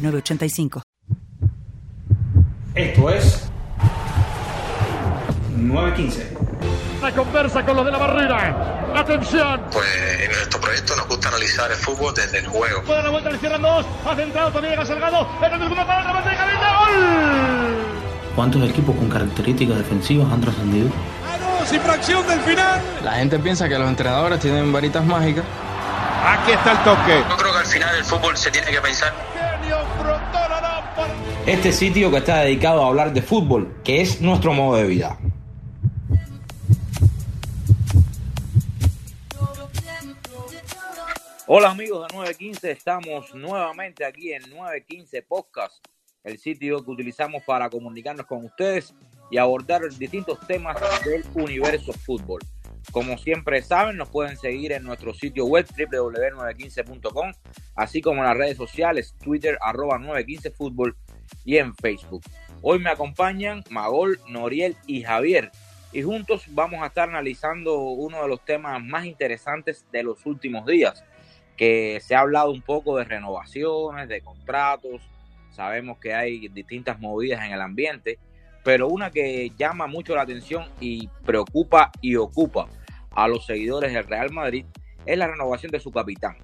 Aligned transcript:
985. 0.00 0.82
Esto 2.74 3.10
es 3.10 3.50
915. 5.56 6.36
La 7.02 7.12
conversa 7.12 7.64
con 7.64 7.76
los 7.76 7.84
de 7.84 7.92
la 7.92 7.98
barrera. 7.98 8.90
Atención. 8.94 9.60
Pues 9.72 9.86
en 10.20 10.30
nuestro 10.30 10.60
proyecto 10.60 10.96
nos 10.96 11.08
gusta 11.08 11.28
analizar 11.28 11.70
el 11.70 11.76
fútbol 11.76 12.14
desde 12.14 12.38
el 12.38 12.46
juego. 12.46 12.82
Puede 12.82 13.02
la 13.02 13.10
vuelta, 13.10 13.30
le 13.30 13.38
cierran 13.38 13.62
dos. 13.62 13.86
Ha 14.06 14.14
centrado, 14.16 14.48
todavía 14.48 14.70
llega 14.70 14.86
Salgado. 14.86 15.28
En 15.38 15.52
el 15.52 15.60
segundo 15.60 15.86
para 15.86 16.18
otra 16.18 16.30
de 16.30 16.36
cabeza. 16.36 16.78
¡Gol! 16.78 17.76
¿Cuántos 18.34 18.68
equipos 18.68 18.96
con 18.96 19.08
características 19.08 19.78
defensivas 19.78 20.32
han 20.32 20.40
trascendido? 20.40 20.90
¡Ah, 21.26 21.36
no! 21.40 21.66
¡Sin 21.66 21.80
fracción 21.80 22.26
del 22.26 22.40
final! 22.40 22.80
La 23.04 23.12
gente 23.12 23.38
piensa 23.38 23.68
que 23.68 23.78
los 23.78 23.88
entrenadores 23.88 24.40
tienen 24.40 24.72
varitas 24.72 25.04
mágicas. 25.04 25.44
Aquí 26.26 26.52
está 26.52 26.72
el 26.72 26.78
toque. 26.78 27.24
Yo 27.28 27.36
creo 27.36 27.52
que 27.52 27.58
al 27.58 27.66
final 27.66 27.96
el 27.96 28.04
fútbol 28.04 28.36
se 28.36 28.50
tiene 28.50 28.70
que 28.70 28.80
pensar 28.80 29.12
este 31.48 31.72
sitio 31.72 32.10
que 32.10 32.18
está 32.18 32.42
dedicado 32.42 32.84
a 32.84 32.88
hablar 32.88 33.12
de 33.12 33.22
fútbol, 33.22 33.80
que 33.82 34.02
es 34.02 34.20
nuestro 34.20 34.52
modo 34.52 34.76
de 34.76 34.86
vida. 34.86 35.18
Hola 41.46 41.70
amigos 41.70 42.06
de 42.06 42.14
915, 42.14 42.70
estamos 42.70 43.34
nuevamente 43.34 44.04
aquí 44.04 44.34
en 44.34 44.42
915 44.50 45.22
Podcast, 45.22 45.82
el 46.22 46.38
sitio 46.38 46.84
que 46.84 46.90
utilizamos 46.90 47.42
para 47.44 47.70
comunicarnos 47.70 48.26
con 48.26 48.44
ustedes 48.44 48.94
y 49.30 49.38
abordar 49.38 49.80
distintos 49.98 50.38
temas 50.46 50.76
del 51.02 51.24
universo 51.34 51.94
fútbol. 51.94 52.40
Como 52.92 53.18
siempre 53.18 53.60
saben, 53.62 53.96
nos 53.96 54.08
pueden 54.08 54.36
seguir 54.36 54.72
en 54.72 54.82
nuestro 54.82 55.12
sitio 55.12 55.44
web 55.44 55.66
www.915.com, 55.66 57.32
así 57.74 58.00
como 58.00 58.22
en 58.22 58.28
las 58.28 58.36
redes 58.36 58.56
sociales, 58.56 59.14
Twitter 59.22 59.58
arroba 59.60 59.98
915fútbol 59.98 60.96
y 61.44 61.58
en 61.58 61.74
Facebook. 61.74 62.22
Hoy 62.62 62.78
me 62.78 62.90
acompañan 62.90 63.62
Magol, 63.70 64.18
Noriel 64.28 64.76
y 64.86 65.02
Javier 65.02 65.50
y 65.92 66.02
juntos 66.02 66.44
vamos 66.48 66.82
a 66.82 66.86
estar 66.86 67.08
analizando 67.08 67.78
uno 67.80 68.22
de 68.22 68.28
los 68.28 68.44
temas 68.44 68.82
más 68.82 69.06
interesantes 69.06 69.86
de 69.90 70.02
los 70.02 70.26
últimos 70.26 70.66
días, 70.66 71.04
que 71.56 72.00
se 72.02 72.14
ha 72.14 72.20
hablado 72.20 72.50
un 72.50 72.62
poco 72.62 72.98
de 72.98 73.04
renovaciones, 73.04 74.08
de 74.08 74.20
contratos, 74.20 75.02
sabemos 75.50 75.98
que 75.98 76.14
hay 76.14 76.48
distintas 76.48 77.00
movidas 77.00 77.44
en 77.44 77.52
el 77.52 77.60
ambiente, 77.60 78.18
pero 78.64 78.88
una 78.88 79.10
que 79.10 79.52
llama 79.56 79.86
mucho 79.86 80.14
la 80.14 80.22
atención 80.22 80.66
y 80.80 81.08
preocupa 81.24 81.90
y 82.00 82.16
ocupa 82.16 82.68
a 83.10 83.28
los 83.28 83.46
seguidores 83.46 83.92
del 83.92 84.06
Real 84.06 84.30
Madrid 84.32 84.64
es 85.06 85.18
la 85.18 85.26
renovación 85.26 85.72
de 85.72 85.80
su 85.80 85.90
capitán. 85.90 86.36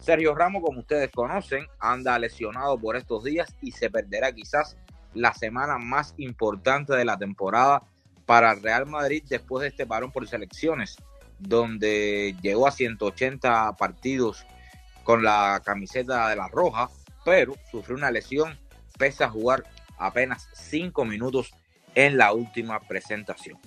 Sergio 0.00 0.34
Ramos, 0.34 0.62
como 0.62 0.80
ustedes 0.80 1.10
conocen, 1.10 1.66
anda 1.78 2.18
lesionado 2.18 2.78
por 2.78 2.96
estos 2.96 3.24
días 3.24 3.54
y 3.60 3.72
se 3.72 3.90
perderá 3.90 4.32
quizás 4.32 4.76
la 5.14 5.34
semana 5.34 5.78
más 5.78 6.14
importante 6.18 6.94
de 6.94 7.04
la 7.04 7.16
temporada 7.16 7.82
para 8.26 8.52
el 8.52 8.62
Real 8.62 8.86
Madrid 8.86 9.22
después 9.28 9.62
de 9.62 9.68
este 9.68 9.86
parón 9.86 10.12
por 10.12 10.26
selecciones, 10.28 10.96
donde 11.38 12.36
llegó 12.42 12.66
a 12.66 12.72
180 12.72 13.76
partidos 13.76 14.44
con 15.02 15.22
la 15.22 15.62
camiseta 15.64 16.28
de 16.28 16.36
la 16.36 16.48
Roja, 16.48 16.90
pero 17.24 17.54
sufrió 17.70 17.96
una 17.96 18.10
lesión 18.10 18.58
pese 18.98 19.24
a 19.24 19.30
jugar 19.30 19.64
apenas 19.98 20.48
5 20.54 21.04
minutos 21.04 21.52
en 21.94 22.16
la 22.16 22.32
última 22.32 22.80
presentación. 22.80 23.58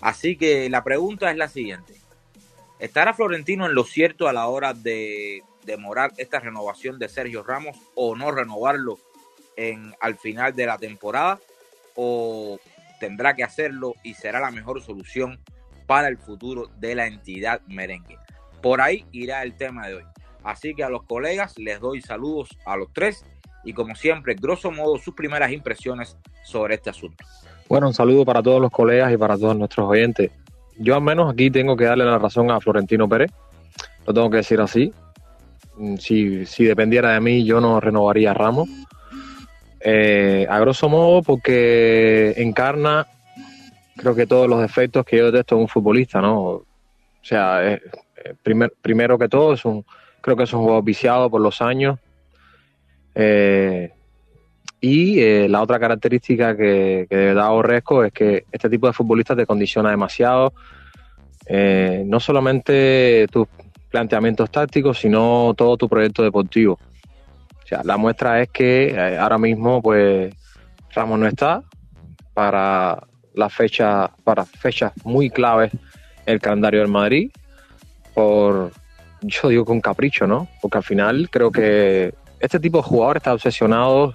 Así 0.00 0.36
que 0.36 0.68
la 0.70 0.84
pregunta 0.84 1.30
es 1.30 1.36
la 1.36 1.48
siguiente. 1.48 1.94
¿Estará 2.78 3.12
Florentino 3.12 3.66
en 3.66 3.74
lo 3.74 3.84
cierto 3.84 4.28
a 4.28 4.32
la 4.32 4.46
hora 4.46 4.72
de 4.72 5.42
demorar 5.64 6.12
esta 6.16 6.38
renovación 6.38 6.98
de 6.98 7.08
Sergio 7.08 7.42
Ramos 7.42 7.76
o 7.94 8.14
no 8.14 8.30
renovarlo 8.30 8.98
en, 9.56 9.94
al 10.00 10.16
final 10.16 10.54
de 10.54 10.66
la 10.66 10.78
temporada? 10.78 11.40
¿O 11.96 12.60
tendrá 13.00 13.34
que 13.34 13.42
hacerlo 13.42 13.94
y 14.04 14.14
será 14.14 14.38
la 14.38 14.52
mejor 14.52 14.80
solución 14.82 15.40
para 15.86 16.08
el 16.08 16.18
futuro 16.18 16.70
de 16.78 16.94
la 16.94 17.06
entidad 17.06 17.60
merengue? 17.66 18.18
Por 18.62 18.80
ahí 18.80 19.04
irá 19.10 19.42
el 19.42 19.56
tema 19.56 19.88
de 19.88 19.94
hoy. 19.96 20.04
Así 20.44 20.74
que 20.74 20.84
a 20.84 20.88
los 20.88 21.02
colegas 21.02 21.58
les 21.58 21.80
doy 21.80 22.00
saludos 22.00 22.56
a 22.64 22.76
los 22.76 22.92
tres 22.92 23.24
y 23.64 23.72
como 23.72 23.94
siempre, 23.94 24.34
grosso 24.34 24.70
modo, 24.70 24.98
sus 24.98 25.14
primeras 25.14 25.52
impresiones 25.52 26.16
sobre 26.44 26.74
este 26.74 26.90
asunto. 26.90 27.24
Bueno, 27.68 27.88
un 27.88 27.94
saludo 27.94 28.24
para 28.24 28.42
todos 28.42 28.60
los 28.60 28.70
colegas 28.70 29.12
y 29.12 29.16
para 29.16 29.36
todos 29.36 29.56
nuestros 29.56 29.88
oyentes 29.88 30.30
yo 30.78 30.94
al 30.94 31.02
menos 31.02 31.32
aquí 31.32 31.50
tengo 31.50 31.76
que 31.76 31.84
darle 31.84 32.04
la 32.04 32.18
razón 32.18 32.50
a 32.50 32.60
Florentino 32.60 33.08
Pérez, 33.08 33.30
lo 34.06 34.14
tengo 34.14 34.30
que 34.30 34.38
decir 34.38 34.60
así. 34.60 34.92
Mm, 35.76 35.96
si, 35.96 36.46
si 36.46 36.64
dependiera 36.64 37.12
de 37.12 37.20
mí, 37.20 37.44
yo 37.44 37.60
no 37.60 37.80
renovaría 37.80 38.30
a 38.30 38.34
Ramos. 38.34 38.68
Eh, 39.80 40.46
a 40.48 40.58
grosso 40.60 40.88
modo, 40.88 41.22
porque 41.22 42.34
encarna, 42.36 43.06
creo 43.96 44.14
que 44.14 44.26
todos 44.26 44.48
los 44.48 44.60
defectos 44.60 45.04
que 45.04 45.18
yo 45.18 45.26
detesto 45.26 45.56
en 45.56 45.62
un 45.62 45.68
futbolista, 45.68 46.20
¿no? 46.20 46.40
O 46.40 46.64
sea, 47.22 47.78
primero 48.82 49.18
que 49.18 49.28
todo, 49.28 49.52
es 49.52 49.64
un, 49.64 49.84
creo 50.20 50.36
que 50.36 50.44
es 50.44 50.52
un 50.52 50.62
juego 50.62 50.82
viciado 50.82 51.28
por 51.30 51.40
los 51.40 51.60
años. 51.60 51.98
Eh, 53.20 53.90
y 54.80 55.18
eh, 55.18 55.48
la 55.48 55.60
otra 55.60 55.80
característica 55.80 56.56
que, 56.56 57.06
que, 57.10 57.16
de 57.16 57.24
verdad 57.26 57.46
aborrezco 57.46 58.04
es 58.04 58.12
que 58.12 58.44
este 58.52 58.70
tipo 58.70 58.86
de 58.86 58.92
futbolistas 58.92 59.36
te 59.36 59.44
condiciona 59.44 59.90
demasiado, 59.90 60.52
eh, 61.46 62.04
no 62.06 62.20
solamente 62.20 63.26
tus 63.32 63.48
planteamientos 63.90 64.50
tácticos, 64.52 65.00
sino 65.00 65.52
todo 65.56 65.76
tu 65.76 65.88
proyecto 65.88 66.22
deportivo. 66.22 66.78
O 67.64 67.66
sea, 67.66 67.82
la 67.82 67.96
muestra 67.96 68.40
es 68.40 68.50
que 68.50 69.16
ahora 69.20 69.36
mismo, 69.36 69.82
pues, 69.82 70.32
Ramos 70.94 71.18
no 71.18 71.26
está 71.26 71.62
para 72.32 73.02
la 73.34 73.48
fecha, 73.48 74.10
para 74.22 74.44
fechas 74.44 74.92
muy 75.04 75.28
claves 75.28 75.72
el 76.24 76.40
calendario 76.40 76.80
del 76.80 76.88
Madrid, 76.88 77.30
por, 78.14 78.70
yo 79.22 79.48
digo 79.48 79.64
con 79.64 79.80
capricho, 79.80 80.26
¿no? 80.26 80.48
Porque 80.62 80.78
al 80.78 80.84
final 80.84 81.28
creo 81.30 81.50
que 81.50 82.14
este 82.40 82.60
tipo 82.60 82.78
de 82.78 82.84
jugadores 82.84 83.20
está 83.20 83.34
obsesionado 83.34 84.14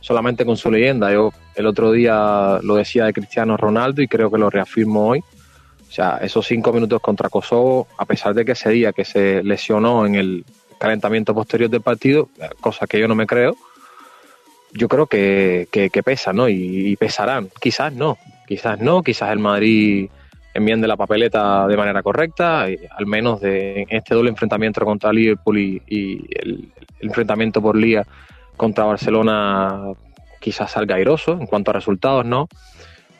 solamente 0.00 0.44
con 0.44 0.56
su 0.56 0.70
leyenda. 0.70 1.12
Yo 1.12 1.32
el 1.54 1.66
otro 1.66 1.92
día 1.92 2.58
lo 2.62 2.76
decía 2.76 3.04
de 3.04 3.12
Cristiano 3.12 3.56
Ronaldo 3.56 4.02
y 4.02 4.08
creo 4.08 4.30
que 4.30 4.38
lo 4.38 4.50
reafirmo 4.50 5.08
hoy. 5.08 5.20
O 5.20 5.92
sea, 5.92 6.18
esos 6.22 6.46
cinco 6.46 6.72
minutos 6.72 7.00
contra 7.00 7.28
Kosovo, 7.28 7.88
a 7.98 8.04
pesar 8.04 8.32
de 8.34 8.44
que 8.44 8.52
ese 8.52 8.70
día 8.70 8.92
que 8.92 9.04
se 9.04 9.42
lesionó 9.42 10.06
en 10.06 10.14
el 10.14 10.44
calentamiento 10.78 11.34
posterior 11.34 11.68
del 11.68 11.82
partido, 11.82 12.28
cosa 12.60 12.86
que 12.86 12.98
yo 12.98 13.08
no 13.08 13.14
me 13.14 13.26
creo, 13.26 13.56
yo 14.72 14.88
creo 14.88 15.06
que, 15.06 15.68
que, 15.70 16.02
pesa, 16.02 16.32
¿no? 16.32 16.48
Y, 16.48 16.96
pesarán. 16.96 17.50
Quizás 17.60 17.92
no, 17.92 18.18
quizás 18.46 18.80
no, 18.80 19.02
quizás 19.02 19.32
el 19.32 19.40
Madrid 19.40 20.08
enmiende 20.54 20.88
la 20.88 20.96
papeleta 20.96 21.66
de 21.66 21.76
manera 21.76 22.02
correcta, 22.02 22.62
al 22.62 23.06
menos 23.06 23.40
de, 23.40 23.82
en 23.82 23.86
este 23.90 24.14
doble 24.14 24.30
enfrentamiento 24.30 24.84
contra 24.84 25.12
Liverpool 25.12 25.58
y, 25.58 25.82
y 25.86 26.26
el, 26.38 26.68
el, 27.00 27.08
enfrentamiento 27.08 27.62
por 27.62 27.76
Liga 27.76 28.06
contra 28.56 28.84
Barcelona 28.84 29.92
quizás 30.40 30.72
salga 30.72 30.96
airoso 30.96 31.32
en 31.32 31.46
cuanto 31.46 31.70
a 31.70 31.74
resultados, 31.74 32.24
¿no? 32.24 32.48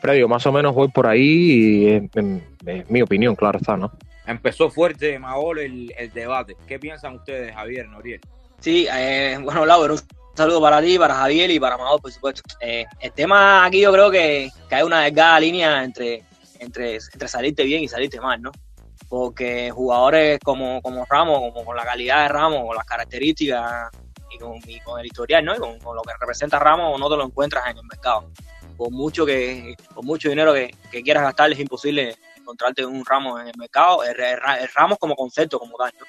Pero 0.01 0.13
digo, 0.13 0.27
más 0.27 0.45
o 0.47 0.51
menos 0.51 0.73
voy 0.73 0.87
por 0.89 1.07
ahí 1.07 1.21
y 1.21 1.87
es, 1.87 2.89
mi 2.89 3.01
opinión, 3.01 3.35
claro 3.35 3.59
está, 3.59 3.77
¿no? 3.77 3.91
Empezó 4.25 4.69
fuerte, 4.69 5.17
Maol, 5.19 5.59
el, 5.59 5.93
el 5.97 6.11
debate. 6.11 6.55
¿Qué 6.67 6.79
piensan 6.79 7.15
ustedes, 7.15 7.53
Javier, 7.53 7.87
Noriel? 7.87 8.21
Sí, 8.59 8.87
eh, 8.91 9.37
bueno, 9.41 9.65
Laura, 9.65 9.93
un 9.93 9.99
saludo 10.35 10.61
para 10.61 10.81
ti, 10.81 10.97
para 10.97 11.15
Javier 11.15 11.51
y 11.51 11.59
para 11.59 11.77
Maol, 11.77 12.01
por 12.01 12.11
supuesto. 12.11 12.41
Eh, 12.59 12.85
el 12.99 13.11
tema 13.11 13.65
aquí 13.65 13.81
yo 13.81 13.91
creo 13.91 14.09
que, 14.09 14.49
que, 14.69 14.75
hay 14.75 14.83
una 14.83 15.01
delgada 15.01 15.39
línea 15.39 15.83
entre, 15.83 16.23
entre, 16.61 16.95
entre 16.95 17.27
salirte 17.27 17.63
bien 17.63 17.83
y 17.83 17.87
salirte 17.87 18.21
mal, 18.21 18.41
¿no? 18.41 18.51
Porque 19.09 19.71
jugadores 19.71 20.39
como, 20.43 20.81
como 20.81 21.05
Ramos, 21.05 21.39
como 21.39 21.65
con 21.65 21.75
la 21.75 21.83
calidad 21.83 22.23
de 22.23 22.27
Ramos, 22.29 22.65
con 22.65 22.75
las 22.75 22.85
características 22.85 23.89
y 24.29 24.37
con, 24.79 24.99
el 24.99 25.05
historial, 25.05 25.43
¿no? 25.43 25.55
Y 25.55 25.59
con, 25.59 25.95
lo 25.95 26.01
que 26.03 26.13
representa 26.19 26.59
Ramos, 26.59 26.99
no 26.99 27.09
te 27.09 27.17
lo 27.17 27.25
encuentras 27.25 27.69
en 27.69 27.77
el 27.77 27.83
mercado. 27.83 28.31
Con 28.77 28.93
mucho 28.93 29.25
que, 29.25 29.75
con 29.93 30.05
mucho 30.05 30.29
dinero 30.29 30.53
que, 30.53 30.71
quieras 31.03 31.23
gastar, 31.23 31.51
es 31.51 31.59
imposible 31.59 32.15
encontrarte 32.37 32.85
un 32.85 33.03
Ramos 33.03 33.41
en 33.41 33.47
el 33.47 33.57
mercado, 33.57 34.03
el, 34.03 34.15
Ramos 34.73 34.97
como 34.99 35.15
concepto, 35.15 35.59
como 35.59 35.77
tal, 35.77 35.91
¿no? 35.99 36.05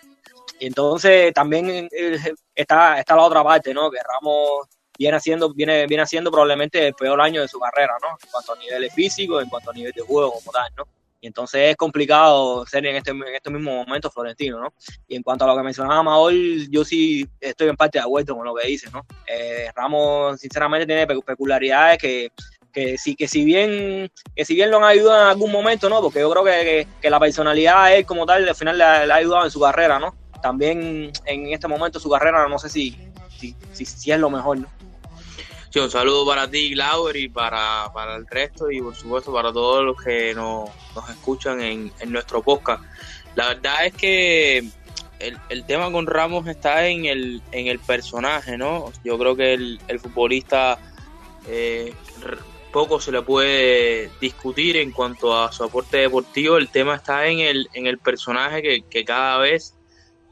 Y 0.60 0.66
entonces 0.66 1.32
también 1.32 1.88
eh, 1.90 2.18
está, 2.54 3.00
está 3.00 3.16
la 3.16 3.22
otra 3.22 3.42
parte, 3.42 3.74
¿no? 3.74 3.90
Que 3.90 3.98
Ramos 3.98 4.68
viene 4.98 5.16
haciendo, 5.16 5.52
viene, 5.52 5.86
viene 5.86 6.02
haciendo 6.02 6.30
probablemente 6.30 6.88
el 6.88 6.94
peor 6.94 7.20
año 7.20 7.40
de 7.40 7.48
su 7.48 7.58
carrera, 7.58 7.94
¿no? 8.02 8.16
En 8.22 8.30
cuanto 8.30 8.52
a 8.52 8.56
niveles 8.56 8.94
físicos, 8.94 9.42
en 9.42 9.48
cuanto 9.48 9.70
a 9.70 9.74
nivel 9.74 9.92
de 9.92 10.02
juego 10.02 10.32
como 10.32 10.52
tal, 10.52 10.72
¿no? 10.76 10.84
Y 11.22 11.28
entonces 11.28 11.70
es 11.70 11.76
complicado 11.76 12.66
ser 12.66 12.84
en 12.84 12.96
este, 12.96 13.12
en 13.12 13.22
estos 13.32 13.52
mismos 13.52 13.86
momentos 13.86 14.12
Florentino, 14.12 14.60
¿no? 14.60 14.74
Y 15.06 15.14
en 15.14 15.22
cuanto 15.22 15.44
a 15.44 15.48
lo 15.48 15.56
que 15.56 15.62
mencionaba 15.62 16.02
Maol, 16.02 16.68
yo 16.68 16.84
sí 16.84 17.24
estoy 17.40 17.68
en 17.68 17.76
parte 17.76 17.98
de 17.98 18.02
acuerdo 18.02 18.34
con 18.34 18.44
lo 18.44 18.54
que 18.56 18.66
dice, 18.66 18.90
¿no? 18.90 19.06
Eh, 19.28 19.70
Ramos, 19.74 20.40
sinceramente, 20.40 20.84
tiene 20.84 21.06
peculiaridades 21.06 21.98
que, 21.98 22.32
que, 22.72 22.98
sí, 22.98 23.14
que, 23.14 23.28
si 23.28 23.44
bien, 23.44 24.10
que 24.34 24.44
si 24.44 24.56
bien 24.56 24.72
lo 24.72 24.78
han 24.78 24.84
ayudado 24.84 25.22
en 25.22 25.28
algún 25.28 25.52
momento, 25.52 25.88
¿no? 25.88 26.00
Porque 26.00 26.18
yo 26.18 26.28
creo 26.28 26.42
que, 26.42 26.88
que, 27.00 27.10
la 27.10 27.20
personalidad 27.20 27.96
es 27.96 28.04
como 28.04 28.26
tal, 28.26 28.48
al 28.48 28.56
final 28.56 28.78
le, 28.78 28.84
ha 28.84 29.14
ayudado 29.14 29.44
en 29.44 29.50
su 29.52 29.60
carrera, 29.60 30.00
¿no? 30.00 30.16
También 30.42 31.12
en 31.26 31.52
este 31.52 31.68
momento 31.68 32.00
su 32.00 32.10
carrera, 32.10 32.48
no 32.48 32.58
sé 32.58 32.68
si, 32.68 33.11
si, 33.72 33.84
si, 33.84 34.12
es 34.12 34.18
lo 34.18 34.30
mejor, 34.30 34.58
¿no? 34.58 34.68
Sí, 35.70 35.78
un 35.78 35.90
saludo 35.90 36.26
para 36.26 36.50
ti, 36.50 36.70
Glauber, 36.70 37.16
y 37.16 37.28
para, 37.28 37.90
para 37.94 38.16
el 38.16 38.26
resto, 38.26 38.70
y 38.70 38.80
por 38.82 38.94
supuesto 38.94 39.32
para 39.32 39.52
todos 39.52 39.82
los 39.84 39.96
que 40.02 40.34
nos, 40.34 40.68
escuchan 41.10 41.60
en, 41.62 41.90
en 41.98 42.12
nuestro 42.12 42.42
podcast. 42.42 42.84
La 43.34 43.48
verdad 43.48 43.86
es 43.86 43.94
que 43.94 44.58
el, 45.18 45.38
el, 45.48 45.64
tema 45.64 45.90
con 45.90 46.06
Ramos 46.06 46.46
está 46.46 46.86
en 46.88 47.06
el, 47.06 47.42
en 47.52 47.68
el 47.68 47.78
personaje, 47.78 48.58
¿no? 48.58 48.92
Yo 49.02 49.18
creo 49.18 49.34
que 49.34 49.54
el, 49.54 49.80
el 49.88 49.98
futbolista 49.98 50.78
eh, 51.46 51.94
poco 52.72 53.00
se 53.00 53.12
le 53.12 53.22
puede 53.22 54.10
discutir 54.20 54.76
en 54.76 54.90
cuanto 54.92 55.38
a 55.38 55.52
su 55.52 55.64
aporte 55.64 55.98
deportivo. 55.98 56.56
El 56.56 56.68
tema 56.68 56.96
está 56.96 57.26
en 57.28 57.40
el, 57.40 57.68
en 57.72 57.86
el 57.86 57.98
personaje 57.98 58.62
que, 58.62 58.82
que 58.90 59.04
cada 59.04 59.38
vez 59.38 59.74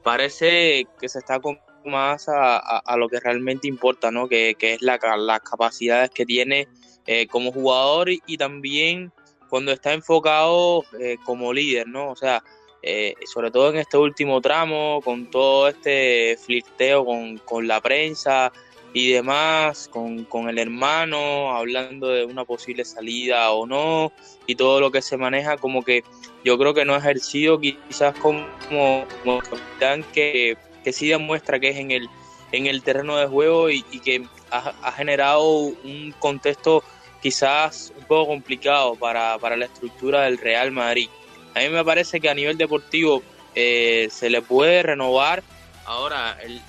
parece 0.02 0.86
que 1.00 1.08
se 1.08 1.18
está 1.18 1.40
más 1.84 2.26
a, 2.28 2.96
lo 2.96 3.08
que 3.08 3.20
realmente 3.20 3.68
importa, 3.68 4.10
¿no? 4.10 4.28
Que, 4.28 4.54
que 4.58 4.74
es 4.74 4.82
la, 4.82 4.98
las 5.16 5.40
capacidades 5.40 6.10
que 6.10 6.26
tiene 6.26 6.68
eh, 7.06 7.26
como 7.26 7.52
jugador 7.52 8.10
y, 8.10 8.36
también 8.36 9.12
cuando 9.48 9.72
está 9.72 9.92
enfocado 9.92 10.84
eh, 11.00 11.16
como 11.24 11.52
líder, 11.52 11.88
¿no? 11.88 12.10
O 12.10 12.16
sea, 12.16 12.42
eh, 12.82 13.14
sobre 13.26 13.50
todo 13.50 13.70
en 13.70 13.76
este 13.76 13.98
último 13.98 14.40
tramo, 14.40 15.00
con 15.04 15.30
todo 15.30 15.68
este 15.68 16.38
flirteo 16.38 17.04
con, 17.04 17.38
con 17.38 17.66
la 17.66 17.80
prensa 17.80 18.52
y 18.92 19.12
demás, 19.12 19.88
con, 19.88 20.24
con, 20.24 20.48
el 20.48 20.58
hermano, 20.58 21.52
hablando 21.54 22.08
de 22.08 22.24
una 22.24 22.44
posible 22.44 22.84
salida 22.84 23.50
o 23.52 23.66
no, 23.66 24.12
y 24.46 24.54
todo 24.54 24.80
lo 24.80 24.90
que 24.90 25.02
se 25.02 25.16
maneja, 25.16 25.56
como 25.56 25.82
que 25.82 26.02
yo 26.44 26.58
creo 26.58 26.74
que 26.74 26.84
no 26.84 26.94
ha 26.94 26.98
ejercido 26.98 27.60
quizás 27.60 28.16
como, 28.18 28.46
como 28.68 29.40
capitán 29.40 30.04
que 30.12 30.56
que 30.90 30.96
sí 30.96 31.08
demuestra 31.08 31.60
que 31.60 31.68
es 31.68 31.76
en 31.76 31.92
el, 31.92 32.10
en 32.50 32.66
el 32.66 32.82
terreno 32.82 33.16
de 33.16 33.28
juego 33.28 33.70
y, 33.70 33.82
que 33.82 34.26
ha, 34.50 34.90
generado 34.90 35.44
un 35.44 36.12
contexto 36.18 36.82
quizás 37.22 37.92
un 37.96 38.04
poco 38.06 38.26
complicado 38.32 38.96
para, 38.96 39.38
la 39.38 39.64
estructura 39.66 40.22
del 40.22 40.36
Real 40.36 40.72
Madrid. 40.72 41.08
A 41.54 41.60
mí 41.60 41.68
me 41.68 41.84
parece 41.84 42.20
que 42.20 42.28
a 42.28 42.34
nivel 42.34 42.58
deportivo 42.58 43.22
eh, 43.54 44.08
se 44.10 44.30
le 44.30 44.42
puede 44.42 44.82
renovar. 44.82 45.44
Ahora 45.84 46.36
el, 46.42 46.60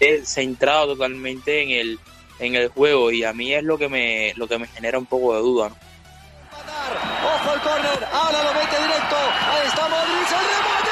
el 0.00 0.26
centrado 0.26 0.88
totalmente 0.88 1.62
en 1.62 1.70
el, 1.70 1.98
en 2.40 2.54
el 2.54 2.68
juego 2.68 3.10
y 3.10 3.24
a 3.24 3.32
mí 3.32 3.54
es 3.54 3.64
lo 3.64 3.78
que 3.78 3.88
me, 3.88 4.34
lo 4.36 4.46
que 4.46 4.58
me 4.58 4.66
genera 4.66 4.98
un 4.98 5.06
poco 5.06 5.34
de 5.34 5.40
duda. 5.40 5.72
Ojo 7.24 7.54
el 7.54 7.60
córner, 7.60 8.08
ahora 8.12 8.42
lo 8.42 8.52
mete 8.52 8.76
directo, 8.76 9.16
ahí 9.16 9.66
está 9.66 9.88
Modric, 9.88 10.87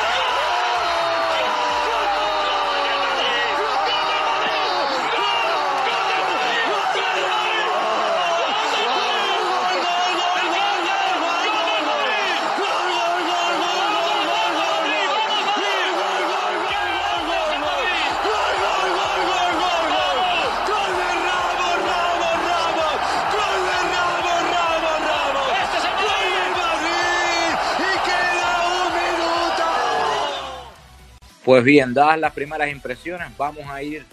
Pues 31.56 31.64
bien, 31.64 31.94
dadas 31.94 32.20
las 32.20 32.34
primeras 32.34 32.70
impresiones, 32.70 33.34
vamos 33.38 33.64
a 33.66 33.82
ir 33.82 34.04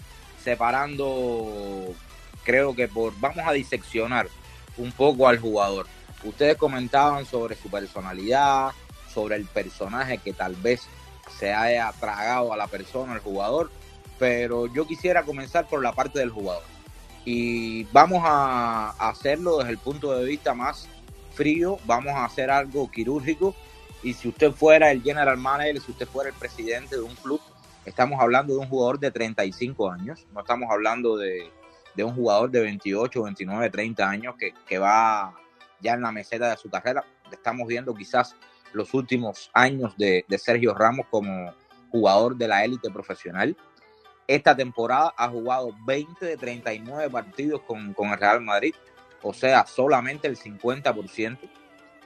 separando, 0.42 1.94
creo 2.42 2.74
que 2.74 2.88
por, 2.88 3.12
vamos 3.20 3.46
a 3.46 3.52
diseccionar 3.52 4.28
un 4.78 4.90
poco 4.92 5.28
al 5.28 5.38
jugador. 5.38 5.86
Ustedes 6.24 6.56
comentaban 6.56 7.26
sobre 7.26 7.54
su 7.54 7.68
personalidad, 7.68 8.70
sobre 9.12 9.36
el 9.36 9.44
personaje 9.44 10.16
que 10.16 10.32
tal 10.32 10.54
vez 10.54 10.88
se 11.38 11.52
haya 11.52 11.92
tragado 12.00 12.50
a 12.50 12.56
la 12.56 12.66
persona, 12.66 13.12
al 13.12 13.20
jugador, 13.20 13.70
pero 14.18 14.66
yo 14.72 14.86
quisiera 14.86 15.22
comenzar 15.22 15.66
por 15.66 15.82
la 15.82 15.92
parte 15.92 16.20
del 16.20 16.30
jugador. 16.30 16.64
Y 17.26 17.84
vamos 17.92 18.22
a 18.24 18.94
hacerlo 18.98 19.58
desde 19.58 19.72
el 19.72 19.78
punto 19.78 20.16
de 20.16 20.24
vista 20.24 20.54
más 20.54 20.88
frío, 21.34 21.78
vamos 21.84 22.14
a 22.14 22.24
hacer 22.24 22.50
algo 22.50 22.90
quirúrgico 22.90 23.54
y 24.04 24.12
si 24.12 24.28
usted 24.28 24.52
fuera 24.52 24.92
el 24.92 25.02
general 25.02 25.38
manager, 25.38 25.80
si 25.80 25.90
usted 25.90 26.06
fuera 26.06 26.28
el 26.28 26.36
presidente 26.36 26.94
de 26.94 27.02
un 27.02 27.14
club, 27.16 27.40
estamos 27.86 28.20
hablando 28.20 28.52
de 28.52 28.60
un 28.60 28.68
jugador 28.68 29.00
de 29.00 29.10
35 29.10 29.90
años, 29.90 30.26
no 30.32 30.40
estamos 30.40 30.70
hablando 30.70 31.16
de, 31.16 31.50
un 31.96 32.14
jugador 32.14 32.50
de 32.50 32.60
28, 32.60 33.22
29, 33.22 33.70
30 33.70 34.08
años 34.08 34.34
que, 34.38 34.52
que 34.68 34.78
va 34.78 35.34
ya 35.80 35.94
en 35.94 36.02
la 36.02 36.12
meseta 36.12 36.50
de 36.50 36.56
su 36.58 36.68
carrera. 36.68 37.02
Estamos 37.32 37.66
viendo 37.66 37.94
quizás 37.94 38.36
los 38.74 38.92
últimos 38.92 39.50
años 39.54 39.96
de, 39.96 40.26
de 40.28 40.38
Sergio 40.38 40.74
Ramos 40.74 41.06
como 41.10 41.54
jugador 41.90 42.36
de 42.36 42.46
la 42.46 42.62
élite 42.62 42.90
profesional. 42.90 43.56
Esta 44.26 44.54
temporada 44.54 45.14
ha 45.16 45.28
jugado 45.30 45.74
20 45.86 46.26
de 46.26 46.36
39 46.36 47.08
partidos 47.08 47.62
con, 47.62 47.94
con 47.94 48.10
el 48.10 48.18
Real 48.18 48.42
Madrid, 48.42 48.74
o 49.22 49.32
sea, 49.32 49.64
solamente 49.64 50.28
el 50.28 50.36
50% 50.36 51.38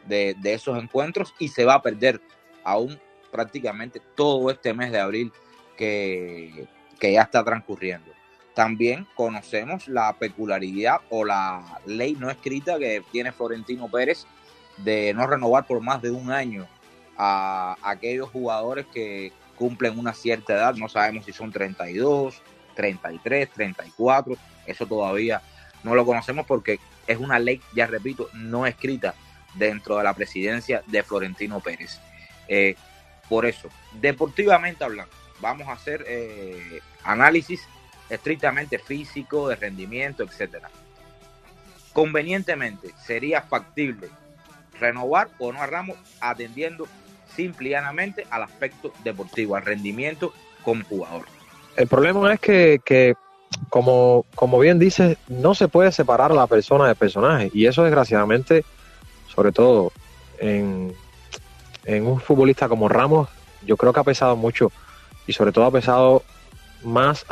de, 0.06 0.36
esos 0.44 0.78
encuentros 0.82 1.34
y 1.38 1.48
se 1.48 1.64
va 1.64 1.74
a 1.74 1.82
perder 1.82 2.20
aún 2.64 2.98
prácticamente 3.30 4.00
todo 4.14 4.50
este 4.50 4.72
mes 4.72 4.90
de 4.90 5.00
abril 5.00 5.32
que, 5.76 6.66
que 6.98 7.12
ya 7.12 7.22
está 7.22 7.44
transcurriendo. 7.44 8.10
También 8.54 9.06
conocemos 9.14 9.86
la 9.86 10.12
peculiaridad 10.14 11.00
o 11.10 11.24
la 11.24 11.80
ley 11.86 12.16
no 12.18 12.30
escrita 12.30 12.78
que 12.78 13.02
tiene 13.12 13.30
Florentino 13.30 13.88
Pérez 13.88 14.26
de 14.78 15.12
no 15.14 15.26
renovar 15.26 15.66
por 15.66 15.80
más 15.80 16.02
de 16.02 16.11
un 16.11 16.30
año 16.30 16.66
a 17.16 17.76
aquellos 17.82 18.30
jugadores 18.30 18.87
que 18.87 19.32
cumplen 19.56 19.99
una 19.99 20.12
cierta 20.12 20.54
edad. 20.54 20.75
No 20.75 20.88
sabemos 20.88 21.25
si 21.25 21.32
son 21.32 21.52
32, 21.52 22.42
33, 22.75 23.50
34. 23.50 24.37
Eso 24.66 24.87
todavía 24.87 25.42
no 25.82 25.94
lo 25.94 26.04
conocemos 26.04 26.46
porque 26.46 26.78
es 27.06 27.18
una 27.18 27.38
ley, 27.38 27.61
ya 27.75 27.87
repito, 27.87 28.28
no 28.34 28.66
escrita 28.66 29.14
dentro 29.55 29.97
de 29.99 30.05
la 30.05 30.14
presidencia 30.14 30.83
de 30.87 31.02
Florentino 31.02 31.61
Pérez. 31.61 32.00
Eh, 32.49 32.76
por 33.28 33.47
eso, 33.47 33.69
deportivamente 34.00 34.85
hablando, 34.85 35.12
vamos 35.40 35.69
a 35.69 35.73
hacer 35.73 36.05
eh, 36.07 36.81
análisis 37.05 37.61
estrictamente 38.09 38.78
físico, 38.78 39.49
de 39.49 39.57
rendimiento, 39.57 40.23
etcétera. 40.23 40.71
Convenientemente, 41.93 42.90
sería 43.05 43.43
factible 43.43 44.09
renovar 44.81 45.28
o 45.38 45.52
no 45.52 45.61
a 45.61 45.67
Ramos 45.67 45.97
atendiendo 46.21 46.87
simplemente 47.35 48.26
al 48.31 48.43
aspecto 48.43 48.93
deportivo, 49.05 49.57
al 49.57 49.64
rendimiento 49.64 50.33
como 50.62 50.85
jugador. 50.85 51.26
El 51.76 51.87
problema 51.87 52.33
es 52.33 52.40
que, 52.40 52.81
que 52.85 53.14
como, 53.69 54.25
como 54.35 54.59
bien 54.59 54.78
dices, 54.78 55.17
no 55.28 55.55
se 55.55 55.69
puede 55.69 55.93
separar 55.93 56.33
a 56.33 56.35
la 56.35 56.47
persona 56.47 56.87
del 56.87 56.97
personaje 56.97 57.50
y 57.52 57.67
eso 57.67 57.85
desgraciadamente 57.85 58.64
sobre 59.38 59.52
todo 59.52 59.92
en, 60.40 60.92
un 61.87 62.21
futbolista 62.21 62.68
como 62.68 62.88
Ramos, 62.88 63.28
yo 63.64 63.76
creo 63.76 63.92
que 63.92 64.00
ha 64.00 64.02
pesado 64.02 64.35
mucho 64.35 64.73
y 65.28 65.33
sobre 65.33 65.52
todo 65.52 65.66
ha 65.66 65.71
pesado 65.71 66.25
más 66.83 67.25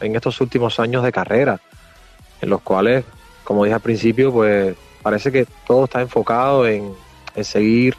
en 0.00 0.16
estos 0.16 0.40
últimos 0.40 0.80
años 0.80 1.04
de 1.04 1.12
carrera, 1.12 1.60
en 2.40 2.50
los 2.50 2.62
cuales, 2.62 3.04
como 3.44 3.62
dije 3.62 3.74
al 3.74 3.80
principio, 3.80 4.32
pues 4.32 4.74
parece 5.02 5.30
que 5.30 5.46
todo 5.68 5.84
está 5.84 6.00
enfocado 6.00 6.66
en, 6.66 6.96
seguir 7.42 7.94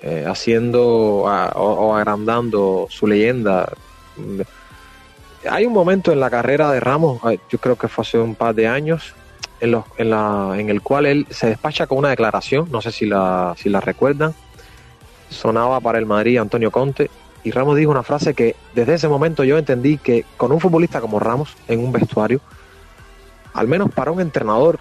eh, 0.00 0.24
haciendo 0.26 0.82
o, 0.86 1.94
agrandando 1.94 2.86
su 2.88 3.06
leyenda. 3.06 3.70
Hay 5.46 5.66
un 5.66 5.74
momento 5.74 6.10
en 6.10 6.20
la 6.20 6.30
carrera 6.30 6.72
de 6.72 6.80
Ramos, 6.80 7.20
yo 7.50 7.58
creo 7.58 7.76
que 7.76 7.88
fue 7.88 8.00
hace 8.00 8.18
un 8.18 8.34
par 8.34 8.54
de 8.54 8.66
años, 8.66 9.14
en, 9.60 9.70
los, 9.70 9.84
en, 9.96 10.10
la, 10.10 10.54
en 10.56 10.70
el 10.70 10.82
cual 10.82 11.06
él 11.06 11.26
se 11.30 11.48
despacha 11.48 11.86
con 11.86 11.98
una 11.98 12.10
declaración, 12.10 12.68
no 12.70 12.80
sé 12.80 12.92
si 12.92 13.06
la, 13.06 13.54
si 13.56 13.68
la 13.68 13.80
recuerdan, 13.80 14.34
sonaba 15.30 15.80
para 15.80 15.98
el 15.98 16.06
Madrid 16.06 16.38
Antonio 16.38 16.70
Conte, 16.70 17.10
y 17.42 17.52
Ramos 17.52 17.76
dijo 17.76 17.90
una 17.90 18.02
frase 18.02 18.34
que 18.34 18.56
desde 18.74 18.94
ese 18.94 19.08
momento 19.08 19.44
yo 19.44 19.56
entendí 19.56 19.98
que 19.98 20.24
con 20.36 20.50
un 20.50 20.60
futbolista 20.60 21.00
como 21.00 21.20
Ramos 21.20 21.56
en 21.68 21.78
un 21.78 21.92
vestuario, 21.92 22.40
al 23.54 23.68
menos 23.68 23.90
para 23.92 24.10
un 24.10 24.20
entrenador 24.20 24.80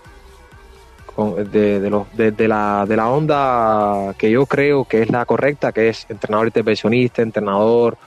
de, 1.16 2.48
la, 2.48 3.10
onda 3.10 4.14
que 4.18 4.32
yo 4.32 4.46
creo 4.46 4.86
que 4.86 5.04
es 5.04 5.10
la 5.10 5.26
correcta, 5.26 5.72
que 5.72 5.90
es 5.90 6.06
entrenador 6.10 6.48
intervencionista, 6.48 7.22
entrenador 7.22 7.98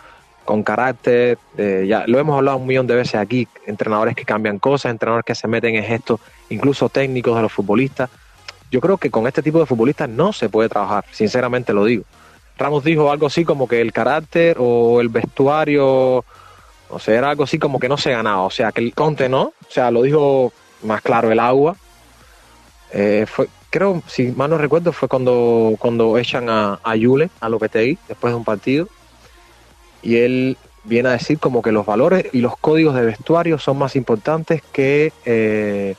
con 0.44 0.62
carácter, 0.62 1.38
ya 1.56 2.04
lo 2.06 2.18
hemos 2.18 2.36
hablado 2.36 2.58
un 2.58 2.66
millón 2.66 2.86
de 2.86 2.96
veces 2.96 3.14
aquí, 3.14 3.46
entrenadores 3.66 4.14
que 4.14 4.24
cambian 4.24 4.58
cosas, 4.58 4.90
entrenadores 4.90 5.24
que 5.24 5.34
se 5.34 5.46
meten 5.46 5.76
en 5.76 5.84
gestos, 5.84 6.20
incluso 6.50 6.88
técnicos 6.88 7.36
de 7.36 7.42
los 7.42 7.52
futbolistas. 7.52 8.10
Yo 8.70 8.80
creo 8.80 8.98
que 8.98 9.10
con 9.10 9.26
este 9.26 9.42
tipo 9.42 9.58
de 9.58 9.66
futbolistas 9.66 10.08
no 10.08 10.32
se 10.32 10.48
puede 10.48 10.68
trabajar, 10.68 11.04
sinceramente 11.10 11.72
lo 11.72 11.84
digo. 11.84 12.04
Ramos 12.58 12.84
dijo 12.84 13.10
algo 13.10 13.26
así 13.26 13.44
como 13.44 13.68
que 13.68 13.80
el 13.80 13.92
carácter 13.92 14.56
o 14.58 15.00
el 15.00 15.08
vestuario, 15.08 16.24
o 16.90 16.98
sea, 16.98 17.16
era 17.16 17.30
algo 17.30 17.44
así 17.44 17.58
como 17.58 17.78
que 17.78 17.88
no 17.88 17.96
se 17.96 18.10
ganaba, 18.10 18.42
o 18.42 18.50
sea, 18.50 18.72
que 18.72 18.80
el 18.80 18.94
Conte 18.94 19.28
no, 19.28 19.42
o 19.42 19.70
sea, 19.70 19.90
lo 19.90 20.02
dijo 20.02 20.52
más 20.82 21.00
claro 21.02 21.30
el 21.30 21.40
agua, 21.40 21.76
eh, 22.92 23.26
fue, 23.28 23.48
creo, 23.70 24.02
si 24.06 24.32
mal 24.32 24.50
no 24.50 24.58
recuerdo, 24.58 24.92
fue 24.92 25.08
cuando, 25.08 25.74
cuando 25.78 26.18
echan 26.18 26.48
a, 26.48 26.80
a 26.82 26.96
Yule, 26.96 27.30
a 27.40 27.48
Lopetegui, 27.48 27.98
después 28.08 28.32
de 28.32 28.36
un 28.36 28.44
partido. 28.44 28.88
Y 30.02 30.16
él 30.16 30.56
viene 30.84 31.10
a 31.10 31.12
decir 31.12 31.38
como 31.38 31.62
que 31.62 31.72
los 31.72 31.84
valores 31.84 32.26
y 32.32 32.40
los 32.40 32.56
códigos 32.56 32.94
de 32.94 33.04
vestuario 33.04 33.58
son 33.58 33.78
más 33.78 33.96
importantes 33.96 34.62
que 34.72 35.12
eh, 35.24 35.96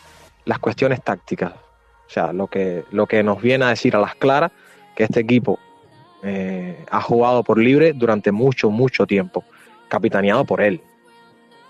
las 0.50 0.58
cuestiones 0.58 1.04
tácticas. 1.04 1.54
O 1.54 2.10
sea, 2.10 2.34
lo 2.34 2.48
que, 2.48 2.84
lo 2.90 3.06
que 3.06 3.22
nos 3.22 3.40
viene 3.40 3.66
a 3.66 3.70
decir 3.70 3.96
a 3.96 4.00
las 4.00 4.16
claras, 4.16 4.52
que 4.96 5.04
este 5.04 5.20
equipo 5.20 5.60
eh, 6.24 6.84
ha 6.90 7.02
jugado 7.02 7.44
por 7.44 7.60
libre 7.60 7.94
durante 7.94 8.32
mucho, 8.32 8.72
mucho 8.72 9.06
tiempo, 9.06 9.44
capitaneado 9.90 10.46
por 10.46 10.62
él. 10.62 10.82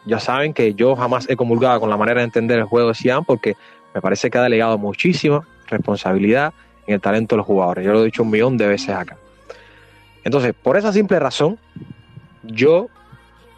Ya 0.06 0.22
saben 0.22 0.54
que 0.54 0.74
yo 0.76 0.96
jamás 0.96 1.30
he 1.30 1.36
comulgado 1.36 1.82
con 1.82 1.90
la 1.90 1.98
manera 1.98 2.22
de 2.22 2.26
entender 2.26 2.58
el 2.58 2.64
juego 2.64 2.88
de 2.88 2.94
Sian 2.96 3.26
porque 3.26 3.58
me 3.94 4.00
parece 4.00 4.30
que 4.30 4.38
ha 4.38 4.44
delegado 4.44 4.78
muchísima 4.78 5.46
responsabilidad 5.68 6.54
en 6.88 6.94
el 6.94 7.02
talento 7.02 7.36
de 7.36 7.40
los 7.40 7.46
jugadores. 7.46 7.86
Yo 7.86 7.92
lo 7.92 8.02
he 8.02 8.06
dicho 8.06 8.24
un 8.24 8.30
millón 8.30 8.56
de 8.56 8.66
veces 8.66 8.92
acá. 8.92 9.18
Entonces, 10.24 10.54
por 10.54 10.78
esa 10.78 10.94
simple 10.94 11.20
razón, 11.20 11.60
yo, 12.44 12.88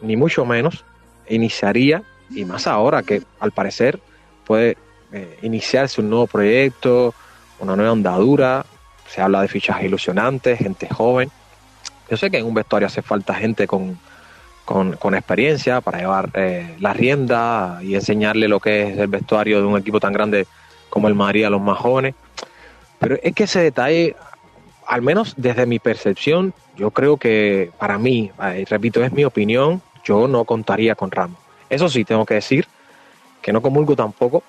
ni 0.01 0.17
mucho 0.17 0.45
menos, 0.45 0.83
iniciaría, 1.29 2.01
y 2.31 2.43
más 2.43 2.65
ahora 2.65 3.03
que 3.03 3.21
al 3.39 3.51
parecer 3.51 3.99
puede 4.45 4.77
eh, 5.13 5.39
iniciarse 5.41 6.01
un 6.01 6.09
nuevo 6.09 6.27
proyecto, 6.27 7.13
una 7.59 7.75
nueva 7.75 7.91
andadura, 7.91 8.65
se 9.07 9.21
habla 9.21 9.41
de 9.41 9.47
fichajes 9.47 9.85
ilusionantes, 9.85 10.59
gente 10.59 10.87
joven. 10.87 11.29
Yo 12.09 12.17
sé 12.17 12.31
que 12.31 12.37
en 12.37 12.45
un 12.45 12.53
vestuario 12.53 12.87
hace 12.87 13.01
falta 13.01 13.33
gente 13.33 13.67
con, 13.67 13.99
con, 14.65 15.15
experiencia 15.15 15.81
para 15.81 15.99
llevar 15.99 16.29
eh, 16.33 16.75
la 16.79 16.93
rienda 16.93 17.79
y 17.81 17.95
enseñarle 17.95 18.47
lo 18.47 18.59
que 18.59 18.83
es 18.83 18.97
el 18.97 19.07
vestuario 19.07 19.59
de 19.59 19.67
un 19.67 19.77
equipo 19.77 19.99
tan 19.99 20.13
grande 20.13 20.47
como 20.89 21.07
el 21.07 21.15
Madrid 21.15 21.45
a 21.45 21.49
los 21.49 21.61
más 21.61 21.77
jóvenes. 21.77 22.15
Pero 22.99 23.17
es 23.21 23.33
que 23.33 23.43
ese 23.43 23.61
detalle, 23.61 24.15
al 24.87 25.01
menos 25.01 25.33
desde 25.37 25.65
mi 25.65 25.79
percepción, 25.79 26.53
yo 26.77 26.91
creo 26.91 27.17
que 27.17 27.71
para 27.77 27.97
mí, 27.97 28.31
eh, 28.43 28.65
repito, 28.69 29.03
es 29.03 29.11
mi 29.11 29.25
opinión, 29.25 29.81
yo 30.03 30.27
no 30.27 30.45
contaría 30.45 30.95
con 30.95 31.11
Ramos. 31.11 31.37
Eso 31.69 31.89
sí, 31.89 32.05
tengo 32.05 32.25
que 32.25 32.35
decir 32.35 32.67
que 33.41 33.51
no 33.51 33.61
comulgo 33.61 33.95
tampoco 33.95 34.43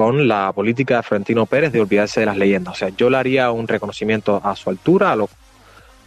con 0.00 0.26
la 0.26 0.50
política 0.54 0.96
de 0.96 1.02
Florentino 1.02 1.44
Pérez 1.44 1.72
de 1.72 1.80
olvidarse 1.82 2.20
de 2.20 2.24
las 2.24 2.38
leyendas. 2.38 2.72
O 2.72 2.74
sea, 2.78 2.88
yo 2.88 3.10
le 3.10 3.18
haría 3.18 3.50
un 3.50 3.68
reconocimiento 3.68 4.40
a 4.42 4.56
su 4.56 4.70
altura, 4.70 5.12
a 5.12 5.16
lo, 5.16 5.28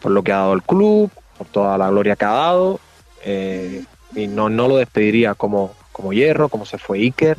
por 0.02 0.12
lo 0.12 0.24
que 0.24 0.32
ha 0.32 0.38
dado 0.38 0.54
el 0.54 0.64
club, 0.64 1.12
por 1.38 1.46
toda 1.46 1.78
la 1.78 1.92
gloria 1.92 2.16
que 2.16 2.26
ha 2.26 2.32
dado, 2.32 2.80
eh, 3.24 3.84
y 4.16 4.26
no, 4.26 4.50
no 4.50 4.68
lo 4.68 4.78
despediría 4.78 5.36
como, 5.36 5.76
como 5.92 6.12
Hierro, 6.12 6.50
como 6.50 6.66
se 6.66 6.80
fue 6.80 7.02
Iker. 7.02 7.38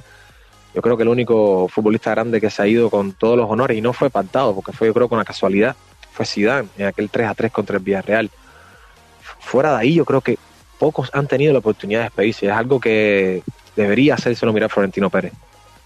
Yo 0.76 0.80
creo 0.80 0.96
que 0.96 1.02
el 1.02 1.08
único 1.08 1.66
futbolista 1.66 2.12
grande 2.12 2.40
que 2.40 2.50
se 2.50 2.62
ha 2.62 2.68
ido 2.68 2.88
con 2.88 3.14
todos 3.14 3.37
los 3.37 3.50
honores 3.50 3.76
y 3.76 3.80
no 3.80 3.92
fue 3.92 4.08
pactado, 4.08 4.54
porque 4.54 4.70
fue 4.70 4.87
yo 4.87 4.94
creo 4.94 5.08
con 5.08 5.16
una 5.16 5.25
casualidad, 5.25 5.75
fue 6.12 6.25
Zidane 6.25 6.68
en 6.78 6.87
aquel 6.87 7.11
3 7.11 7.30
a 7.30 7.34
3 7.34 7.50
contra 7.50 7.78
el 7.78 7.82
Villarreal. 7.82 8.30
Fuera 9.40 9.73
de 9.73 9.78
ahí 9.78 9.94
yo 9.94 10.04
creo 10.04 10.20
que 10.20 10.38
pocos 10.78 11.11
han 11.14 11.26
tenido 11.26 11.52
la 11.52 11.58
oportunidad 11.58 11.99
de 11.99 12.04
despedirse, 12.04 12.46
es 12.46 12.52
algo 12.52 12.78
que 12.78 13.42
debería 13.75 14.14
hacérselo 14.14 14.52
mirar 14.52 14.70
Florentino 14.70 15.11
Pérez. 15.11 15.32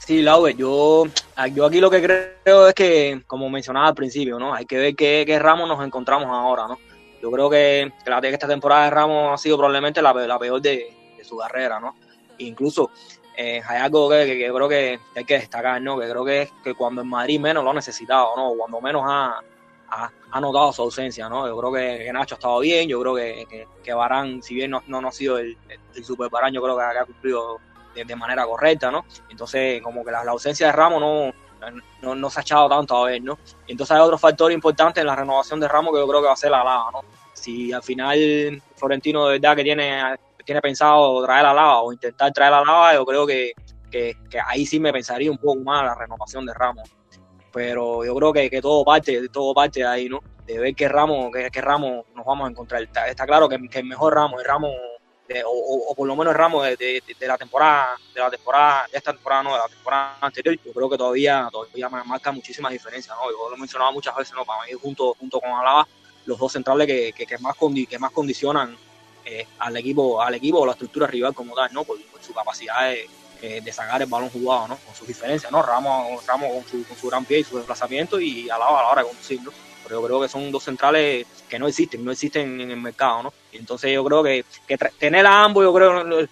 Sí, 0.08 0.22
Laue, 0.22 0.54
yo, 0.54 1.04
yo 1.52 1.66
aquí 1.66 1.80
lo 1.80 1.90
que 1.90 2.00
creo 2.00 2.68
es 2.68 2.74
que, 2.74 3.22
como 3.26 3.50
mencionaba 3.50 3.88
al 3.88 3.94
principio, 3.94 4.38
¿no? 4.38 4.54
Hay 4.54 4.64
que 4.64 4.78
ver 4.78 4.96
qué, 4.96 5.24
qué 5.26 5.38
ramos 5.38 5.68
nos 5.68 5.84
encontramos 5.84 6.28
ahora, 6.30 6.66
¿no? 6.66 6.78
Yo 7.20 7.30
creo 7.30 7.50
que, 7.50 7.92
que, 8.02 8.28
esta 8.30 8.48
temporada 8.48 8.84
de 8.84 8.90
Ramos 8.90 9.34
ha 9.34 9.36
sido 9.36 9.58
probablemente 9.58 10.00
la, 10.00 10.14
peor 10.14 10.62
de, 10.62 11.14
su 11.22 11.36
carrera, 11.36 11.78
¿no? 11.78 11.94
Incluso 12.38 12.90
eh, 13.36 13.60
hay 13.68 13.80
algo 13.82 14.08
que, 14.08 14.24
que, 14.24 14.50
creo 14.50 14.66
que 14.66 14.98
hay 15.14 15.24
que 15.26 15.40
destacar, 15.40 15.82
¿no? 15.82 16.00
Que 16.00 16.08
creo 16.08 16.24
que 16.24 16.48
que 16.64 16.72
cuando 16.72 17.02
en 17.02 17.08
Madrid 17.08 17.38
menos 17.38 17.62
lo 17.62 17.72
ha 17.72 17.74
necesitado, 17.74 18.34
¿no? 18.34 18.54
Cuando 18.56 18.80
menos 18.80 19.02
ha, 19.04 19.42
ha, 19.90 20.40
notado 20.40 20.72
su 20.72 20.80
ausencia, 20.80 21.28
¿no? 21.28 21.46
Yo 21.46 21.54
creo 21.58 21.70
que, 21.70 22.10
Nacho 22.14 22.34
ha 22.34 22.38
estado 22.38 22.60
bien, 22.60 22.88
yo 22.88 22.98
creo 23.02 23.14
que, 23.14 23.66
que, 23.84 23.92
Barán, 23.92 24.42
si 24.42 24.54
bien 24.54 24.70
no, 24.70 24.82
no, 24.86 25.06
ha 25.06 25.12
sido 25.12 25.36
el, 25.36 25.54
el, 25.94 26.02
super 26.02 26.30
Barán, 26.30 26.54
yo 26.54 26.62
creo 26.62 26.78
que, 26.78 26.82
ha 26.82 27.04
cumplido 27.04 27.58
de, 28.04 28.16
manera 28.16 28.44
correcta, 28.46 28.90
¿no? 28.90 29.04
Entonces, 29.28 29.80
como 29.82 30.04
que 30.04 30.10
la, 30.10 30.20
ausencia 30.22 30.66
de 30.66 30.72
Ramos 30.72 31.00
no, 31.00 31.32
no, 32.02 32.14
no, 32.14 32.30
se 32.30 32.40
ha 32.40 32.42
echado 32.42 32.68
tanto 32.68 32.96
a 32.96 33.06
ver, 33.08 33.22
¿no? 33.22 33.38
Entonces 33.66 33.96
hay 33.96 34.02
otro 34.02 34.18
factor 34.18 34.52
importante 34.52 35.00
en 35.00 35.06
la 35.06 35.16
renovación 35.16 35.60
de 35.60 35.68
Ramos 35.68 35.92
que 35.92 36.00
yo 36.00 36.08
creo 36.08 36.20
que 36.20 36.26
va 36.26 36.32
a 36.32 36.36
ser 36.36 36.50
la 36.50 36.64
lava, 36.64 36.90
¿no? 36.92 37.00
Si 37.32 37.72
al 37.72 37.82
final 37.82 38.62
Florentino 38.76 39.26
de 39.26 39.38
verdad 39.38 39.56
que 39.56 39.62
tiene, 39.62 40.02
tiene 40.44 40.60
pensado 40.60 41.22
traer 41.24 41.42
la 41.44 41.54
lava 41.54 41.82
o 41.82 41.92
intentar 41.92 42.32
traer 42.32 42.50
la 42.50 42.64
lava, 42.64 42.94
yo 42.94 43.04
creo 43.04 43.26
que, 43.26 43.52
que, 43.90 44.16
ahí 44.46 44.66
sí 44.66 44.80
me 44.80 44.92
pensaría 44.92 45.30
un 45.30 45.38
poco 45.38 45.60
más 45.60 45.84
la 45.84 45.94
renovación 45.94 46.46
de 46.46 46.54
Ramos. 46.54 46.88
Pero 47.52 48.04
yo 48.04 48.14
creo 48.14 48.32
que, 48.32 48.50
que 48.50 48.60
todo 48.60 48.84
parte, 48.84 49.28
todo 49.28 49.54
parte 49.54 49.80
de 49.80 49.86
ahí, 49.86 50.08
¿no? 50.08 50.20
De 50.46 50.58
ver 50.58 50.74
qué 50.74 50.88
Ramos, 50.88 51.30
qué, 51.32 51.60
Ramos 51.60 52.04
nos 52.14 52.24
vamos 52.24 52.46
a 52.46 52.50
encontrar. 52.50 52.82
Está, 52.82 53.26
claro 53.26 53.48
que, 53.48 53.56
el 53.56 53.84
mejor 53.84 54.14
Ramos, 54.14 54.40
el 54.40 54.46
Ramos 55.28 55.44
o, 55.46 55.94
por 55.94 56.06
lo 56.06 56.16
menos 56.16 56.32
el 56.32 56.38
ramo 56.38 56.62
de, 56.62 57.02
la 57.20 57.36
temporada, 57.36 57.96
de 58.14 58.20
la 58.20 58.30
temporada, 58.30 58.86
de 58.90 58.98
esta 58.98 59.12
temporada 59.12 59.42
no, 59.42 59.52
de 59.52 59.58
la 59.58 59.68
temporada 59.68 60.18
anterior, 60.20 60.58
yo 60.64 60.72
creo 60.72 60.88
que 60.88 60.96
todavía, 60.96 61.48
todavía 61.52 61.88
marca 61.88 62.32
muchísimas 62.32 62.72
diferencias, 62.72 63.14
¿no? 63.16 63.30
Yo 63.30 63.50
lo 63.50 63.56
he 63.56 63.58
mencionado 63.58 63.92
muchas 63.92 64.16
veces, 64.16 64.34
¿no? 64.34 64.44
Para 64.44 64.64
mí 64.64 64.72
junto, 64.80 65.14
junto 65.14 65.40
con 65.40 65.50
Alaba, 65.50 65.86
los 66.26 66.38
dos 66.38 66.52
centrales 66.52 66.86
que, 66.86 67.12
que, 67.12 67.38
más, 67.38 67.56
que 67.88 67.98
más 67.98 68.12
condicionan 68.12 68.76
eh, 69.24 69.46
al 69.58 69.76
equipo, 69.76 70.22
al 70.22 70.34
equipo 70.34 70.60
o 70.60 70.66
la 70.66 70.72
estructura 70.72 71.06
rival 71.06 71.34
como 71.34 71.54
tal, 71.54 71.72
¿no? 71.72 71.84
Por, 71.84 71.98
su 72.20 72.34
capacidad 72.34 72.88
de, 72.88 73.08
eh, 73.40 73.60
de, 73.62 73.72
sacar 73.72 74.02
el 74.02 74.08
balón 74.08 74.30
jugado, 74.30 74.68
¿no? 74.68 74.76
Con 74.76 74.94
sus 74.94 75.06
diferencias, 75.06 75.52
¿no? 75.52 75.62
Ramos, 75.62 76.26
Ramos 76.26 76.50
con, 76.52 76.64
su, 76.64 76.88
con 76.88 76.96
su 76.96 77.08
gran 77.08 77.24
pie 77.24 77.40
y 77.40 77.44
su 77.44 77.56
desplazamiento 77.56 78.20
y 78.20 78.50
Alaba 78.50 78.80
a 78.80 78.82
la 78.82 78.88
hora 78.90 79.02
de 79.02 79.08
conducir, 79.08 79.42
¿no? 79.42 79.52
Yo 79.88 80.02
creo 80.02 80.20
que 80.20 80.28
son 80.28 80.50
dos 80.50 80.64
centrales 80.64 81.26
que 81.48 81.58
no 81.58 81.68
existen, 81.68 82.04
no 82.04 82.12
existen 82.12 82.60
en 82.60 82.70
el 82.70 82.76
mercado, 82.76 83.22
¿no? 83.24 83.32
Entonces 83.52 83.92
yo 83.92 84.04
creo 84.04 84.22
que, 84.22 84.44
tener 84.98 85.26
a 85.26 85.44
ambos, 85.44 85.64
yo 85.64 85.72
creo, 85.72 86.28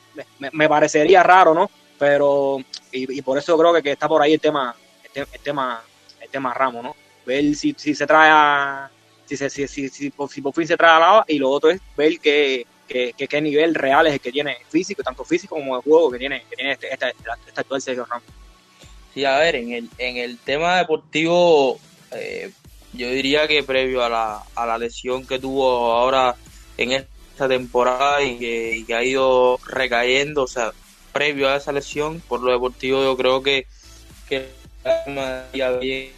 me, 0.53 0.69
parecería 0.69 1.23
raro, 1.23 1.55
¿no? 1.55 1.71
Pero, 1.99 2.59
y, 2.93 3.23
por 3.23 3.39
eso 3.39 3.53
yo 3.53 3.59
creo 3.59 3.83
que, 3.83 3.93
está 3.93 4.09
por 4.09 4.23
ahí 4.23 4.35
el 4.35 4.41
tema, 4.41 4.75
el, 5.15 5.27
tema, 5.41 5.83
el 6.21 6.29
tema 6.29 6.55
Ramos, 6.55 6.85
¿no? 6.85 6.97
Ver 7.25 7.55
si, 7.55 7.75
si 7.77 7.95
se 7.95 8.07
trae 8.07 8.31
a, 8.31 8.91
si, 9.25 9.37
se, 9.37 9.51
si, 9.51 9.67
si, 9.69 9.89
si, 9.89 10.11
por, 10.11 10.29
fin 10.29 10.67
se 10.67 10.77
trae 10.77 10.97
a 10.97 10.99
Lava, 10.99 11.25
y 11.29 11.39
lo 11.39 11.51
otro 11.51 11.71
es 11.71 11.81
ver 11.97 12.19
qué, 12.21 12.67
qué, 12.87 13.41
nivel 13.41 13.75
real 13.75 14.07
es 14.07 14.15
el 14.15 14.21
que 14.21 14.33
tiene 14.33 14.59
físico, 14.69 15.03
tanto 15.03 15.25
físico 15.25 15.57
como 15.57 15.77
de 15.77 15.83
juego 15.83 16.11
que 16.11 16.19
tiene, 16.19 16.45
que 16.49 16.57
tiene 16.57 16.73
este, 16.73 16.93
este, 16.93 17.09
este 17.47 17.61
actual 17.61 17.83
Sergio 17.83 18.05
Ramos. 18.05 18.29
Sí, 19.15 19.25
a 19.25 19.39
ver, 19.39 19.57
en 19.57 19.73
el, 19.73 19.91
en 19.97 20.19
el 20.19 20.39
tema 20.39 20.77
deportivo, 20.77 21.79
eh, 22.13 22.53
yo 22.97 23.11
diría 23.11 23.47
que 23.49 23.63
previo 23.63 24.03
a 24.03 24.09
la, 24.09 24.43
a 24.55 24.67
la 24.67 24.79
lesión 24.79 25.27
que 25.27 25.39
tuvo 25.39 25.93
ahora 25.93 26.37
en 26.77 26.93
esta 26.93 27.49
temporada 27.49 28.23
y 28.23 28.39
que, 28.39 28.95
ha 28.95 29.03
ido 29.03 29.59
recayendo, 29.67 30.45
o 30.45 30.47
sea, 30.47 30.73
previo 31.13 31.49
a 31.49 31.57
esa 31.57 31.73
lesión, 31.73 32.23
por 32.27 32.41
lo 32.41 32.53
deportivo 32.53 33.03
yo 33.03 33.17
creo 33.17 33.43
que, 33.43 33.67
que 34.29 34.51
me 35.07 35.79
bien 35.79 36.13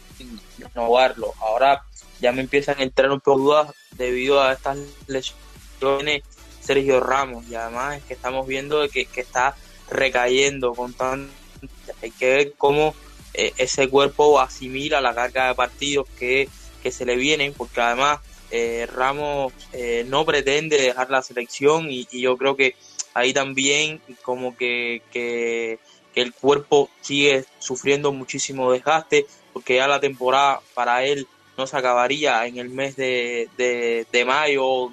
renovarlo. 0.59 1.33
Ahora 1.41 1.83
ya 2.21 2.33
me 2.33 2.43
empiezan 2.43 2.79
a 2.79 2.83
entrar 2.83 3.11
un 3.11 3.21
poco 3.21 3.39
dudas 3.39 3.75
debido 3.97 4.43
a 4.43 4.53
estas 4.53 4.79
lesiones 5.07 6.23
Sergio 6.61 7.01
Ramos 7.01 7.49
y 7.49 7.55
además 7.55 7.99
es 7.99 8.05
que 8.05 8.15
estamos 8.15 8.47
viendo 8.47 8.87
que, 8.89 9.07
que 9.07 9.21
está 9.21 9.57
recayendo 9.91 10.75
con 10.75 10.93
tan 10.93 11.31
hay 12.03 12.11
que 12.11 12.29
ver 12.29 12.53
cómo 12.59 12.95
eh, 13.35 13.53
ese 13.57 13.89
cuerpo 13.89 14.41
asimila 14.41 15.01
la 15.01 15.15
carga 15.15 15.49
de 15.49 15.55
partidos 15.55 16.07
que 16.19 16.49
se 16.91 17.05
le 17.05 17.17
vienen, 17.17 17.55
porque 17.55 17.81
además 17.81 18.21
eh, 18.51 18.87
Ramos 18.93 19.53
eh, 19.73 20.05
no 20.09 20.25
pretende 20.25 20.81
dejar 20.81 21.11
la 21.11 21.23
selección 21.23 21.91
y, 21.91 22.07
yo 22.11 22.37
creo 22.37 22.57
que 22.57 22.75
ahí 23.15 23.33
también 23.33 24.01
como 24.23 24.57
que, 24.57 25.03
que, 25.13 25.79
el 26.15 26.33
cuerpo 26.33 26.91
sigue 27.01 27.45
sufriendo 27.61 28.13
muchísimo 28.13 28.73
desgaste, 28.73 29.25
porque 29.53 29.77
ya 29.77 29.87
la 29.87 30.01
temporada 30.01 30.61
para 30.75 31.05
él 31.05 31.29
no 31.57 31.65
se 31.69 31.77
acabaría 31.77 32.45
en 32.47 32.59
el 32.59 32.71
mes 32.71 32.97
de, 32.97 33.49
de, 33.57 34.05
de 34.11 34.25
mayo, 34.25 34.91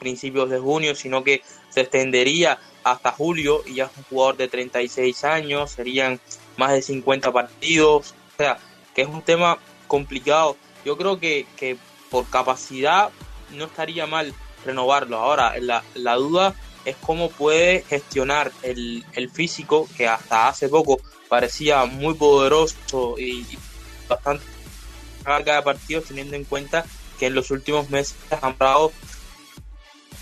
principios 0.00 0.50
de 0.50 0.58
junio, 0.58 0.96
sino 0.96 1.22
que 1.22 1.42
se 1.70 1.82
extendería 1.82 2.58
hasta 2.84 3.12
julio 3.12 3.62
y 3.66 3.74
ya 3.74 3.84
es 3.84 3.96
un 3.96 4.04
jugador 4.04 4.36
de 4.36 4.48
36 4.48 5.24
años, 5.24 5.70
serían 5.70 6.20
más 6.56 6.72
de 6.72 6.82
50 6.82 7.32
partidos, 7.32 8.14
o 8.34 8.36
sea, 8.36 8.58
que 8.94 9.02
es 9.02 9.08
un 9.08 9.22
tema 9.22 9.58
complicado. 9.86 10.56
Yo 10.84 10.96
creo 10.96 11.18
que, 11.18 11.46
que 11.56 11.76
por 12.10 12.28
capacidad 12.28 13.10
no 13.52 13.64
estaría 13.64 14.06
mal 14.06 14.34
renovarlo. 14.64 15.18
Ahora, 15.18 15.54
la, 15.60 15.82
la 15.94 16.14
duda 16.14 16.54
es 16.84 16.96
cómo 17.00 17.30
puede 17.30 17.82
gestionar 17.88 18.52
el, 18.62 19.04
el 19.12 19.30
físico, 19.30 19.88
que 19.96 20.06
hasta 20.06 20.48
hace 20.48 20.68
poco 20.68 21.00
parecía 21.28 21.84
muy 21.86 22.14
poderoso 22.14 23.16
y 23.18 23.46
bastante 24.08 24.44
carga 25.22 25.56
de 25.56 25.62
partidos, 25.62 26.04
teniendo 26.04 26.36
en 26.36 26.44
cuenta 26.44 26.84
que 27.18 27.26
en 27.26 27.34
los 27.34 27.50
últimos 27.50 27.90
meses 27.90 28.16
han 28.42 28.56
dado 28.58 28.92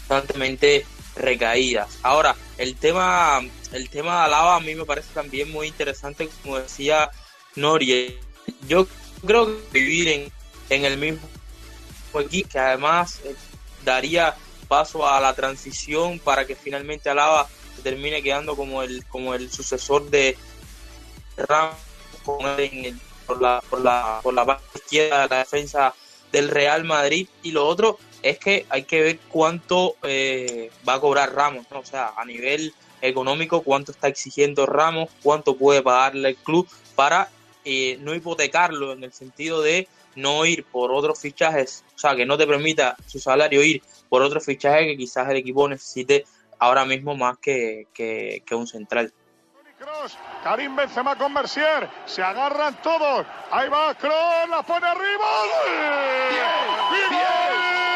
constantemente 0.09 0.87
recaídas. 1.17 1.99
Ahora, 2.03 2.37
el 2.59 2.77
tema, 2.77 3.41
el 3.73 3.89
tema 3.89 4.19
de 4.19 4.25
Alaba 4.27 4.57
a 4.57 4.61
mí 4.61 4.75
me 4.75 4.85
parece 4.85 5.09
también 5.13 5.51
muy 5.51 5.67
interesante, 5.67 6.29
como 6.43 6.59
decía 6.59 7.11
Nori. 7.57 8.19
Yo 8.69 8.87
creo 9.27 9.47
que 9.47 9.81
vivir 9.81 10.09
en, 10.09 10.33
en 10.69 10.85
el 10.85 10.99
mismo 10.99 11.21
equipo, 12.21 12.49
que 12.49 12.59
además 12.59 13.21
eh, 13.25 13.35
daría 13.85 14.35
paso 14.69 15.07
a 15.07 15.21
la 15.21 15.35
transición 15.35 16.19
para 16.19 16.47
que 16.47 16.57
finalmente 16.57 17.11
Alaba 17.11 17.49
se 17.77 17.83
termine 17.83 18.23
quedando 18.23 18.57
como 18.57 18.83
el, 18.83 19.05
como 19.07 19.35
el 19.35 19.51
sucesor 19.51 20.09
de 20.11 20.37
Ramos 21.37 21.77
por, 22.25 23.41
la, 23.41 23.61
por, 23.69 23.81
la, 23.81 24.21
por 24.23 24.35
la 24.35 24.47
parte 24.47 24.65
izquierda 24.77 25.23
de 25.23 25.29
la 25.29 25.39
defensa 25.39 25.95
del 26.31 26.49
Real 26.49 26.85
Madrid. 26.85 27.29
Y 27.43 27.53
lo 27.53 27.67
otro 27.67 27.99
es 28.23 28.39
que 28.39 28.67
hay 28.69 28.85
que 28.85 29.03
ver 29.03 29.19
cuánto 29.29 29.97
eh, 30.03 30.71
va 30.89 30.95
a 30.95 31.01
cobrar 31.01 31.35
Ramos, 31.35 31.67
¿no? 31.71 31.81
o 31.81 31.85
sea, 31.85 32.13
a 32.17 32.25
nivel 32.25 32.75
económico, 33.01 33.63
cuánto 33.63 33.93
está 33.93 34.09
exigiendo 34.09 34.65
Ramos, 34.65 35.11
cuánto 35.23 35.57
puede 35.57 35.83
pagarle 35.83 36.31
el 36.31 36.37
club 36.37 36.69
para 36.95 37.31
eh, 37.65 37.99
no 38.01 38.15
hipotecarlo 38.15 38.93
en 38.93 39.05
el 39.05 39.13
sentido 39.13 39.61
de 39.61 39.89
no 40.15 40.45
ir 40.45 40.65
por 40.65 40.93
otros 40.93 41.21
fichajes, 41.21 41.85
o 41.95 41.99
sea, 41.99 42.15
que 42.15 42.27
no 42.27 42.37
te 42.37 42.47
permita 42.47 42.97
su 43.07 43.19
salario 43.19 43.63
ir 43.63 43.83
por 44.09 44.23
otros 44.23 44.45
fichajes 44.45 44.87
que 44.87 44.97
quizás 44.97 45.29
el 45.31 45.37
equipo 45.37 45.69
necesite 45.69 46.25
ahora 46.59 46.85
mismo 46.85 47.17
más 47.17 47.39
que, 47.39 47.87
que, 47.93 48.43
que 48.47 48.55
un 48.55 48.67
central. 48.67 49.13
Karim 50.45 50.77
Benzema 50.77 51.17
con 51.17 51.33
Mercier, 51.33 51.89
se 52.07 52.23
agarran 52.23 52.81
todos, 52.83 53.27
ahí 53.51 53.69
va 53.69 53.95
Kroos, 53.95 54.49
la 54.49 54.63
pone 54.63 54.87
arriba, 54.87 55.25
¡Bien! 56.31 57.11
¡Bien! 57.11 57.23
huevos 57.23 57.92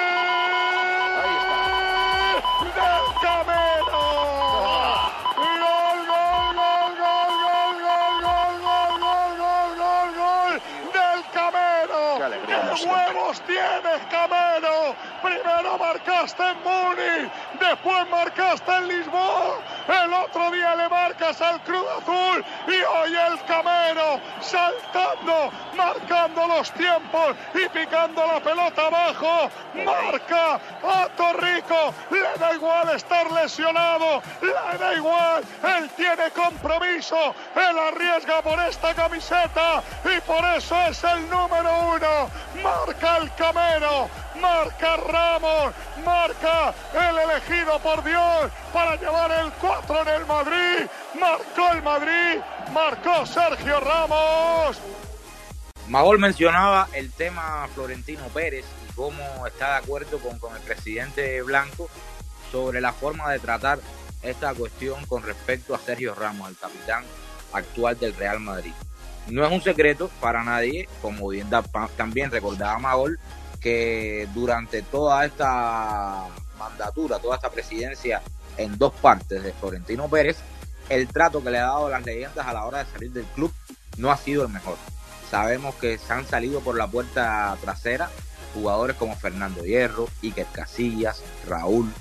tienes, 13.46 14.00
Camero! 14.10 14.94
Primero 15.22 15.78
marcaste 15.78 16.42
en 16.42 16.56
Muni, 16.62 17.30
después 17.60 18.10
marcaste 18.10 18.72
en 18.76 18.88
Lisboa, 18.88 19.58
el 19.88 20.12
otro 20.12 20.50
día 20.50 20.74
le 20.74 20.88
marcas 20.88 21.40
al 21.40 21.60
Cruz 21.62 21.86
Azul 21.98 22.44
y 22.66 22.82
hoy 22.82 23.16
el 23.16 23.44
Camero 23.44 24.20
saltando, 24.40 25.50
marcando 25.76 26.46
los 26.46 26.70
tiempos 26.72 27.36
y 27.54 27.68
picando 27.68 28.26
la 28.26 28.40
pelota 28.40 28.86
abajo. 28.86 29.50
Marca 29.74 30.54
a 30.54 31.08
Torrico, 31.16 31.94
le 32.10 32.38
da 32.38 32.54
igual 32.54 32.90
estar 32.94 33.30
lesionado, 33.30 34.22
le 34.40 34.78
da 34.78 34.94
igual, 34.94 35.44
él 35.62 35.90
tiene 35.96 36.30
compromiso, 36.30 37.34
él 37.54 37.78
arriesga 37.78 38.42
por 38.42 38.60
esta 38.60 38.94
camiseta 38.94 39.82
y 40.04 40.20
por 40.20 40.44
eso 40.56 40.76
es 40.88 41.02
el 41.04 41.28
número 41.30 41.70
uno. 41.94 42.30
Marca 42.62 43.18
el 43.18 43.32
Camero, 43.34 44.08
marca 44.40 44.96
Ramos, 44.96 45.74
marca 46.04 46.74
el 46.94 47.18
elegido 47.18 47.78
por 47.80 48.02
Dios 48.04 48.50
para 48.72 48.96
llevar 48.96 49.30
el 49.32 49.52
4 49.52 50.02
en 50.02 50.08
el 50.08 50.26
Madrid, 50.26 50.86
marcó 51.18 51.70
el 51.72 51.82
Madrid, 51.82 52.40
marcó 52.72 53.26
Sergio 53.26 53.80
Ramos. 53.80 54.78
Magol 55.88 56.18
mencionaba 56.18 56.88
el 56.92 57.12
tema 57.12 57.68
Florentino 57.74 58.24
Pérez 58.34 58.64
y 58.88 58.92
cómo 58.94 59.46
está 59.46 59.72
de 59.72 59.76
acuerdo 59.76 60.18
con, 60.18 60.38
con 60.38 60.56
el 60.56 60.62
presidente 60.62 61.42
Blanco 61.42 61.88
sobre 62.50 62.80
la 62.80 62.92
forma 62.92 63.30
de 63.30 63.38
tratar 63.38 63.78
esta 64.22 64.52
cuestión 64.54 65.04
con 65.06 65.22
respecto 65.22 65.74
a 65.74 65.78
Sergio 65.78 66.14
Ramos, 66.14 66.48
el 66.48 66.56
capitán 66.56 67.04
actual 67.52 67.98
del 67.98 68.14
Real 68.16 68.40
Madrid. 68.40 68.72
No 69.28 69.44
es 69.44 69.52
un 69.52 69.62
secreto 69.62 70.08
para 70.20 70.44
nadie, 70.44 70.88
como 71.02 71.28
bien 71.28 71.48
también 71.96 72.30
recordaba 72.30 72.78
Magol, 72.78 73.18
que 73.60 74.28
durante 74.34 74.82
toda 74.82 75.24
esta 75.24 76.26
mandatura, 76.58 77.18
toda 77.18 77.36
esta 77.36 77.50
presidencia 77.50 78.22
en 78.56 78.78
dos 78.78 78.92
partes 78.94 79.42
de 79.42 79.52
Florentino 79.52 80.08
Pérez, 80.08 80.38
el 80.88 81.08
trato 81.08 81.42
que 81.42 81.50
le 81.50 81.58
ha 81.58 81.66
dado 81.66 81.86
a 81.86 81.90
las 81.90 82.04
leyendas 82.04 82.46
a 82.46 82.52
la 82.52 82.64
hora 82.64 82.84
de 82.84 82.90
salir 82.90 83.10
del 83.12 83.24
club 83.26 83.52
no 83.96 84.10
ha 84.10 84.16
sido 84.16 84.44
el 84.44 84.52
mejor. 84.52 84.76
Sabemos 85.30 85.74
que 85.76 85.98
se 85.98 86.12
han 86.12 86.26
salido 86.26 86.60
por 86.60 86.76
la 86.76 86.86
puerta 86.86 87.56
trasera 87.60 88.10
jugadores 88.54 88.96
como 88.96 89.16
Fernando 89.16 89.64
Hierro, 89.64 90.08
Iker 90.22 90.46
Casillas, 90.52 91.22
Raúl. 91.46 91.92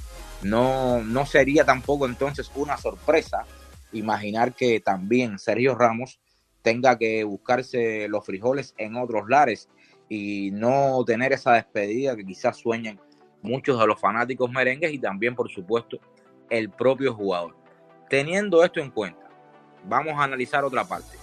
No, 0.41 1.03
no 1.03 1.25
sería 1.25 1.65
tampoco 1.65 2.05
entonces 2.05 2.49
una 2.55 2.77
sorpresa 2.77 3.45
imaginar 3.91 4.53
que 4.53 4.79
también 4.79 5.39
Sergio 5.39 5.75
Ramos 5.75 6.19
tenga 6.61 6.97
que 6.97 7.23
buscarse 7.23 8.07
los 8.07 8.25
frijoles 8.25 8.73
en 8.77 8.95
otros 8.95 9.27
lares 9.27 9.69
y 10.09 10.51
no 10.51 11.03
tener 11.05 11.33
esa 11.33 11.53
despedida 11.53 12.15
que 12.15 12.25
quizás 12.25 12.57
sueñan 12.57 12.99
muchos 13.41 13.79
de 13.79 13.87
los 13.87 13.99
fanáticos 13.99 14.51
merengues 14.51 14.93
y 14.93 14.99
también, 14.99 15.35
por 15.35 15.49
supuesto, 15.49 15.99
el 16.49 16.69
propio 16.69 17.13
jugador. 17.13 17.55
Teniendo 18.09 18.63
esto 18.63 18.79
en 18.79 18.91
cuenta, 18.91 19.27
vamos 19.85 20.13
a 20.19 20.23
analizar 20.23 20.63
otra 20.63 20.85
parte. 20.85 21.17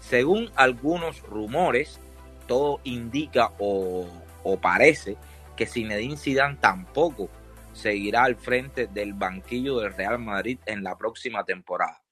Según 0.00 0.50
algunos 0.54 1.22
rumores, 1.22 2.00
todo 2.46 2.80
indica 2.84 3.52
o, 3.58 4.06
o 4.42 4.60
parece 4.60 5.16
que 5.56 5.66
Zinedine 5.66 6.16
Zidane 6.16 6.56
tampoco 6.60 7.28
seguirá 7.72 8.24
al 8.24 8.36
frente 8.36 8.86
del 8.86 9.14
banquillo 9.14 9.80
del 9.80 9.94
Real 9.94 10.18
Madrid 10.18 10.58
en 10.66 10.82
la 10.82 10.96
próxima 10.96 11.44
temporada. 11.44 12.02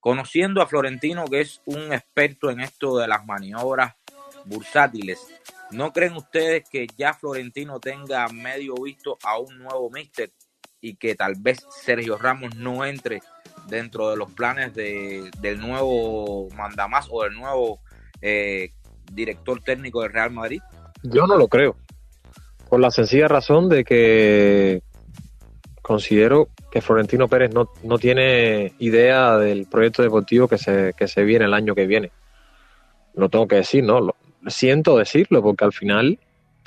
Conociendo 0.00 0.62
a 0.62 0.66
Florentino, 0.66 1.24
que 1.26 1.40
es 1.40 1.60
un 1.64 1.92
experto 1.92 2.50
en 2.50 2.60
esto 2.60 2.98
de 2.98 3.08
las 3.08 3.26
maniobras 3.26 3.94
bursátiles, 4.48 5.26
¿no 5.70 5.92
creen 5.92 6.14
ustedes 6.16 6.68
que 6.68 6.86
ya 6.96 7.14
Florentino 7.14 7.78
tenga 7.80 8.28
medio 8.28 8.74
visto 8.82 9.18
a 9.22 9.38
un 9.38 9.58
nuevo 9.58 9.90
míster 9.90 10.32
y 10.80 10.96
que 10.96 11.14
tal 11.14 11.34
vez 11.38 11.58
Sergio 11.82 12.16
Ramos 12.16 12.54
no 12.56 12.84
entre 12.84 13.20
dentro 13.68 14.10
de 14.10 14.16
los 14.16 14.32
planes 14.32 14.74
de, 14.74 15.30
del 15.40 15.60
nuevo 15.60 16.48
mandamás 16.56 17.08
o 17.10 17.24
del 17.24 17.34
nuevo 17.34 17.80
eh, 18.20 18.72
director 19.12 19.60
técnico 19.62 20.02
del 20.02 20.12
Real 20.12 20.30
Madrid? 20.30 20.60
Yo 21.02 21.26
no 21.26 21.36
lo 21.36 21.48
creo, 21.48 21.76
por 22.68 22.80
la 22.80 22.90
sencilla 22.90 23.28
razón 23.28 23.68
de 23.68 23.84
que 23.84 24.82
considero 25.82 26.48
que 26.70 26.82
Florentino 26.82 27.28
Pérez 27.28 27.52
no, 27.54 27.70
no 27.82 27.98
tiene 27.98 28.74
idea 28.78 29.38
del 29.38 29.66
proyecto 29.66 30.02
deportivo 30.02 30.48
que 30.48 30.58
se, 30.58 30.92
que 30.94 31.08
se 31.08 31.24
viene 31.24 31.46
el 31.46 31.54
año 31.54 31.74
que 31.74 31.86
viene. 31.86 32.12
No 33.14 33.30
tengo 33.30 33.48
que 33.48 33.56
decir, 33.56 33.82
¿no? 33.84 34.00
Lo, 34.00 34.16
siento 34.46 34.96
decirlo, 34.96 35.42
porque 35.42 35.64
al 35.64 35.72
final 35.72 36.18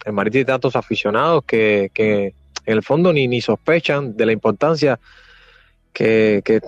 el 0.06 0.14
Madrid 0.14 0.32
tiene 0.32 0.46
tantos 0.46 0.76
aficionados 0.76 1.44
que, 1.46 1.92
que 1.94 2.34
en 2.66 2.78
el 2.78 2.84
fondo 2.84 3.14
ni, 3.14 3.28
ni 3.28 3.42
sospechan 3.42 4.16
de 4.16 4.26
la 4.26 4.32
importancia 4.32 5.00
que, 5.94 6.42
que, 6.44 6.62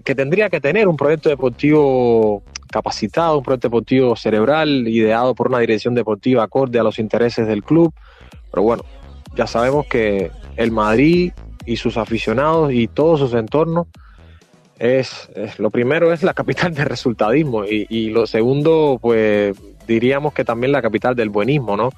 que 0.00 0.14
tendría 0.14 0.50
que 0.50 0.60
tener 0.60 0.88
un 0.88 0.96
proyecto 0.96 1.28
deportivo 1.28 2.42
capacitado, 2.70 3.38
un 3.38 3.44
proyecto 3.44 3.68
deportivo 3.68 4.16
cerebral, 4.16 4.88
ideado 4.88 5.34
por 5.34 5.48
una 5.48 5.60
dirección 5.60 5.94
deportiva 5.94 6.42
acorde 6.42 6.78
a 6.78 6.82
los 6.82 6.98
intereses 6.98 7.46
del 7.46 7.62
club. 7.62 7.92
Pero 8.50 8.62
bueno, 8.62 8.84
ya 9.36 9.46
sabemos 9.46 9.86
que 9.86 10.30
el 10.56 10.70
Madrid 10.70 11.32
y 11.66 11.76
sus 11.76 11.96
aficionados 11.96 12.72
y 12.72 12.88
todos 12.88 13.20
sus 13.20 13.34
entornos 13.34 13.86
es, 14.78 15.28
lo 15.58 15.70
primero 15.70 16.12
es 16.12 16.22
la 16.22 16.34
capital 16.34 16.74
del 16.74 16.86
resultadismo 16.86 17.64
y, 17.64 17.86
y, 17.88 18.10
lo 18.10 18.26
segundo 18.26 18.98
pues 19.00 19.56
diríamos 19.86 20.32
que 20.32 20.44
también 20.44 20.72
la 20.72 20.82
capital 20.82 21.14
del 21.14 21.30
buenismo 21.30 21.76
no 21.76 21.90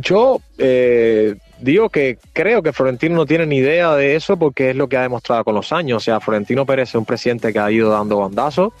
yo, 0.00 0.40
eh, 0.58 1.36
digo 1.60 1.88
que 1.90 2.18
creo 2.32 2.62
que 2.62 2.72
Florentino 2.72 3.16
no 3.16 3.26
tiene 3.26 3.46
ni 3.46 3.56
idea 3.56 3.94
de 3.94 4.16
eso 4.16 4.36
porque 4.36 4.70
es 4.70 4.76
lo 4.76 4.88
que 4.88 4.96
ha 4.96 5.02
demostrado 5.02 5.44
con 5.44 5.54
los 5.54 5.72
años. 5.72 5.98
O 5.98 6.04
sea 6.04 6.20
Florentino 6.20 6.66
Pérez 6.66 6.90
es 6.90 6.94
un 6.94 7.04
presidente 7.04 7.52
que 7.52 7.58
ha 7.58 7.70
ido 7.70 7.90
dando 7.90 8.18
bandazos 8.18 8.72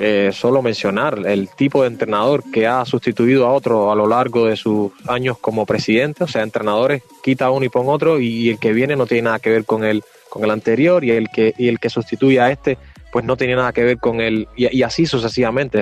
eh, 0.00 0.30
solo 0.32 0.62
mencionar 0.62 1.20
el 1.26 1.48
tipo 1.48 1.82
de 1.82 1.88
entrenador 1.88 2.42
que 2.50 2.66
ha 2.66 2.84
sustituido 2.84 3.46
a 3.46 3.52
otro 3.52 3.92
a 3.92 3.94
lo 3.94 4.06
largo 4.06 4.46
de 4.46 4.56
sus 4.56 4.92
años 5.06 5.38
como 5.38 5.66
presidente, 5.66 6.24
o 6.24 6.28
sea, 6.28 6.42
entrenadores 6.42 7.02
quita 7.22 7.50
uno 7.50 7.64
y 7.64 7.68
pone 7.68 7.90
otro 7.90 8.18
y 8.18 8.50
el 8.50 8.58
que 8.58 8.72
viene 8.72 8.96
no 8.96 9.06
tiene 9.06 9.22
nada 9.22 9.38
que 9.38 9.50
ver 9.50 9.64
con 9.64 9.84
el, 9.84 10.02
con 10.28 10.44
el 10.44 10.50
anterior 10.50 11.04
y 11.04 11.12
el 11.12 11.28
que, 11.28 11.54
y 11.56 11.68
el 11.68 11.78
que 11.78 11.90
sustituye 11.90 12.40
a 12.40 12.50
este 12.50 12.76
pues 13.14 13.24
no 13.24 13.36
tenía 13.36 13.54
nada 13.54 13.72
que 13.72 13.84
ver 13.84 13.98
con 13.98 14.20
él, 14.20 14.48
y, 14.56 14.82
así 14.82 15.06
sucesivamente. 15.06 15.80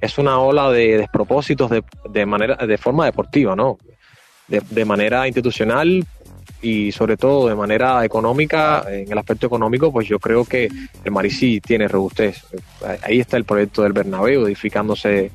es 0.00 0.16
una 0.16 0.40
ola 0.40 0.70
de 0.70 0.96
despropósitos 0.96 1.68
de, 1.68 1.84
de, 2.08 2.24
manera, 2.24 2.56
de 2.56 2.78
forma 2.78 3.04
deportiva, 3.04 3.54
¿no? 3.54 3.76
De, 4.46 4.84
manera 4.86 5.26
institucional 5.26 6.06
y 6.60 6.92
sobre 6.92 7.16
todo 7.16 7.48
de 7.48 7.54
manera 7.54 8.04
económica, 8.04 8.84
en 8.88 9.10
el 9.10 9.18
aspecto 9.18 9.46
económico, 9.46 9.92
pues 9.92 10.08
yo 10.08 10.18
creo 10.18 10.44
que 10.44 10.68
el 11.04 11.10
Marisí 11.12 11.60
tiene 11.60 11.88
robustez. 11.88 12.44
Ahí 13.02 13.20
está 13.20 13.36
el 13.36 13.44
proyecto 13.44 13.82
del 13.82 13.92
Bernabéu 13.92 14.46
edificándose 14.46 15.30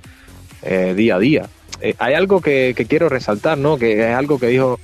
eh, 0.62 0.94
día 0.96 1.16
a 1.16 1.20
día. 1.20 1.50
Eh, 1.82 1.96
hay 1.98 2.14
algo 2.14 2.42
que, 2.42 2.74
quiero 2.88 3.10
resaltar, 3.10 3.58
¿no? 3.58 3.78
Que 3.78 4.10
es 4.10 4.16
algo 4.16 4.38
que 4.38 4.48
dijo, 4.48 4.80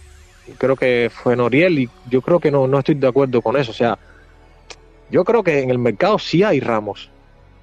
creo 0.57 0.75
que 0.75 1.11
fue 1.13 1.35
Noriel, 1.35 1.79
y 1.79 1.89
yo 2.09 2.21
creo 2.21 2.39
que 2.39 2.51
no, 2.51 2.67
no 2.67 2.79
estoy 2.79 2.95
de 2.95 3.07
acuerdo 3.07 3.41
con 3.41 3.57
eso. 3.57 3.71
O 3.71 3.75
sea, 3.75 3.97
yo 5.11 5.25
creo 5.25 5.43
que 5.43 5.59
en 5.59 5.69
el 5.69 5.77
mercado 5.77 6.19
sí 6.19 6.43
hay 6.43 6.59
ramos. 6.59 7.09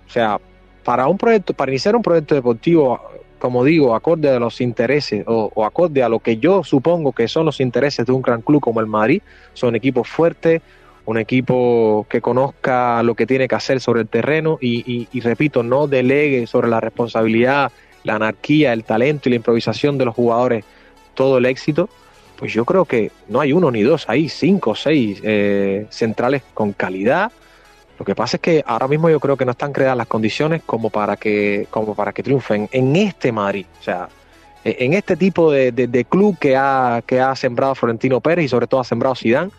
O 0.06 0.10
sea, 0.10 0.38
para 0.84 1.08
un 1.08 1.18
proyecto, 1.18 1.54
para 1.54 1.72
iniciar 1.72 1.96
un 1.96 2.02
proyecto 2.02 2.34
deportivo, 2.34 3.00
como 3.38 3.64
digo, 3.64 3.94
acorde 3.94 4.30
a 4.30 4.38
los 4.38 4.60
intereses 4.60 5.24
o, 5.26 5.50
o, 5.54 5.64
acorde 5.64 6.02
a 6.02 6.08
lo 6.08 6.20
que 6.20 6.38
yo 6.38 6.64
supongo 6.64 7.12
que 7.12 7.28
son 7.28 7.46
los 7.46 7.60
intereses 7.60 8.06
de 8.06 8.12
un 8.12 8.22
gran 8.22 8.42
club 8.42 8.60
como 8.60 8.80
el 8.80 8.86
Madrid, 8.86 9.22
son 9.52 9.76
equipos 9.76 10.08
fuertes, 10.08 10.62
un 11.06 11.18
equipo 11.18 12.06
que 12.08 12.20
conozca 12.20 13.02
lo 13.02 13.14
que 13.14 13.26
tiene 13.26 13.46
que 13.48 13.54
hacer 13.54 13.80
sobre 13.80 14.00
el 14.02 14.08
terreno 14.08 14.58
y, 14.60 15.08
repito, 15.20 15.62
no 15.62 15.86
delegue 15.86 16.46
sobre 16.46 16.68
la 16.68 16.80
responsabilidad 16.80 17.72
la 18.06 18.14
anarquía, 18.14 18.72
el 18.72 18.84
talento 18.84 19.28
y 19.28 19.30
la 19.30 19.36
improvisación 19.36 19.98
de 19.98 20.04
los 20.04 20.14
jugadores, 20.14 20.64
todo 21.14 21.38
el 21.38 21.44
éxito, 21.44 21.88
pues 22.36 22.52
yo 22.52 22.64
creo 22.64 22.84
que 22.84 23.10
no 23.28 23.40
hay 23.40 23.52
uno 23.52 23.70
ni 23.70 23.82
dos, 23.82 24.04
hay 24.08 24.28
cinco 24.28 24.70
o 24.70 24.74
seis 24.76 25.20
eh, 25.24 25.86
centrales 25.90 26.42
con 26.54 26.72
calidad. 26.72 27.32
Lo 27.98 28.04
que 28.04 28.14
pasa 28.14 28.36
es 28.36 28.40
que 28.42 28.62
ahora 28.66 28.88
mismo 28.88 29.08
yo 29.08 29.20
creo 29.20 29.36
que 29.36 29.44
no 29.44 29.52
están 29.52 29.72
creadas 29.72 29.96
las 29.96 30.06
condiciones 30.06 30.62
como 30.64 30.90
para 30.90 31.16
que, 31.16 31.66
como 31.70 31.94
para 31.94 32.12
que 32.12 32.22
triunfen 32.22 32.68
en 32.72 32.94
este 32.96 33.32
Madrid. 33.32 33.66
O 33.80 33.82
sea, 33.82 34.08
e, 34.64 34.76
en 34.80 34.92
este 34.92 35.16
tipo 35.16 35.50
de, 35.50 36.06
club 36.08 36.38
que 36.38 36.56
ha, 36.56 37.02
que 37.06 37.20
ha 37.20 37.34
sembrado 37.34 37.74
Florentino 37.74 38.20
Pérez 38.20 38.44
y 38.44 38.48
sobre 38.48 38.66
todo 38.66 38.80
ha 38.80 38.84
sembrado 38.84 39.14
Sidán, 39.14 39.50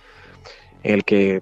el 0.84 1.04
que 1.04 1.42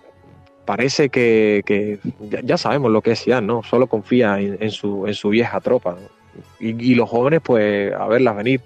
parece 0.66 1.10
que, 1.10 2.00
ya, 2.44 2.58
sabemos 2.58 2.92
lo 2.92 3.02
que 3.02 3.12
es 3.12 3.20
Sidán, 3.20 3.46
¿no? 3.46 3.62
Solo 3.64 3.88
confía 3.88 4.40
en, 4.40 4.72
su, 4.72 5.06
en 5.06 5.14
su 5.14 5.30
vieja 5.30 5.60
tropa 5.62 5.98
y, 6.60 6.96
los 6.96 7.10
jóvenes, 7.10 7.42
pues, 7.44 7.94
a 7.94 8.08
verlas 8.08 8.36
venir. 8.36 8.62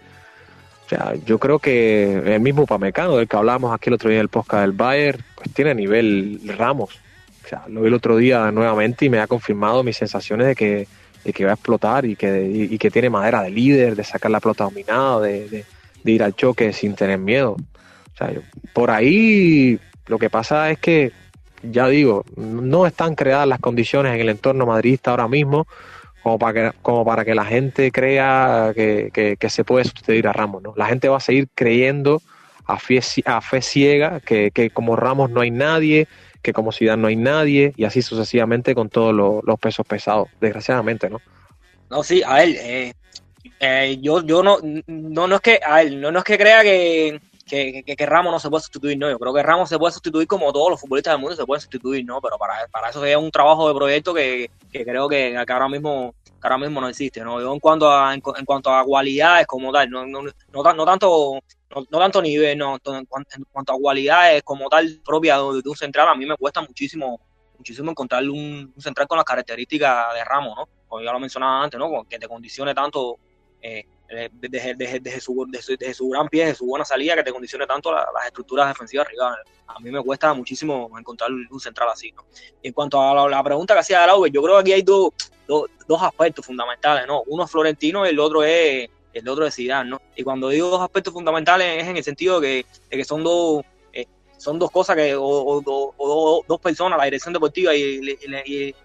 O 0.85 0.89
sea, 0.89 1.13
yo 1.25 1.37
creo 1.37 1.59
que 1.59 2.35
el 2.35 2.39
mismo 2.39 2.65
Pamecano, 2.65 3.17
del 3.17 3.27
que 3.27 3.37
hablábamos 3.37 3.73
aquí 3.73 3.89
el 3.89 3.93
otro 3.93 4.09
día 4.09 4.19
en 4.19 4.23
el 4.23 4.29
podcast 4.29 4.61
del 4.61 4.71
Bayern, 4.71 5.23
pues 5.35 5.53
tiene 5.53 5.75
nivel 5.75 6.41
Ramos. 6.57 6.99
Lo 7.67 7.81
vi 7.81 7.87
el 7.87 7.93
otro 7.93 8.17
día 8.17 8.51
nuevamente 8.51 9.05
y 9.05 9.09
me 9.09 9.19
ha 9.19 9.27
confirmado 9.27 9.83
mis 9.83 9.97
sensaciones 9.97 10.47
de 10.47 10.55
que, 10.55 10.87
de 11.23 11.33
que 11.33 11.45
va 11.45 11.51
a 11.51 11.53
explotar 11.53 12.05
y 12.05 12.15
que, 12.15 12.67
y, 12.71 12.77
que 12.77 12.91
tiene 12.91 13.09
madera 13.09 13.41
de 13.41 13.51
líder, 13.51 13.95
de 13.95 14.03
sacar 14.03 14.31
la 14.31 14.39
pelota 14.39 14.63
dominada, 14.65 15.21
de, 15.21 15.65
ir 16.05 16.23
al 16.23 16.35
choque 16.35 16.73
sin 16.73 16.95
tener 16.95 17.17
miedo. 17.17 17.51
O 17.53 18.17
sea, 18.17 18.31
por 18.73 18.91
ahí 18.91 19.79
lo 20.07 20.17
que 20.17 20.29
pasa 20.29 20.71
es 20.71 20.79
que, 20.79 21.11
ya 21.63 21.87
digo, 21.87 22.25
no 22.35 22.85
están 22.85 23.15
creadas 23.15 23.47
las 23.47 23.59
condiciones 23.59 24.13
en 24.13 24.21
el 24.21 24.29
entorno 24.29 24.65
madridista 24.65 25.11
ahora 25.11 25.27
mismo 25.27 25.67
como 26.23 26.37
para 26.37 26.53
que, 26.53 26.77
como 26.81 27.05
para 27.05 27.25
que 27.25 27.35
la 27.35 27.45
gente 27.45 27.91
crea 27.91 28.71
que, 28.75 29.37
se 29.49 29.63
puede 29.63 29.85
sustituir 29.85 30.27
a 30.27 30.33
Ramos. 30.33 30.61
¿no? 30.61 30.73
La 30.75 30.87
gente 30.87 31.09
va 31.09 31.17
a 31.17 31.21
seguir 31.21 31.47
creyendo 31.55 32.21
a 32.65 32.77
fe, 32.77 33.01
a 33.25 33.41
fe 33.41 33.61
ciega 33.61 34.19
que, 34.19 34.71
como 34.73 34.95
Ramos 34.95 35.29
no 35.29 35.41
hay 35.41 35.51
nadie, 35.51 36.07
que 36.41 36.53
como 36.53 36.71
Zidane 36.71 37.01
no 37.01 37.07
hay 37.07 37.15
nadie, 37.15 37.73
y 37.75 37.83
así 37.85 38.01
sucesivamente 38.01 38.75
con 38.75 38.89
todos 38.89 39.13
los, 39.13 39.59
pesos 39.59 39.85
pesados, 39.85 40.29
desgraciadamente, 40.39 41.09
¿no? 41.09 41.21
No, 41.89 42.03
sí, 42.03 42.21
a 42.25 42.43
él, 42.43 42.55
eh, 42.59 42.93
eh, 43.59 43.97
yo, 44.01 44.23
yo 44.23 44.43
no, 44.43 44.57
no, 44.87 45.27
no 45.27 45.35
es 45.35 45.41
que, 45.41 45.59
a 45.65 45.81
él, 45.81 45.99
no, 45.99 46.11
no 46.11 46.19
es 46.19 46.25
que 46.25 46.37
crea 46.37 46.61
que, 46.61 47.19
que, 47.49 47.83
que, 47.83 48.05
Ramos 48.05 48.31
no 48.31 48.39
se 48.39 48.49
puede 48.49 48.61
sustituir, 48.61 48.97
no. 48.97 49.09
Yo 49.09 49.19
creo 49.19 49.33
que 49.33 49.43
Ramos 49.43 49.69
se 49.69 49.77
puede 49.77 49.91
sustituir 49.91 50.27
como 50.27 50.53
todos 50.53 50.69
los 50.69 50.79
futbolistas 50.79 51.13
del 51.13 51.21
mundo 51.21 51.35
se 51.35 51.45
pueden 51.45 51.61
sustituir, 51.61 52.05
¿no? 52.05 52.21
Pero 52.21 52.37
para, 52.37 52.67
para 52.67 52.89
eso 52.89 52.99
sería 52.99 53.17
un 53.17 53.31
trabajo 53.31 53.67
de 53.67 53.75
proyecto 53.75 54.13
que, 54.13 54.49
que 54.71 54.85
creo 54.85 55.09
que, 55.09 55.35
ahora 55.35 55.67
mismo 55.67 56.13
ahora 56.41 56.57
mismo 56.57 56.79
no 56.79 56.87
existe, 56.87 57.21
¿no? 57.21 57.41
Yo 57.41 57.53
en 57.53 57.59
cuanto 57.59 57.91
a, 57.91 58.13
en, 58.13 58.21
cuanto 58.21 58.73
a 58.73 58.85
cualidades 58.85 59.45
como 59.45 59.73
tal, 59.73 59.89
no, 59.89 60.05
no, 60.05 60.21
no, 60.21 60.31
no 60.53 60.85
tanto 60.85 61.39
no, 61.69 61.99
tanto 61.99 62.21
nivel, 62.21 62.57
no, 62.57 62.77
en 62.85 63.05
cuanto, 63.05 63.73
a 63.73 63.77
cualidades 63.77 64.41
como 64.43 64.69
tal 64.69 65.01
propia 65.03 65.37
de, 65.37 65.61
un 65.65 65.75
central, 65.75 66.07
a 66.07 66.15
mí 66.15 66.25
me 66.25 66.37
cuesta 66.37 66.61
muchísimo 66.61 67.19
muchísimo 67.57 67.91
encontrar 67.91 68.23
un, 68.29 68.73
central 68.77 69.05
con 69.05 69.17
las 69.17 69.25
características 69.25 70.13
de 70.13 70.23
Ramos, 70.23 70.55
¿no? 70.55 70.69
Como 70.87 71.03
ya 71.03 71.11
lo 71.11 71.19
mencionaba 71.19 71.63
antes, 71.63 71.77
¿no? 71.77 72.05
Que 72.05 72.17
te 72.17 72.27
condicione 72.27 72.73
tanto 72.73 73.17
eh, 73.61 73.85
desde, 74.41 74.75
desde, 74.75 75.21
su, 75.21 75.45
desde, 75.49 75.93
su 75.93 76.09
gran 76.09 76.27
pie, 76.27 76.45
desde 76.45 76.57
su 76.57 76.65
buena 76.65 76.83
salida, 76.83 77.15
que 77.15 77.23
te 77.23 77.31
condicione 77.31 77.67
tanto 77.67 77.91
las 77.91 78.25
estructuras 78.25 78.67
defensivas 78.67 79.07
rivales. 79.07 79.45
A 79.67 79.79
mí 79.79 79.91
me 79.91 80.01
cuesta 80.03 80.33
muchísimo 80.33 80.89
encontrar 80.97 81.29
un 81.31 81.59
central 81.59 81.89
así. 81.89 82.11
¿no? 82.11 82.25
en 82.63 82.73
cuanto 82.73 83.01
a 83.01 83.29
la, 83.29 83.43
pregunta 83.43 83.75
que 83.75 83.81
hacía 83.81 84.03
Araujo, 84.03 84.27
yo 84.27 84.41
creo 84.41 84.55
que 84.55 84.61
aquí 84.61 84.73
hay 84.73 84.81
dos, 84.81 85.11
dos, 85.47 86.01
aspectos 86.01 86.45
fundamentales. 86.45 87.05
¿no? 87.07 87.21
Uno 87.27 87.45
es 87.45 87.51
Florentino 87.51 88.05
y 88.05 88.09
el 88.09 88.19
otro 88.19 88.43
es 88.43 88.89
el 89.13 89.27
otro 89.27 89.45
es 89.45 89.55
Zidane, 89.55 89.89
¿no? 89.89 90.01
Y 90.15 90.23
cuando 90.23 90.49
digo 90.49 90.69
dos 90.69 90.81
aspectos 90.81 91.13
fundamentales 91.13 91.81
es 91.83 91.89
en 91.89 91.97
el 91.97 92.03
sentido 92.03 92.39
de 92.39 92.65
que, 92.89 92.97
que 92.97 93.03
son 93.03 93.23
dos 93.23 93.63
eh, 93.91 94.05
son 94.37 94.59
dos 94.59 94.69
cosas 94.69 94.95
que 94.95 95.15
o, 95.17 96.43
dos 96.47 96.59
personas, 96.61 96.97
la 96.97 97.05
dirección 97.05 97.33
deportiva 97.33 97.75
y, 97.75 98.17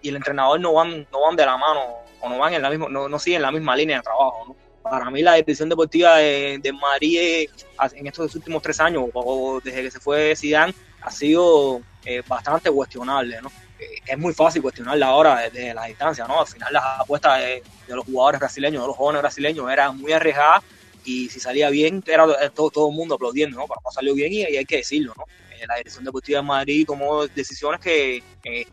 el 0.03 0.15
entrenador 0.15 0.59
no 0.59 0.73
van 0.73 1.07
no 1.11 1.21
van 1.21 1.35
de 1.35 1.45
la 1.45 1.57
mano 1.57 1.81
o 2.21 2.29
no 2.29 2.39
van 2.39 2.55
en 2.55 2.61
la 2.63 2.69
misma 2.71 2.89
no, 2.89 3.07
no 3.07 3.19
siguen 3.19 3.43
la 3.43 3.51
misma 3.51 3.75
línea 3.75 3.97
de 3.97 4.03
trabajo, 4.03 4.45
¿no? 4.47 4.64
Para 4.89 5.09
mí 5.09 5.21
la 5.23 5.33
dirección 5.33 5.67
deportiva 5.67 6.17
de, 6.17 6.59
de 6.61 6.71
Madrid 6.71 7.49
en 7.93 8.07
estos 8.07 8.35
últimos 8.35 8.61
tres 8.61 8.79
años, 8.79 9.05
o 9.13 9.59
desde 9.63 9.81
que 9.81 9.91
se 9.91 9.99
fue 9.99 10.35
Zidane, 10.35 10.73
ha 11.01 11.09
sido 11.09 11.81
eh, 12.05 12.21
bastante 12.27 12.69
cuestionable, 12.69 13.41
¿no? 13.41 13.51
Eh, 13.79 14.01
es 14.05 14.17
muy 14.17 14.33
fácil 14.33 14.61
cuestionarla 14.61 15.07
ahora 15.07 15.49
desde 15.49 15.73
la 15.73 15.85
distancia, 15.85 16.27
¿no? 16.27 16.41
Al 16.41 16.47
final 16.47 16.71
las 16.71 16.83
apuestas 16.99 17.39
de, 17.39 17.63
los 17.87 18.05
jugadores 18.05 18.39
brasileños, 18.39 18.83
de 18.83 18.87
los 18.87 18.95
jóvenes 18.95 19.21
brasileños, 19.23 19.71
eran 19.71 19.97
muy 19.99 20.11
arriesgadas 20.11 20.63
y 21.03 21.29
si 21.29 21.39
salía 21.39 21.69
bien, 21.69 22.03
era 22.05 22.49
todo, 22.51 22.69
todo 22.69 22.89
el 22.89 22.95
mundo 22.95 23.15
aplaudiendo, 23.15 23.57
¿no? 23.57 23.65
Pero 23.67 23.81
no 23.83 23.91
salió 23.91 24.13
bien 24.13 24.31
y, 24.33 24.43
hay 24.43 24.65
que 24.65 24.77
decirlo, 24.77 25.13
¿no? 25.17 25.25
Eh, 25.59 25.65
la 25.67 25.77
dirección 25.77 26.05
deportiva 26.05 26.39
de 26.39 26.45
Madrid 26.45 26.85
tomó 26.85 27.25
decisiones 27.27 27.79
que, 27.79 28.21
que, 28.43 28.67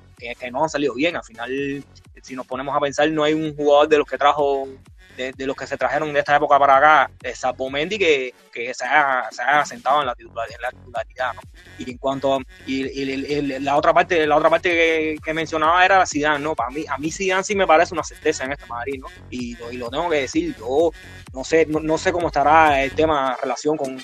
no 0.51 0.63
han 0.63 0.69
salido 0.69 0.95
bien. 0.95 1.17
Al 1.17 1.25
final, 1.25 1.85
si 2.23 2.37
nos 2.37 2.47
ponemos 2.47 2.77
a 2.77 2.81
pensar, 2.81 3.11
no 3.11 3.25
hay 3.25 3.33
un 3.33 3.57
jugador 3.57 3.89
de 3.89 3.99
los 3.99 4.07
que 4.07 4.19
trajo 4.19 4.69
de, 5.17 5.47
los 5.47 5.57
que 5.57 5.67
se 5.67 5.77
trajeron 5.77 6.13
de 6.13 6.21
esta 6.21 6.37
época 6.37 6.59
para 6.59 6.77
acá, 6.77 7.11
Sapo 7.35 7.71
Mendy, 7.71 7.99
que, 7.99 8.35
que 8.53 8.73
se, 8.75 8.85
ha, 8.85 9.29
se 9.31 9.43
ha 9.43 9.65
sentado 9.65 10.01
en 10.01 10.07
la 10.07 10.15
titularidad, 10.15 10.57
en 10.57 10.63
la 10.63 10.71
titularidad 10.71 11.35
¿no? 11.35 11.41
Y 11.79 11.91
en 11.91 11.99
cuanto 11.99 12.41
y, 12.67 13.59
la 13.61 13.77
otra 13.77 13.93
parte, 13.93 14.27
la 14.27 14.37
otra 14.37 14.51
parte 14.51 15.19
que, 15.23 15.35
mencionaba 15.35 15.85
era 15.85 16.07
Zidane, 16.07 16.41
¿no? 16.41 16.55
Para 16.55 16.71
mí, 16.71 16.85
a 16.89 16.99
mí 16.99 17.11
Zidane 17.11 17.45
sí 17.45 17.55
me 17.55 17.67
parece 17.67 17.95
una 17.95 18.05
certeza 18.05 18.45
en 18.45 18.53
este 18.53 18.67
Madrid, 18.67 19.01
¿no? 19.01 19.09
Y, 19.31 19.57
y 19.71 19.77
lo 19.77 19.91
tengo 19.91 20.09
que 20.11 20.23
decir, 20.23 20.55
yo 20.59 20.91
no 21.33 21.45
sé, 21.45 21.67
no, 21.67 21.99
sé 21.99 22.13
cómo 22.13 22.27
estará 22.29 22.83
el 22.83 22.93
tema 22.93 23.37
relación 23.41 23.77
con 23.77 23.99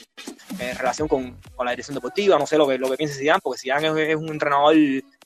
en 0.59 0.77
relación 0.77 1.09
con, 1.09 1.39
con, 1.55 1.67
la 1.67 1.73
dirección 1.73 1.95
deportiva, 1.95 2.39
no 2.39 2.47
sé 2.47 2.57
lo 2.57 2.67
que, 2.67 2.79
lo 2.79 2.91
que 2.91 2.97
piense 2.97 3.19
Zidane, 3.19 3.41
porque 3.43 3.61
Zidane 3.61 4.11
es, 4.11 4.17
un 4.17 4.29
entrenador 4.29 4.75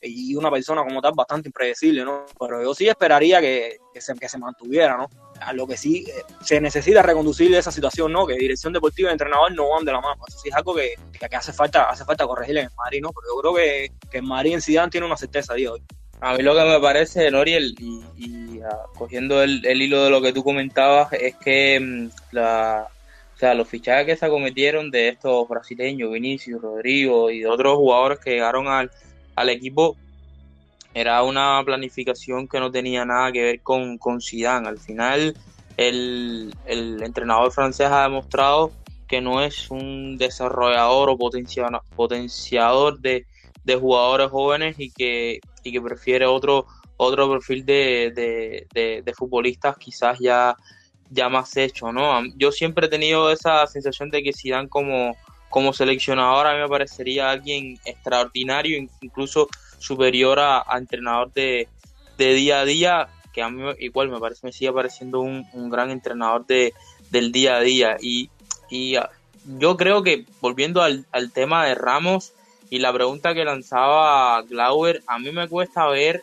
y 0.02 0.34
una 0.34 0.50
persona 0.50 0.82
como 0.82 1.00
tal 1.00 1.12
bastante 1.14 1.48
impredecible, 1.48 2.04
¿no? 2.04 2.26
Pero 2.38 2.62
yo 2.62 2.74
sí 2.74 2.88
esperaría 2.88 3.40
que, 3.40 3.78
que, 3.94 4.00
se, 4.00 4.14
que 4.14 4.28
se 4.28 4.38
mantuviera, 4.38 4.96
¿no? 4.96 5.08
A 5.40 5.52
lo 5.52 5.66
que 5.66 5.76
sí 5.76 6.04
eh, 6.08 6.24
se 6.42 6.60
necesita 6.60 7.02
reconducir 7.02 7.54
esa 7.54 7.70
situación, 7.70 8.12
¿no? 8.12 8.26
Que 8.26 8.34
dirección 8.34 8.72
deportiva 8.72 9.10
y 9.10 9.12
entrenador 9.12 9.54
no 9.54 9.70
van 9.70 9.84
de 9.84 9.92
la 9.92 10.00
mano. 10.00 10.22
Eso 10.26 10.38
sí 10.38 10.48
es 10.48 10.54
algo 10.54 10.74
que, 10.74 10.94
que 11.12 11.36
hace 11.36 11.52
falta 11.52 11.88
hace 11.88 12.04
falta 12.04 12.26
corregir 12.26 12.56
en 12.58 12.64
el 12.64 12.74
Madrid, 12.76 13.00
¿no? 13.02 13.10
Pero 13.12 13.34
yo 13.34 13.40
creo 13.40 13.54
que, 13.54 13.92
que 14.10 14.18
el 14.18 14.24
Madrid 14.24 14.54
en 14.54 14.62
Zidane 14.62 14.90
tiene 14.90 15.06
una 15.06 15.16
certeza 15.16 15.54
de 15.54 15.68
hoy. 15.68 15.82
A 16.20 16.36
mí 16.36 16.42
lo 16.42 16.54
que 16.54 16.64
me 16.64 16.80
parece, 16.80 17.30
Noriel, 17.30 17.74
y, 17.78 18.04
y 18.16 18.60
ah, 18.60 18.86
cogiendo 18.96 19.42
el, 19.42 19.64
el, 19.66 19.82
hilo 19.82 20.04
de 20.04 20.10
lo 20.10 20.22
que 20.22 20.32
tú 20.32 20.44
comentabas, 20.44 21.12
es 21.12 21.34
que 21.36 21.80
mm, 21.80 22.10
la, 22.32 22.88
o 23.34 23.38
sea, 23.38 23.54
los 23.54 23.66
fichajes 23.66 24.06
que 24.06 24.16
se 24.16 24.26
acometieron 24.26 24.90
de 24.90 25.08
estos 25.08 25.48
brasileños, 25.48 26.12
Vinicius, 26.12 26.62
Rodrigo 26.62 27.30
y 27.30 27.40
de 27.40 27.48
otros 27.48 27.76
jugadores 27.76 28.20
que 28.20 28.30
llegaron 28.30 28.68
al, 28.68 28.92
al 29.36 29.48
equipo, 29.48 29.96
era 30.94 31.22
una 31.22 31.62
planificación 31.64 32.46
que 32.46 32.60
no 32.60 32.70
tenía 32.70 33.04
nada 33.04 33.32
que 33.32 33.42
ver 33.42 33.60
con, 33.62 33.98
con 33.98 34.20
Zidane. 34.20 34.68
Al 34.68 34.78
final, 34.78 35.36
el, 35.76 36.54
el 36.66 37.02
entrenador 37.02 37.50
francés 37.52 37.88
ha 37.90 38.02
demostrado 38.02 38.72
que 39.08 39.20
no 39.20 39.42
es 39.42 39.70
un 39.70 40.16
desarrollador 40.16 41.10
o 41.10 41.18
potenciador 41.18 42.98
de, 43.00 43.26
de 43.64 43.76
jugadores 43.76 44.30
jóvenes 44.30 44.76
y 44.78 44.90
que, 44.90 45.40
y 45.62 45.72
que 45.72 45.80
prefiere 45.80 46.26
otro, 46.26 46.66
otro 46.96 47.30
perfil 47.30 47.64
de, 47.64 48.12
de, 49.04 49.14
futbolistas 49.14 49.76
quizás 49.76 50.18
ya, 50.18 50.56
ya 51.10 51.28
más 51.28 51.56
hecho, 51.56 51.92
¿no? 51.92 52.22
Yo 52.36 52.50
siempre 52.52 52.86
he 52.86 52.90
tenido 52.90 53.30
esa 53.30 53.66
sensación 53.66 54.10
de 54.10 54.22
que 54.22 54.32
Zidane 54.32 54.68
como, 54.68 55.14
como 55.52 55.74
seleccionador 55.74 56.46
a 56.46 56.54
mí 56.54 56.60
me 56.60 56.68
parecería 56.68 57.30
alguien 57.30 57.78
extraordinario, 57.84 58.78
incluso 59.02 59.48
superior 59.78 60.40
a, 60.40 60.64
entrenador 60.78 61.30
de, 61.34 61.68
de 62.16 62.32
día 62.32 62.60
a 62.60 62.64
día, 62.64 63.08
que 63.34 63.42
a 63.42 63.50
mí 63.50 63.62
igual 63.78 64.08
me 64.08 64.18
parece, 64.18 64.46
me 64.46 64.52
sigue 64.52 64.72
pareciendo 64.72 65.20
un, 65.20 65.44
gran 65.68 65.90
entrenador 65.90 66.46
de, 66.46 66.72
del 67.10 67.32
día 67.32 67.56
a 67.56 67.60
día. 67.60 67.98
Y, 68.00 68.30
y 68.70 68.96
ah, 68.96 69.10
yo 69.58 69.76
creo 69.76 70.02
que 70.02 70.24
volviendo 70.40 70.80
al, 70.80 71.04
al 71.12 71.30
tema 71.32 71.66
de 71.66 71.74
Ramos 71.74 72.32
y 72.70 72.78
la 72.78 72.90
pregunta 72.90 73.34
que 73.34 73.44
lanzaba 73.44 74.40
Glauber, 74.44 75.02
a 75.06 75.18
mí 75.18 75.32
me 75.32 75.48
cuesta 75.48 75.86
ver 75.88 76.22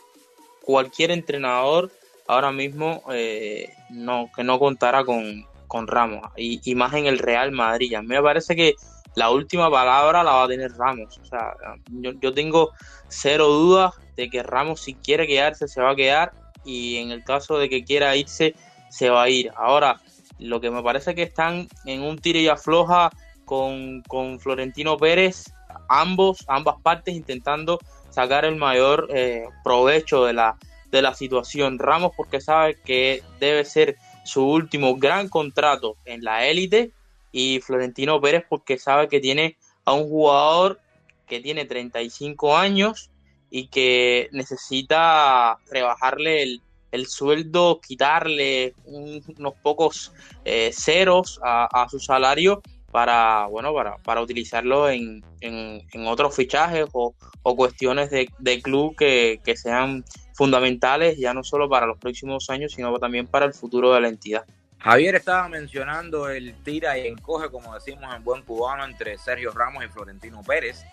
cualquier 0.62 1.12
entrenador 1.12 1.92
ahora 2.26 2.50
mismo 2.50 3.04
eh, 3.12 3.72
no, 3.90 4.28
que 4.34 4.42
no 4.42 4.58
contara 4.58 5.04
con, 5.04 5.46
con 5.68 5.86
Ramos 5.86 6.32
y, 6.36 6.60
y, 6.64 6.74
más 6.74 6.94
en 6.94 7.06
el 7.06 7.20
Real 7.20 7.52
Madrid. 7.52 7.94
A 7.94 8.02
mí 8.02 8.08
me 8.08 8.22
parece 8.22 8.56
que 8.56 8.74
la 9.14 9.30
última 9.30 9.70
palabra 9.70 10.22
la 10.22 10.32
va 10.32 10.44
a 10.44 10.48
tener 10.48 10.72
Ramos. 10.72 11.18
O 11.18 11.24
sea, 11.24 11.54
yo, 11.88 12.32
tengo 12.32 12.70
cero 13.08 13.48
dudas 13.48 13.94
de 14.16 14.30
que 14.30 14.42
Ramos 14.42 14.80
si 14.80 14.94
quiere 14.94 15.26
quedarse 15.26 15.68
se 15.68 15.80
va 15.80 15.90
a 15.90 15.96
quedar 15.96 16.32
y 16.64 16.96
en 16.96 17.10
el 17.10 17.24
caso 17.24 17.58
de 17.58 17.68
que 17.68 17.84
quiera 17.84 18.16
irse 18.16 18.54
se 18.88 19.10
va 19.10 19.24
a 19.24 19.28
ir. 19.28 19.50
Ahora, 19.56 20.00
lo 20.38 20.60
que 20.60 20.70
me 20.70 20.82
parece 20.82 21.14
que 21.14 21.22
están 21.22 21.68
en 21.84 22.02
un 22.02 22.18
tiro 22.18 22.38
y 22.38 22.48
afloja 22.48 23.10
con, 23.44 24.02
con 24.02 24.38
Florentino 24.38 24.96
Pérez, 24.96 25.52
ambos, 25.88 26.44
ambas 26.48 26.76
partes 26.82 27.14
intentando 27.14 27.78
sacar 28.10 28.44
el 28.44 28.56
mayor 28.56 29.08
eh, 29.10 29.44
provecho 29.64 30.24
de 30.24 30.32
la, 30.32 30.56
de 30.90 31.02
la 31.02 31.14
situación. 31.14 31.78
Ramos 31.78 32.12
porque 32.16 32.40
sabe 32.40 32.76
que 32.84 33.22
debe 33.38 33.64
ser 33.64 33.96
su 34.24 34.46
último 34.46 34.96
gran 34.96 35.28
contrato 35.28 35.96
en 36.04 36.22
la 36.22 36.46
élite 36.46 36.92
y 37.32 37.60
Florentino 37.60 38.20
Pérez 38.20 38.44
porque 38.48 38.78
sabe 38.78 39.08
que 39.08 39.20
tiene 39.20 39.56
a 39.84 39.92
un 39.92 40.08
jugador 40.08 40.80
que 41.26 41.40
tiene 41.40 41.64
35 41.64 42.56
años 42.56 43.10
y 43.50 43.68
que 43.68 44.28
necesita 44.32 45.58
rebajarle 45.70 46.42
el, 46.42 46.62
el 46.92 47.06
sueldo, 47.06 47.80
quitarle 47.80 48.74
unos 48.84 49.54
pocos 49.62 50.12
eh, 50.44 50.70
ceros 50.72 51.40
a, 51.42 51.86
su 51.90 51.98
salario 51.98 52.62
para, 52.90 53.46
bueno, 53.46 53.72
para, 53.72 53.96
para 53.98 54.20
utilizarlo 54.20 54.88
en, 54.88 55.24
en, 55.40 56.06
otros 56.06 56.34
fichajes 56.34 56.86
o, 56.92 57.14
o 57.42 57.56
cuestiones 57.56 58.10
de, 58.10 58.28
de 58.38 58.60
club 58.60 58.96
que, 58.96 59.40
que 59.44 59.56
sean 59.56 60.04
fundamentales 60.34 61.18
ya 61.18 61.34
no 61.34 61.44
solo 61.44 61.68
para 61.68 61.86
los 61.86 61.98
próximos 61.98 62.50
años, 62.50 62.72
sino 62.72 62.98
también 62.98 63.26
para 63.26 63.46
el 63.46 63.54
futuro 63.54 63.92
de 63.92 64.00
la 64.00 64.08
entidad. 64.08 64.44
Javier 64.82 65.14
estaba 65.14 65.46
mencionando 65.48 66.30
el 66.30 66.54
tira 66.62 66.98
y 66.98 67.06
encoge, 67.06 67.50
como 67.50 67.74
decimos 67.74 68.14
en 68.14 68.24
buen 68.24 68.42
cubano, 68.42 68.84
entre 68.84 69.18
Sergio 69.18 69.52
Ramos 69.52 69.84
y 69.84 69.88
Florentino 69.88 70.42
Pérez. 70.42 70.84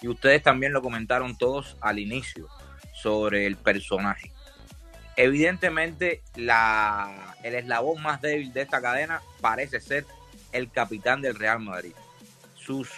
Y 0.00 0.08
ustedes 0.08 0.42
también 0.42 0.72
lo 0.72 0.80
comentaron 0.80 1.36
todos 1.36 1.76
al 1.80 1.98
inicio 1.98 2.48
sobre 2.92 3.46
el 3.46 3.56
personaje. 3.56 4.32
Evidentemente, 5.16 6.22
la, 6.36 7.34
el 7.42 7.56
eslabón 7.56 8.00
más 8.00 8.20
débil 8.20 8.52
de 8.52 8.62
esta 8.62 8.80
cadena 8.80 9.20
parece 9.40 9.80
ser 9.80 10.06
el 10.52 10.70
capitán 10.70 11.20
del 11.20 11.34
Real 11.34 11.58
Madrid. 11.58 11.94
Sus 12.54 12.90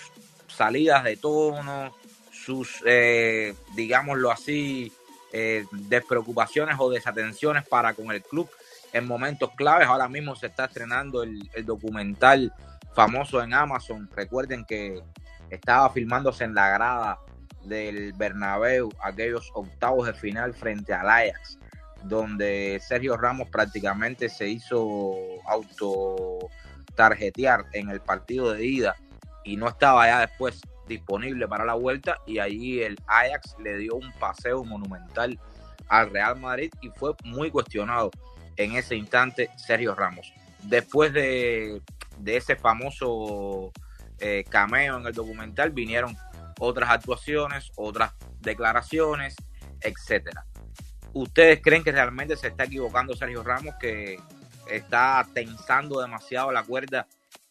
salidas 0.46 1.04
de 1.04 1.16
tono, 1.16 1.94
sus, 2.30 2.82
eh, 2.84 3.54
digámoslo 3.74 4.30
así, 4.30 4.92
eh, 5.32 5.64
despreocupaciones 5.72 6.76
o 6.78 6.90
desatenciones 6.90 7.66
para 7.66 7.94
con 7.94 8.12
el 8.12 8.22
club 8.22 8.48
en 8.94 9.06
momentos 9.06 9.50
claves. 9.56 9.88
Ahora 9.88 10.08
mismo 10.08 10.34
se 10.36 10.46
está 10.46 10.64
estrenando 10.66 11.22
el, 11.24 11.50
documental 11.66 12.54
famoso 12.94 13.42
en 13.42 13.52
Amazon. 13.52 14.08
Recuerden 14.14 14.64
que 14.64 15.02
estaba 15.50 15.90
filmándose 15.90 16.44
en 16.44 16.54
la 16.54 16.70
grada 16.70 17.18
del 17.64 18.12
Bernabéu 18.12 18.90
aquellos 19.02 19.50
octavos 19.54 20.06
de 20.06 20.14
final 20.14 20.54
frente 20.54 20.94
al 20.94 21.08
Ajax, 21.08 21.58
donde 22.04 22.80
Sergio 22.86 23.16
Ramos 23.16 23.48
prácticamente 23.50 24.28
se 24.28 24.48
hizo 24.48 25.14
auto 25.46 26.48
tarjetear 26.94 27.64
en 27.72 27.90
el 27.90 28.00
partido 28.00 28.52
de 28.52 28.64
ida 28.64 28.94
y 29.42 29.56
no 29.56 29.66
estaba 29.68 30.06
ya 30.06 30.20
después 30.20 30.60
disponible 30.86 31.48
para 31.48 31.64
la 31.64 31.74
vuelta 31.74 32.18
y 32.26 32.38
allí 32.38 32.82
el 32.82 32.96
Ajax 33.08 33.56
le 33.58 33.78
dio 33.78 33.96
un 33.96 34.12
paseo 34.20 34.62
monumental 34.62 35.40
al 35.88 36.10
Real 36.10 36.38
Madrid 36.38 36.70
y 36.80 36.90
fue 36.90 37.14
muy 37.24 37.50
cuestionado 37.50 38.10
en 38.56 38.72
ese 38.72 38.96
instante 38.96 39.50
Sergio 39.56 39.94
Ramos. 39.94 40.32
Después 40.62 41.12
de, 41.12 41.82
ese 42.24 42.56
famoso 42.56 43.72
eh, 44.18 44.44
cameo 44.48 44.98
en 44.98 45.06
el 45.06 45.12
documental 45.12 45.70
vinieron 45.70 46.16
otras 46.58 46.90
actuaciones, 46.90 47.72
otras 47.76 48.12
declaraciones, 48.40 49.34
etcétera. 49.80 50.46
¿Ustedes 51.12 51.60
creen 51.62 51.84
que 51.84 51.92
realmente 51.92 52.36
se 52.36 52.48
está 52.48 52.64
equivocando 52.64 53.14
Sergio 53.14 53.42
Ramos, 53.42 53.74
que 53.80 54.18
está 54.70 55.26
tensando 55.32 56.00
demasiado 56.00 56.50
la 56.50 56.62
cuerda 56.62 57.06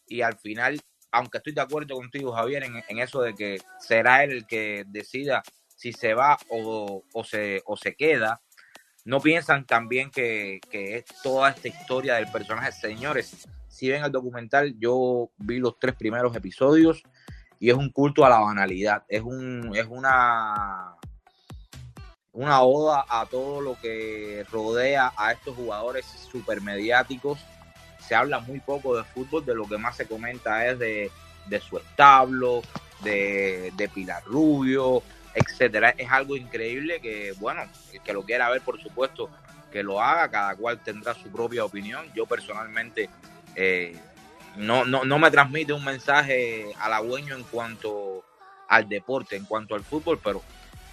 y 0.06 0.22
al 0.22 0.36
final, 0.36 0.80
aunque 1.10 1.38
estoy 1.38 1.54
de 1.54 1.60
acuerdo 1.60 1.94
contigo, 1.96 2.32
Javier, 2.32 2.64
en, 2.64 2.98
eso 2.98 3.22
de 3.22 3.34
que 3.34 3.58
será 3.78 4.24
él 4.24 4.32
el 4.32 4.46
que 4.46 4.84
decida 4.86 5.42
si 5.76 5.92
se 5.92 6.14
va 6.14 6.38
o, 6.48 7.02
se 7.24 7.94
queda, 7.96 8.40
no 9.04 9.20
piensan 9.20 9.66
también 9.66 10.10
que, 10.10 10.60
es 10.72 11.04
toda 11.22 11.50
esta 11.50 11.68
historia 11.68 12.14
del 12.14 12.30
personaje. 12.30 12.72
Señores, 12.72 13.46
si 13.68 13.90
ven 13.90 14.02
el 14.02 14.10
documental, 14.10 14.74
yo 14.78 15.30
vi 15.36 15.58
los 15.58 15.78
tres 15.78 15.94
primeros 15.94 16.34
episodios 16.34 17.02
y 17.58 17.70
es 17.70 17.76
un 17.76 17.90
culto 17.90 18.24
a 18.24 18.30
la 18.30 18.40
banalidad. 18.40 19.04
Es, 19.08 19.20
un, 19.20 19.72
es 19.74 19.86
una, 19.88 20.94
una 22.32 22.62
oda 22.62 23.04
a 23.08 23.26
todo 23.26 23.60
lo 23.60 23.78
que 23.78 24.44
rodea 24.50 25.12
a 25.16 25.32
estos 25.32 25.54
jugadores 25.54 26.06
supermediáticos. 26.06 27.38
Se 27.98 28.14
habla 28.14 28.40
muy 28.40 28.60
poco 28.60 28.96
de 28.96 29.04
fútbol, 29.04 29.44
de 29.44 29.54
lo 29.54 29.66
que 29.66 29.78
más 29.78 29.96
se 29.96 30.06
comenta 30.06 30.66
es 30.66 30.78
de, 30.78 31.10
su 31.60 31.76
establo, 31.76 32.62
de, 33.02 33.70
de 33.76 33.88
Pilar 33.88 34.24
Rubio, 34.24 35.02
etcétera. 35.34 35.94
Es 35.96 36.10
algo 36.10 36.36
increíble 36.36 37.00
que, 37.00 37.32
bueno, 37.38 37.62
el 37.92 38.00
que 38.00 38.12
lo 38.12 38.22
quiera 38.22 38.50
ver, 38.50 38.62
por 38.62 38.80
supuesto, 38.80 39.30
que 39.72 39.82
lo 39.82 40.00
haga, 40.00 40.30
cada 40.30 40.54
cual 40.54 40.80
tendrá 40.80 41.14
su 41.14 41.30
propia 41.30 41.64
opinión. 41.64 42.06
Yo 42.14 42.26
personalmente 42.26 43.10
eh, 43.56 43.96
no, 44.56 44.84
no, 44.84 45.04
no 45.04 45.18
me 45.18 45.30
transmite 45.30 45.72
un 45.72 45.84
mensaje 45.84 46.72
halagüeño 46.78 47.34
en 47.34 47.42
cuanto 47.44 48.24
al 48.68 48.88
deporte, 48.88 49.36
en 49.36 49.44
cuanto 49.44 49.74
al 49.74 49.82
fútbol, 49.82 50.20
pero 50.22 50.42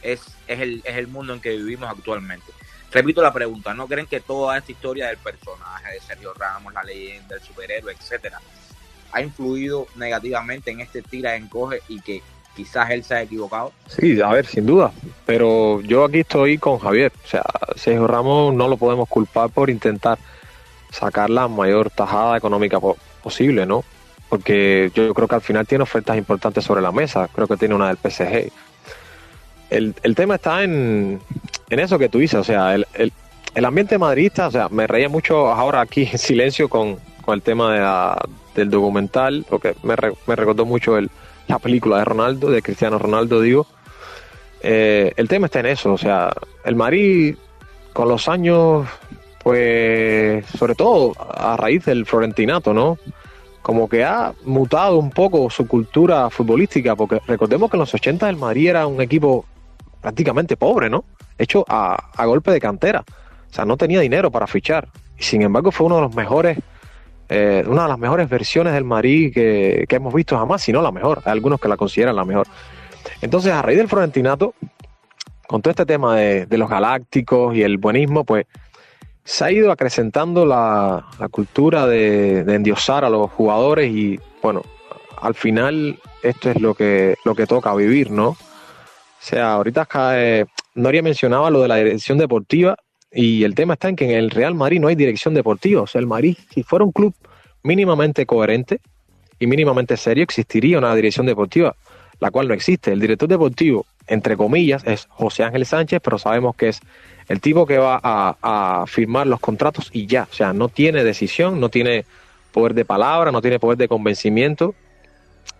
es, 0.01 0.21
es, 0.47 0.60
el, 0.60 0.82
es 0.84 0.97
el 0.97 1.08
mundo 1.08 1.34
en 1.34 1.41
que 1.41 1.51
vivimos 1.51 1.89
actualmente. 1.89 2.51
Repito 2.91 3.21
la 3.21 3.32
pregunta, 3.32 3.73
¿no 3.73 3.88
creen 3.88 4.08
que 4.08 4.19
toda 4.19 4.58
esta 4.58 4.71
historia 4.71 5.08
del 5.08 5.17
personaje 5.17 5.93
de 5.93 6.01
Sergio 6.01 6.34
Ramos, 6.34 6.73
la 6.73 6.84
leyenda, 6.84 7.36
el 7.36 7.41
superhéroe, 7.41 7.93
etcétera, 7.93 8.41
ha 9.13 9.21
influido 9.21 9.88
negativamente 9.95 10.71
en 10.71 10.82
este 10.82 11.01
tira 11.01 11.36
encoge 11.36 11.82
y 11.88 12.01
que 12.01 12.21
quizás 12.55 12.89
él 12.91 13.03
se 13.03 13.15
ha 13.15 13.21
equivocado. 13.21 13.71
Sí, 13.87 14.21
a 14.21 14.29
ver, 14.29 14.45
sin 14.45 14.65
duda. 14.65 14.91
Pero 15.25 15.81
yo 15.81 16.05
aquí 16.05 16.19
estoy 16.19 16.57
con 16.57 16.79
Javier. 16.79 17.11
O 17.23 17.27
sea, 17.27 17.43
Sergio 17.75 18.07
Ramos 18.07 18.53
no 18.53 18.67
lo 18.67 18.77
podemos 18.77 19.07
culpar 19.07 19.49
por 19.49 19.69
intentar 19.69 20.17
sacar 20.91 21.29
la 21.29 21.47
mayor 21.47 21.89
tajada 21.89 22.37
económica 22.37 22.79
posible, 23.23 23.65
¿no? 23.65 23.83
Porque 24.29 24.91
yo 24.93 25.13
creo 25.13 25.27
que 25.27 25.35
al 25.35 25.41
final 25.41 25.67
tiene 25.67 25.83
ofertas 25.83 26.17
importantes 26.17 26.63
sobre 26.63 26.81
la 26.81 26.91
mesa. 26.91 27.29
Creo 27.33 27.47
que 27.47 27.57
tiene 27.57 27.75
una 27.75 27.87
del 27.93 27.97
PSG. 27.97 28.51
El, 29.69 29.95
el 30.03 30.15
tema 30.15 30.35
está 30.35 30.63
en, 30.63 31.19
en 31.69 31.79
eso 31.79 31.97
que 31.97 32.09
tú 32.09 32.19
dices. 32.19 32.39
O 32.39 32.43
sea, 32.43 32.75
el, 32.75 32.85
el, 32.93 33.65
ambiente 33.65 33.97
madridista, 33.97 34.47
o 34.47 34.51
sea, 34.51 34.69
me 34.69 34.87
reía 34.87 35.09
mucho 35.09 35.47
ahora 35.47 35.81
aquí 35.81 36.07
en 36.11 36.17
silencio 36.17 36.69
con, 36.69 36.97
con 37.23 37.35
el 37.35 37.41
tema 37.41 37.73
de 37.73 38.31
del 38.55 38.69
documental, 38.69 39.45
porque 39.49 39.75
me, 39.81 39.95
me 40.27 40.35
recordó 40.35 40.65
mucho 40.65 40.97
el, 40.97 41.09
la 41.51 41.59
película 41.59 41.97
de 41.97 42.05
Ronaldo, 42.05 42.49
de 42.49 42.61
Cristiano 42.61 42.97
Ronaldo, 42.97 43.41
digo. 43.41 43.67
Eh, 44.63 45.11
el 45.17 45.27
tema 45.27 45.47
está 45.47 45.59
en 45.59 45.65
eso, 45.67 45.93
o 45.93 45.97
sea, 45.97 46.31
el 46.63 46.75
Madrid 46.75 47.35
con 47.93 48.07
los 48.07 48.29
años, 48.29 48.87
pues, 49.43 50.45
sobre 50.45 50.75
todo 50.75 51.13
a 51.17 51.57
raíz 51.57 51.85
del 51.85 52.05
Florentinato, 52.05 52.73
¿no? 52.73 52.97
Como 53.61 53.89
que 53.89 54.03
ha 54.03 54.33
mutado 54.45 54.97
un 54.97 55.09
poco 55.09 55.49
su 55.49 55.67
cultura 55.67 56.29
futbolística, 56.29 56.95
porque 56.95 57.19
recordemos 57.27 57.69
que 57.69 57.77
en 57.77 57.81
los 57.81 57.93
80 57.93 58.29
el 58.29 58.37
Madrid 58.37 58.69
era 58.69 58.87
un 58.87 59.01
equipo 59.01 59.45
prácticamente 59.99 60.55
pobre, 60.55 60.89
¿no? 60.89 61.03
Hecho 61.37 61.65
a, 61.67 62.11
a 62.15 62.25
golpe 62.25 62.51
de 62.51 62.61
cantera. 62.61 63.03
O 63.49 63.53
sea, 63.53 63.65
no 63.65 63.75
tenía 63.75 63.99
dinero 63.99 64.31
para 64.31 64.47
fichar. 64.47 64.87
Y 65.17 65.23
sin 65.23 65.41
embargo 65.41 65.71
fue 65.71 65.87
uno 65.87 65.95
de 65.95 66.01
los 66.03 66.15
mejores 66.15 66.57
eh, 67.33 67.63
una 67.65 67.83
de 67.83 67.87
las 67.87 67.97
mejores 67.97 68.27
versiones 68.27 68.73
del 68.73 68.83
Madrid 68.83 69.33
que, 69.33 69.85
hemos 69.89 70.13
visto 70.13 70.37
jamás, 70.37 70.61
si 70.61 70.73
no 70.73 70.81
la 70.81 70.91
mejor. 70.91 71.21
Hay 71.23 71.31
algunos 71.31 71.61
que 71.61 71.69
la 71.69 71.77
consideran 71.77 72.13
la 72.13 72.25
mejor. 72.25 72.45
Entonces, 73.21 73.53
a 73.53 73.61
raíz 73.61 73.77
del 73.77 73.87
Florentinato, 73.87 74.53
con 75.47 75.61
todo 75.61 75.71
este 75.71 75.85
tema 75.85 76.17
de, 76.17 76.45
los 76.57 76.69
galácticos 76.69 77.55
y 77.55 77.63
el 77.63 77.77
buenismo, 77.77 78.25
pues 78.25 78.47
se 79.23 79.45
ha 79.45 79.51
ido 79.51 79.71
acrecentando 79.71 80.45
la, 80.45 81.05
cultura 81.31 81.87
de, 81.87 82.39
endiosar 82.39 83.05
a 83.05 83.09
los 83.09 83.31
jugadores 83.31 83.89
y, 83.89 84.19
bueno, 84.41 84.61
al 85.21 85.33
final 85.33 85.97
esto 86.23 86.49
es 86.49 86.59
lo 86.59 86.73
que, 86.73 87.15
lo 87.23 87.33
que 87.33 87.47
toca 87.47 87.73
vivir, 87.73 88.11
¿no? 88.11 88.31
O 88.31 88.37
sea, 89.21 89.53
ahorita 89.53 89.83
acá, 89.83 90.21
eh, 90.21 90.47
Noria 90.75 91.01
mencionaba 91.01 91.49
lo 91.49 91.61
de 91.61 91.69
la 91.69 91.77
dirección 91.77 92.17
deportiva 92.17 92.75
Y 93.12 93.43
el 93.43 93.56
tema 93.56 93.74
está 93.74 93.89
en 93.89 93.95
que 93.95 94.06
en 94.06 94.12
el 94.12 94.30
Real 94.30 94.56
Madrid 94.56 94.80
no 94.80 94.88
hay 94.88 94.95
dirección 94.95 95.34
deportiva. 95.34 95.82
O 95.82 95.88
sea, 95.88 96.00
el 96.00 96.08
Madrid, 96.08 96.38
si 96.54 96.63
fuera 96.63 96.86
un 96.86 96.91
club 96.91 97.13
mínimamente 97.63 98.26
coherente 98.26 98.80
y 99.38 99.47
mínimamente 99.47 99.97
serio, 99.97 100.24
existiría 100.24 100.78
una 100.78 100.95
dirección 100.95 101.26
deportiva, 101.26 101.76
la 102.19 102.32
cual 102.32 102.47
no 102.47 102.54
existe. 102.54 102.91
El 102.91 103.00
director 103.00 103.28
deportivo, 103.28 103.86
entre 104.08 104.38
comillas, 104.38 104.84
es 104.86 105.08
José 105.10 105.43
Ángel 105.43 105.65
Sánchez, 105.65 106.00
pero 106.02 106.17
sabemos 106.17 106.56
que 106.56 106.69
es 106.69 106.80
el 107.28 107.41
tipo 107.41 107.65
que 107.65 107.78
va 107.78 108.00
a, 108.04 108.86
firmar 108.88 109.28
los 109.28 109.39
contratos 109.39 109.89
y 109.91 110.06
ya. 110.06 110.28
O 110.32 110.34
sea, 110.34 110.54
no 110.54 110.69
tiene 110.69 111.04
decisión, 111.04 111.60
no 111.60 111.69
tiene 111.69 112.06
poder 112.52 112.74
de 112.74 112.86
palabra, 112.86 113.32
no 113.32 113.41
tiene 113.41 113.60
poder 113.60 113.78
de 113.78 113.88
convencimiento. 113.88 114.74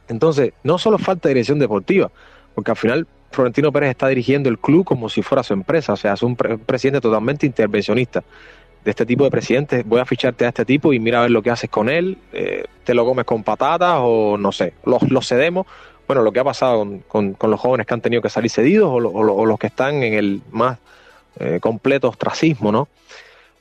Entonces, 0.08 0.54
no 0.64 0.78
solo 0.78 0.98
falta 0.98 1.30
dirección 1.30 1.60
deportiva, 1.60 2.12
porque 2.56 2.72
al 2.72 2.78
final 2.78 3.08
Florentino 3.32 3.72
Pérez 3.72 3.92
está 3.92 4.08
dirigiendo 4.08 4.50
el 4.50 4.60
club 4.60 4.86
como 4.86 5.10
si 5.10 5.22
fuera 5.22 5.44
su 5.44 5.54
empresa, 5.54 5.94
o 5.94 5.98
sea, 5.98 6.14
es 6.14 6.24
un 6.24 6.36
presidente 6.36 7.02
totalmente 7.02 7.46
intervencionista. 7.46 8.24
De 8.84 8.90
este 8.90 9.06
tipo 9.06 9.24
de 9.24 9.30
presidentes, 9.30 9.86
voy 9.86 10.00
a 10.00 10.06
ficharte 10.06 10.44
a 10.44 10.50
este 10.50 10.66
tipo 10.66 10.92
y 10.92 11.00
mira 11.00 11.20
a 11.20 11.22
ver 11.22 11.32
lo 11.32 11.44
que 11.44 11.52
haces 11.52 11.70
con 11.70 11.88
él, 11.88 12.18
eh, 12.34 12.66
te 12.84 12.96
lo 12.96 13.06
comes 13.06 13.26
con 13.26 13.44
patatas 13.44 14.00
o 14.02 14.38
no 14.40 14.52
sé, 14.52 14.74
los, 14.86 15.28
cedemos. 15.28 15.68
Bueno, 16.08 16.24
lo 16.24 16.32
que 16.32 16.40
ha 16.40 16.44
pasado 16.44 16.88
con, 17.08 17.38
los 17.40 17.60
jóvenes 17.60 17.86
que 17.86 17.94
han 17.94 18.02
tenido 18.02 18.24
que 18.24 18.30
salir 18.30 18.50
cedidos 18.50 18.90
o, 18.92 19.00
los 19.46 19.60
que 19.60 19.68
están 19.68 20.02
en 20.02 20.16
el 20.16 20.42
más 20.50 20.80
eh, 21.40 21.60
completo 21.62 22.10
ostracismo, 22.10 22.72
¿no? 22.72 22.88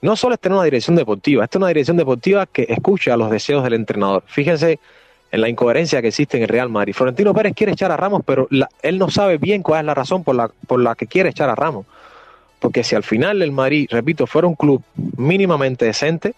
No 0.00 0.16
solo 0.16 0.34
es 0.34 0.40
tener 0.40 0.56
una 0.56 0.64
dirección 0.64 0.96
deportiva, 0.96 1.44
esta 1.44 1.58
es 1.58 1.60
una 1.60 1.68
dirección 1.68 1.98
deportiva 1.98 2.46
que 2.46 2.64
escucha 2.70 3.14
los 3.18 3.30
deseos 3.30 3.62
del 3.62 3.74
entrenador. 3.74 4.22
Fíjense 4.26 4.80
en 5.32 5.40
la 5.40 5.48
incoherencia 5.48 6.02
que 6.02 6.08
existe 6.08 6.36
en 6.36 6.42
el 6.42 6.48
Real 6.48 6.68
Madrid. 6.68 6.92
Florentino 6.94 7.32
Pérez 7.32 7.54
quiere 7.54 7.72
echar 7.72 7.92
a 7.92 7.96
Ramos, 7.96 8.22
pero 8.24 8.48
él 8.82 8.98
no 8.98 9.10
sabe 9.10 9.38
bien 9.38 9.62
cuál 9.62 9.80
es 9.80 9.86
la 9.86 9.94
razón 9.94 10.24
por 10.24 10.34
la, 10.34 10.50
por 10.66 10.80
la 10.80 10.94
que 10.94 11.06
quiere 11.06 11.30
echar 11.30 11.48
a 11.48 11.54
Ramos. 11.54 11.86
Porque 12.58 12.84
si 12.84 12.94
al 12.94 13.04
final 13.04 13.40
el 13.42 13.52
Madrid, 13.52 13.86
repito, 13.90 14.26
fuera 14.26 14.48
un 14.48 14.54
club 14.54 14.82
mínimamente 15.16 15.84
decente, 15.84 16.34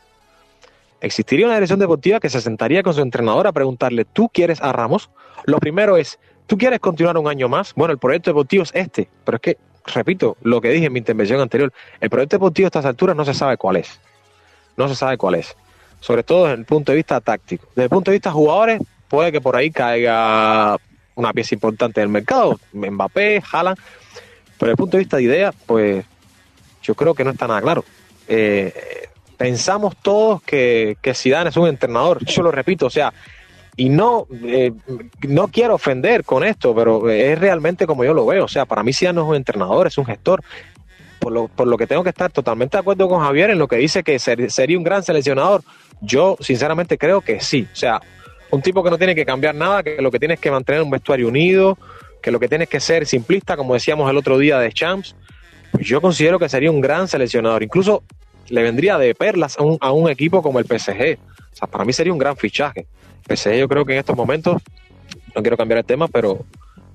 existiría 1.00 1.46
una 1.46 1.54
dirección 1.54 1.80
deportiva 1.80 2.20
que 2.20 2.28
se 2.28 2.40
sentaría 2.40 2.82
con 2.82 2.94
su 2.94 3.00
entrenador 3.00 3.46
a 3.46 3.52
preguntarle, 3.52 4.04
¿tú 4.04 4.28
quieres 4.28 4.60
a 4.60 4.72
Ramos? 4.72 5.10
Lo 5.44 5.58
primero 5.58 5.96
es, 5.96 6.18
¿tú 6.46 6.56
quieres 6.56 6.78
continuar 6.78 7.16
un 7.16 7.26
año 7.26 7.48
más? 7.48 7.74
Bueno, 7.74 7.92
el 7.92 7.98
proyecto 7.98 8.30
deportivo 8.30 8.62
es 8.62 8.70
este, 8.74 9.08
pero 9.24 9.36
es 9.36 9.42
que, 9.42 9.56
repito, 9.86 10.36
lo 10.42 10.60
que 10.60 10.68
dije 10.68 10.86
en 10.86 10.92
mi 10.92 10.98
intervención 11.00 11.40
anterior, 11.40 11.72
el 12.00 12.10
proyecto 12.10 12.36
deportivo 12.36 12.66
a 12.66 12.68
estas 12.68 12.84
alturas 12.84 13.16
no 13.16 13.24
se 13.24 13.34
sabe 13.34 13.56
cuál 13.56 13.76
es. 13.76 13.98
No 14.76 14.88
se 14.88 14.94
sabe 14.94 15.16
cuál 15.16 15.36
es 15.36 15.56
sobre 16.02 16.24
todo 16.24 16.44
desde 16.44 16.58
el 16.58 16.64
punto 16.64 16.92
de 16.92 16.96
vista 16.96 17.20
táctico. 17.20 17.66
Desde 17.70 17.84
el 17.84 17.90
punto 17.90 18.10
de 18.10 18.16
vista 18.16 18.32
jugadores, 18.32 18.82
puede 19.08 19.30
que 19.30 19.40
por 19.40 19.56
ahí 19.56 19.70
caiga 19.70 20.76
una 21.14 21.32
pieza 21.32 21.54
importante 21.54 22.00
del 22.00 22.08
mercado, 22.08 22.58
Mbappé, 22.72 23.42
Haaland, 23.50 23.78
pero 24.58 24.58
desde 24.58 24.70
el 24.70 24.76
punto 24.76 24.96
de 24.96 25.04
vista 25.04 25.16
de 25.18 25.22
idea, 25.22 25.52
pues 25.66 26.04
yo 26.82 26.94
creo 26.94 27.14
que 27.14 27.22
no 27.22 27.30
está 27.30 27.46
nada 27.46 27.62
claro. 27.62 27.84
Eh, 28.26 28.74
pensamos 29.36 29.94
todos 30.02 30.42
que, 30.42 30.96
que 31.00 31.14
Zidane 31.14 31.50
es 31.50 31.56
un 31.56 31.68
entrenador, 31.68 32.24
yo 32.24 32.42
lo 32.42 32.50
repito, 32.50 32.86
o 32.86 32.90
sea, 32.90 33.12
y 33.76 33.88
no, 33.88 34.26
eh, 34.44 34.72
no 35.28 35.48
quiero 35.48 35.76
ofender 35.76 36.24
con 36.24 36.42
esto, 36.42 36.74
pero 36.74 37.08
es 37.08 37.38
realmente 37.38 37.86
como 37.86 38.04
yo 38.04 38.12
lo 38.12 38.26
veo, 38.26 38.46
o 38.46 38.48
sea, 38.48 38.66
para 38.66 38.82
mí 38.82 38.92
Zidane 38.92 39.16
no 39.16 39.22
es 39.22 39.28
un 39.28 39.36
entrenador, 39.36 39.86
es 39.86 39.98
un 39.98 40.06
gestor, 40.06 40.42
por 41.22 41.30
lo, 41.30 41.46
por 41.46 41.68
lo 41.68 41.78
que 41.78 41.86
tengo 41.86 42.02
que 42.02 42.10
estar 42.10 42.32
totalmente 42.32 42.76
de 42.76 42.80
acuerdo 42.80 43.08
con 43.08 43.20
Javier 43.20 43.50
en 43.50 43.58
lo 43.60 43.68
que 43.68 43.76
dice 43.76 44.02
que 44.02 44.18
sería 44.18 44.76
un 44.76 44.82
gran 44.82 45.04
seleccionador. 45.04 45.62
Yo 46.02 46.36
sinceramente 46.40 46.98
creo 46.98 47.20
que 47.20 47.40
sí. 47.40 47.66
O 47.72 47.76
sea, 47.76 48.00
un 48.50 48.60
tipo 48.60 48.82
que 48.82 48.90
no 48.90 48.98
tiene 48.98 49.14
que 49.14 49.24
cambiar 49.24 49.54
nada, 49.54 49.82
que 49.82 50.02
lo 50.02 50.10
que 50.10 50.18
tiene 50.18 50.36
que 50.36 50.50
mantener 50.50 50.82
un 50.82 50.90
vestuario 50.90 51.28
unido, 51.28 51.78
que 52.20 52.30
lo 52.30 52.38
que 52.38 52.48
tiene 52.48 52.66
que 52.66 52.80
ser 52.80 53.06
simplista, 53.06 53.56
como 53.56 53.74
decíamos 53.74 54.10
el 54.10 54.16
otro 54.16 54.36
día 54.38 54.58
de 54.58 54.72
Champs. 54.72 55.14
Yo 55.80 56.00
considero 56.00 56.38
que 56.38 56.48
sería 56.48 56.70
un 56.70 56.80
gran 56.80 57.08
seleccionador. 57.08 57.62
Incluso 57.62 58.02
le 58.48 58.62
vendría 58.62 58.98
de 58.98 59.14
perlas 59.14 59.56
a 59.58 59.92
un, 59.92 60.10
equipo 60.10 60.42
como 60.42 60.58
el 60.58 60.66
PSG. 60.66 61.18
O 61.52 61.56
sea, 61.56 61.68
para 61.68 61.84
mí 61.84 61.92
sería 61.92 62.12
un 62.12 62.18
gran 62.18 62.36
fichaje. 62.36 62.86
PSG 63.26 63.58
yo 63.58 63.68
creo 63.68 63.84
que 63.84 63.94
en 63.94 64.00
estos 64.00 64.16
momentos, 64.16 64.60
no 65.34 65.42
quiero 65.42 65.56
cambiar 65.56 65.78
el 65.78 65.84
tema, 65.84 66.08
pero 66.08 66.44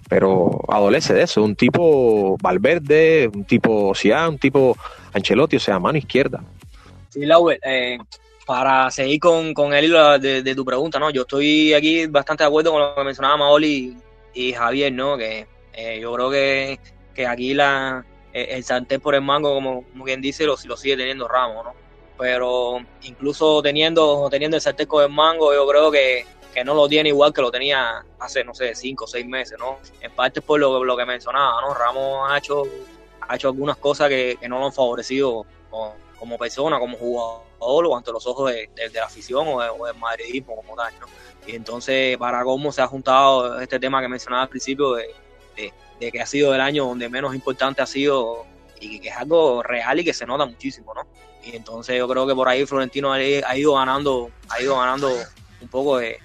pero 0.10 0.62
adolece 0.70 1.14
de 1.14 1.24
eso, 1.24 1.44
un 1.44 1.56
tipo 1.56 2.38
Valverde, 2.42 3.30
un 3.34 3.44
tipo 3.44 3.94
Sia, 3.94 4.30
un 4.30 4.38
tipo 4.38 4.78
Ancelotti, 5.14 5.58
o 5.58 5.60
sea, 5.60 5.80
mano 5.80 5.98
izquierda. 5.98 6.42
Sí, 7.10 7.26
Lauer, 7.26 7.60
eh, 7.64 7.98
para 8.48 8.90
seguir 8.90 9.20
con, 9.20 9.54
con 9.54 9.74
el 9.74 9.86
hilo 9.86 10.18
de, 10.18 10.56
tu 10.56 10.66
pregunta, 10.66 10.98
¿no? 10.98 11.10
Yo 11.12 11.24
estoy 11.24 11.74
aquí 11.74 12.08
bastante 12.08 12.44
de 12.44 12.48
acuerdo 12.48 12.72
con 12.72 12.82
lo 12.82 12.96
que 12.96 13.04
mencionaba 13.04 13.38
Maoli 13.38 13.96
y, 14.34 14.54
Javier, 14.54 14.94
¿no? 14.94 15.18
Que 15.18 15.46
eh, 15.74 16.00
yo 16.02 16.14
creo 16.14 16.32
que, 16.32 16.80
que 17.14 17.28
aquí 17.28 17.54
la, 17.54 18.06
eh, 18.34 18.48
el 18.52 18.64
sartén 18.64 19.02
por 19.02 19.14
el 19.14 19.22
mango, 19.22 19.54
como, 19.54 19.84
como 19.92 20.06
quien 20.06 20.22
dice, 20.22 20.46
lo, 20.46 20.56
lo 20.66 20.78
sigue 20.78 20.98
teniendo 20.98 21.28
Ramos, 21.28 21.66
¿no? 21.66 21.74
Pero 22.18 22.80
incluso 23.04 23.62
teniendo, 23.62 24.28
teniendo 24.32 24.56
el 24.58 24.62
sartén 24.62 24.88
con 24.88 25.04
el 25.04 25.12
mango, 25.12 25.54
yo 25.54 25.68
creo 25.68 25.92
que 25.92 26.26
que 26.58 26.64
no 26.64 26.74
lo 26.74 26.88
tiene 26.88 27.10
igual 27.10 27.32
que 27.32 27.42
lo 27.44 27.52
tenía 27.52 28.04
hace, 28.18 28.44
no 28.44 28.52
sé, 28.56 28.74
cinco 28.74 29.04
o 29.04 29.08
seis 29.08 29.28
meses, 29.28 29.60
¿no? 29.60 29.78
En 30.02 30.12
parte 30.14 30.42
por 30.42 30.60
lo, 30.60 30.84
lo 30.84 30.98
que 30.98 31.06
mencionaba, 31.06 31.62
¿no? 31.62 31.72
Ramos 31.72 32.32
ha 32.32 32.40
hecho, 32.40 32.64
ha 33.22 33.36
hecho 33.36 33.50
algunas 33.50 33.78
cosas 33.78 34.10
que, 34.10 34.40
no 34.50 34.58
lo 34.58 34.66
han 34.66 34.74
favorecido 34.74 35.46
como, 36.20 36.38
persona, 36.38 36.80
como 36.80 36.98
jugador 36.98 37.86
o 37.86 37.98
ante 37.98 38.12
los 38.12 38.26
ojos 38.28 38.52
de, 38.52 38.70
la 38.94 39.06
afición 39.06 39.48
o, 39.48 39.86
del 39.86 39.96
madridismo 39.96 40.56
como 40.56 40.76
tal, 40.76 40.94
¿no? 41.00 41.08
Y 41.46 41.56
entonces, 41.56 42.18
para 42.18 42.44
cómo 42.44 42.72
se 42.72 42.82
ha 42.82 42.88
juntado 42.88 43.60
este 43.62 43.80
tema 43.80 44.02
que 44.02 44.08
mencionaba 44.08 44.44
al 44.44 44.50
principio 44.50 44.96
de, 44.96 45.14
que 46.00 46.22
ha 46.22 46.26
sido 46.26 46.54
el 46.54 46.62
año 46.62 46.86
donde 46.86 47.10
menos 47.10 47.34
importante 47.34 47.82
ha 47.82 47.88
sido 47.88 48.46
y 48.80 49.00
que 49.00 49.10
es 49.10 49.18
algo 49.18 49.64
real 49.64 50.00
y 50.00 50.04
que 50.04 50.14
se 50.14 50.26
nota 50.26 50.46
muchísimo, 50.46 50.94
¿no? 50.94 51.08
Y 51.44 51.56
entonces 51.56 51.98
yo 51.98 52.08
creo 52.08 52.28
que 52.28 52.36
por 52.36 52.48
ahí 52.48 52.66
Florentino 52.66 53.14
ha 53.14 53.58
ido 53.58 53.74
ganando, 53.74 54.30
ha 54.50 54.62
ido 54.62 54.78
ganando 54.78 55.10
un 55.62 55.68
poco 55.70 55.98
de, 55.98 56.20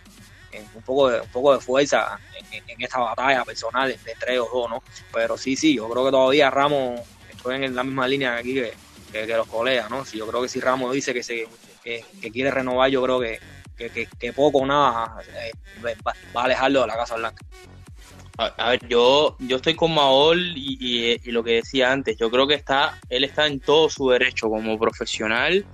un 0.75 0.83
poco 0.83 1.09
de, 1.09 1.21
un 1.21 1.29
poco 1.29 1.55
de 1.55 1.61
fuerza 1.61 2.19
en, 2.51 2.83
esta 2.83 2.99
batalla 2.99 3.45
personal 3.45 3.89
de 3.89 4.15
tres 4.19 4.39
o 4.41 4.49
dos, 4.53 4.71
¿no? 4.71 4.83
Pero 5.13 5.39
sí, 5.39 5.57
sí, 5.57 5.77
yo 5.77 5.89
creo 5.89 6.05
que 6.05 6.11
todavía 6.11 6.51
Ramos, 6.51 7.01
estoy 7.31 7.65
en 7.65 7.75
la 7.75 7.85
misma 7.85 8.09
línea 8.09 8.37
aquí 8.37 8.55
que, 8.55 8.75
que, 9.13 9.27
los 9.27 9.47
colegas, 9.47 9.91
¿no? 9.91 10.05
Si 10.05 10.19
yo 10.19 10.27
creo 10.27 10.43
que 10.43 10.49
si 10.49 10.61
Ramos 10.61 10.93
dice 10.93 11.13
que, 11.13 11.23
se, 11.23 11.47
que, 11.83 12.05
quiere 12.33 12.51
renovar, 12.51 12.91
yo 12.91 13.03
creo 13.03 13.21
que, 13.21 13.39
que, 14.19 14.33
poco 14.33 14.59
o 14.59 14.67
nada 14.67 15.17
eh, 15.35 15.53
va, 16.07 16.41
a 16.41 16.45
alejarlo 16.45 16.83
de 16.83 16.87
la 16.87 16.97
Casa 16.97 17.17
Blanca. 17.17 17.45
A, 18.39 18.71
ver, 18.71 18.89
yo, 18.89 19.37
yo 19.41 19.57
estoy 19.57 19.75
con 19.75 19.95
Maol 19.95 20.57
y, 20.57 21.19
y, 21.23 21.31
lo 21.31 21.45
que 21.45 21.57
decía 21.57 21.93
antes, 21.93 22.17
yo 22.17 22.31
creo 22.31 22.47
que 22.47 22.55
está, 22.55 22.99
él 23.09 23.25
está 23.25 23.47
en 23.47 23.61
todo 23.61 23.91
su 23.91 24.09
derecho 24.09 24.49
como 24.49 24.79
profesional 24.79 25.65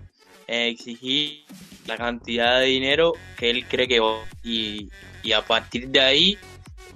en 0.49 0.73
exigir 0.73 1.45
la 1.87 1.97
cantidad 1.97 2.59
de 2.59 2.67
dinero 2.67 3.13
que 3.37 3.51
él 3.51 3.67
cree 3.67 3.87
que 3.87 4.01
va. 4.01 4.25
Y, 4.43 4.89
y 5.23 5.33
a 5.33 5.43
partir 5.43 5.89
de 5.89 6.01
ahí, 6.01 6.39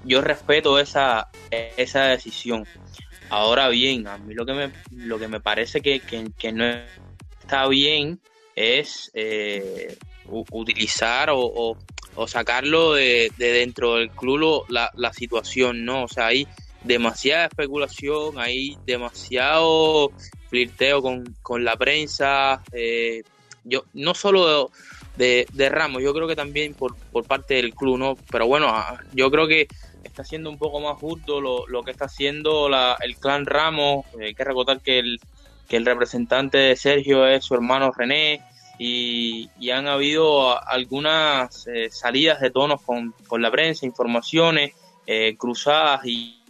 yo 0.05 0.20
respeto 0.20 0.78
esa, 0.78 1.28
esa 1.76 2.05
decisión. 2.07 2.66
Ahora 3.32 3.70
bien, 3.70 4.06
a 4.08 4.18
mí 4.18 4.34
lo 4.34 4.44
que 4.44 4.52
me, 4.52 4.70
lo 4.94 5.18
que 5.18 5.26
me 5.26 5.40
parece 5.40 5.80
que, 5.80 6.00
que, 6.00 6.52
no 6.52 6.66
está 7.40 7.66
bien 7.66 8.20
es 8.54 9.10
eh, 9.14 9.96
utilizar 10.28 11.30
o, 11.30 11.78
o, 12.14 12.28
sacarlo 12.28 12.92
de, 12.92 13.32
de, 13.38 13.52
dentro 13.54 13.94
del 13.94 14.10
club 14.10 14.66
la, 14.68 14.90
la 14.96 15.14
situación, 15.14 15.86
¿no? 15.86 16.04
O 16.04 16.08
sea, 16.08 16.26
hay 16.26 16.46
demasiada 16.84 17.46
especulación, 17.46 18.38
hay 18.38 18.76
demasiado 18.84 20.12
flirteo 20.50 21.00
con, 21.00 21.34
con 21.40 21.64
la 21.64 21.78
prensa, 21.78 22.62
eh, 22.70 23.22
yo 23.64 23.86
no 23.94 24.14
solo 24.14 24.70
de, 25.16 25.46
de, 25.54 25.68
Ramos, 25.70 26.02
yo 26.02 26.12
creo 26.12 26.28
que 26.28 26.36
también 26.36 26.74
por, 26.74 26.96
por 27.10 27.24
parte 27.24 27.54
del 27.54 27.74
club, 27.74 27.96
¿no? 27.96 28.18
Pero 28.30 28.46
bueno, 28.46 28.74
yo 29.14 29.30
creo 29.30 29.48
que 29.48 29.68
está 30.04 30.24
siendo 30.24 30.50
un 30.50 30.58
poco 30.58 30.81
más 30.81 30.98
justo 30.98 31.40
lo, 31.40 31.66
lo 31.66 31.83
que 31.83 31.90
está 31.90 32.06
haciendo 32.06 32.68
la, 32.68 32.96
el 33.00 33.16
clan 33.16 33.46
Ramos. 33.46 34.06
Eh, 34.20 34.27
hay 34.27 34.35
que 34.35 34.44
recordar 34.44 34.81
que 34.81 34.98
el, 34.98 35.20
que 35.68 35.77
el 35.77 35.87
representante 35.87 36.58
de 36.58 36.77
Sergio 36.77 37.27
es 37.27 37.44
su 37.44 37.54
hermano 37.54 37.92
René 37.92 38.42
y, 38.79 39.50
y 39.58 39.70
han 39.70 39.87
habido 39.87 40.62
algunas 40.66 41.66
eh, 41.66 41.88
salidas 41.90 42.40
de 42.40 42.50
tonos 42.50 42.83
con, 42.83 43.14
con, 43.27 43.42
la 43.42 43.50
prensa, 43.50 43.87
informaciones 43.87 44.72
eh, 45.06 45.37
cruzadas 45.37 46.04
y, 46.04 46.42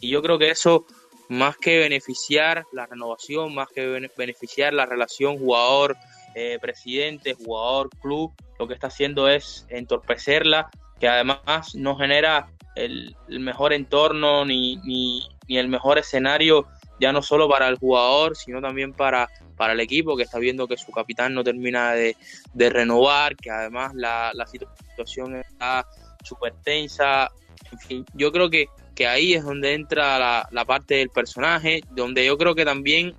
y 0.00 0.10
yo 0.10 0.22
creo 0.22 0.38
que 0.38 0.50
eso 0.50 0.86
más 1.28 1.56
que 1.56 1.78
beneficiar 1.78 2.64
la 2.72 2.86
renovación, 2.86 3.54
más 3.54 3.68
que 3.68 4.08
beneficiar 4.16 4.72
la 4.72 4.86
relación 4.86 5.38
jugador, 5.38 5.96
eh, 6.34 6.58
presidente, 6.60 7.34
jugador, 7.34 7.90
club, 8.00 8.32
lo 8.58 8.68
que 8.68 8.74
está 8.74 8.88
haciendo 8.88 9.28
es 9.28 9.66
entorpecerla, 9.68 10.70
que 11.00 11.08
además 11.08 11.74
no 11.74 11.96
genera 11.96 12.48
el, 12.74 13.16
mejor 13.28 13.72
entorno 13.72 14.44
ni, 14.44 14.76
ni, 14.84 15.26
ni, 15.48 15.58
el 15.58 15.68
mejor 15.68 15.98
escenario, 15.98 16.66
ya 17.00 17.12
no 17.12 17.22
solo 17.22 17.48
para 17.48 17.68
el 17.68 17.76
jugador, 17.76 18.36
sino 18.36 18.60
también 18.60 18.92
para, 18.92 19.28
para 19.56 19.72
el 19.72 19.80
equipo, 19.80 20.16
que 20.16 20.22
está 20.22 20.38
viendo 20.38 20.68
que 20.68 20.76
su 20.76 20.92
capitán 20.92 21.34
no 21.34 21.44
termina 21.44 21.92
de, 21.92 22.16
de 22.54 22.70
renovar, 22.70 23.36
que 23.36 23.50
además 23.50 23.92
la, 23.94 24.30
la 24.34 24.46
situación 24.46 25.36
está 25.36 25.86
súper 26.22 26.54
tensa. 26.62 27.30
En 27.72 27.78
fin, 27.78 28.06
yo 28.14 28.32
creo 28.32 28.48
que 28.48 28.68
que 28.96 29.06
ahí 29.06 29.34
es 29.34 29.44
donde 29.44 29.74
entra 29.74 30.48
la, 30.50 30.64
parte 30.64 30.94
del 30.94 31.10
personaje, 31.10 31.82
donde 31.90 32.24
yo 32.24 32.36
creo 32.38 32.54
que 32.54 32.64
también 32.64 33.14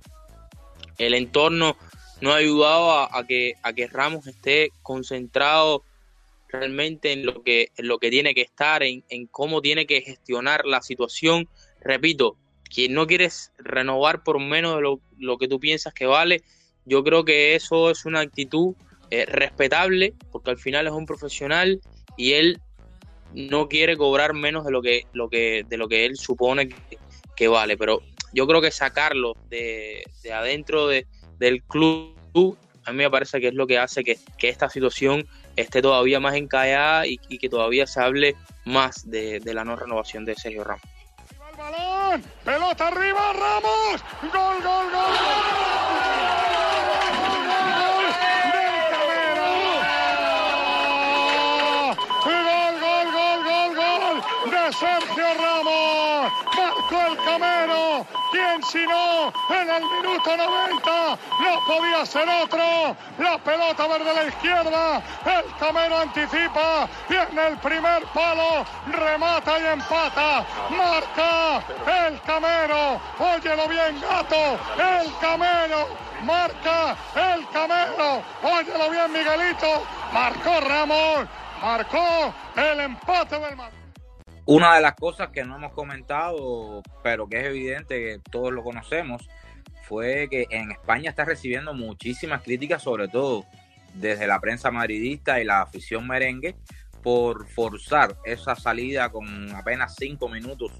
el 0.98 1.14
entorno 1.14 1.76
no 2.20 2.32
ha 2.32 2.36
ayudado 2.36 2.92
a, 2.92 3.24
que, 3.26 3.54
a 3.62 3.72
que 3.72 3.86
Ramos 3.86 4.26
esté 4.26 4.72
concentrado 4.82 5.84
realmente 6.48 7.12
en 7.12 7.26
lo 7.26 7.42
que, 7.42 7.68
en 7.76 7.88
lo 7.88 7.98
que 7.98 8.10
tiene 8.10 8.34
que 8.34 8.42
estar, 8.42 8.82
en, 8.82 9.04
en 9.08 9.26
cómo 9.26 9.60
tiene 9.60 9.86
que 9.86 10.00
gestionar 10.00 10.64
la 10.64 10.82
situación. 10.82 11.48
Repito, 11.80 12.36
quien 12.68 12.94
no 12.94 13.06
quieres 13.06 13.52
renovar 13.58 14.22
por 14.22 14.40
menos 14.40 14.76
de 14.76 14.82
lo, 14.82 15.00
lo, 15.18 15.38
que 15.38 15.48
tú 15.48 15.58
piensas 15.60 15.94
que 15.94 16.06
vale, 16.06 16.42
yo 16.84 17.04
creo 17.04 17.24
que 17.24 17.54
eso 17.54 17.90
es 17.90 18.04
una 18.04 18.20
actitud 18.20 18.74
eh, 19.10 19.26
respetable, 19.26 20.14
porque 20.32 20.50
al 20.50 20.58
final 20.58 20.86
es 20.86 20.92
un 20.92 21.06
profesional 21.06 21.80
y 22.16 22.32
él 22.32 22.60
no 23.34 23.68
quiere 23.68 23.96
cobrar 23.96 24.34
menos 24.34 24.64
de 24.64 24.70
lo 24.70 24.82
que, 24.82 25.06
lo 25.12 25.28
que, 25.28 25.64
de 25.68 25.76
lo 25.76 25.88
que 25.88 26.06
él 26.06 26.16
supone 26.16 26.68
que, 27.36 27.48
vale. 27.48 27.76
Pero 27.76 28.02
yo 28.32 28.46
creo 28.46 28.60
que 28.60 28.70
sacarlo 28.70 29.34
de, 29.48 30.02
de 30.22 30.32
adentro 30.32 30.88
de, 30.88 31.06
del 31.38 31.62
club, 31.62 32.56
a 32.84 32.92
mí 32.92 32.98
me 32.98 33.10
parece 33.10 33.40
que 33.40 33.48
es 33.48 33.54
lo 33.54 33.66
que 33.66 33.78
hace 33.78 34.02
que, 34.02 34.18
que 34.38 34.48
esta 34.48 34.68
situación 34.68 35.26
esté 35.60 35.82
todavía 35.82 36.20
más 36.20 36.34
encallada 36.34 37.06
y, 37.06 37.18
y 37.28 37.38
que 37.38 37.48
todavía 37.48 37.86
se 37.86 38.00
hable 38.00 38.36
más 38.64 39.10
de, 39.10 39.40
la 39.44 39.64
no 39.64 39.76
renovación 39.76 40.24
de 40.24 40.36
Sergio 40.36 40.64
Ramos. 40.64 40.82
balón, 41.56 42.22
pelota 42.44 42.88
arriba, 42.88 43.32
Ramos, 43.32 44.04
gol, 44.32 44.62
gol, 44.62 44.90
gol. 44.92 45.78
Sergio 54.78 55.24
Ramos, 55.34 56.32
el 56.96 57.16
Camero, 57.18 58.06
quien 58.30 58.62
si 58.64 58.86
no, 58.86 59.32
en 59.50 59.70
el 59.70 59.82
minuto 59.82 60.36
90, 60.36 61.18
no 61.40 61.64
podía 61.66 62.06
ser 62.06 62.28
otro, 62.28 62.96
la 63.18 63.38
pelota 63.38 63.86
verde 63.86 64.10
a 64.10 64.14
la 64.14 64.24
izquierda, 64.24 65.02
el 65.24 65.54
Camero 65.58 65.98
anticipa. 65.98 66.88
Y 67.08 67.14
en 67.14 67.38
el 67.38 67.56
primer 67.58 68.02
palo. 68.14 68.64
Remata 68.86 69.58
y 69.58 69.66
empata, 69.66 70.44
marca 70.70 71.62
el 72.06 72.20
Camero, 72.22 73.00
óyelo 73.18 73.68
bien 73.68 74.00
gato, 74.00 74.58
el 74.76 75.12
Camero, 75.18 75.88
marca 76.22 76.96
el 77.14 77.48
Camero, 77.48 78.22
óyelo 78.42 78.90
bien 78.90 79.12
Miguelito, 79.12 79.82
marcó 80.12 80.60
Ramos, 80.60 81.28
marcó 81.62 82.34
el 82.56 82.80
empate 82.80 83.38
del 83.38 83.56
Madrid. 83.56 83.77
Una 84.50 84.76
de 84.76 84.80
las 84.80 84.94
cosas 84.94 85.28
que 85.28 85.44
no 85.44 85.56
hemos 85.56 85.74
comentado, 85.74 86.82
pero 87.02 87.28
que 87.28 87.36
es 87.36 87.44
evidente 87.44 88.00
que 88.00 88.20
todos 88.30 88.50
lo 88.50 88.64
conocemos, 88.64 89.28
fue 89.82 90.26
que 90.30 90.46
en 90.48 90.70
España 90.70 91.10
está 91.10 91.26
recibiendo 91.26 91.74
muchísimas 91.74 92.40
críticas, 92.42 92.82
sobre 92.82 93.08
todo 93.08 93.44
desde 93.92 94.26
la 94.26 94.40
prensa 94.40 94.70
madridista 94.70 95.38
y 95.38 95.44
la 95.44 95.60
afición 95.60 96.06
merengue, 96.06 96.56
por 97.02 97.46
forzar 97.46 98.16
esa 98.24 98.56
salida 98.56 99.10
con 99.10 99.54
apenas 99.54 99.96
cinco 99.98 100.30
minutos 100.30 100.72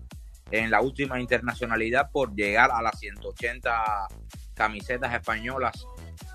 en 0.51 0.71
la 0.71 0.81
última 0.81 1.21
internacionalidad 1.21 2.11
por 2.11 2.35
llegar 2.35 2.71
a 2.73 2.81
las 2.81 2.99
180 2.99 4.09
camisetas 4.55 5.12
españolas 5.12 5.87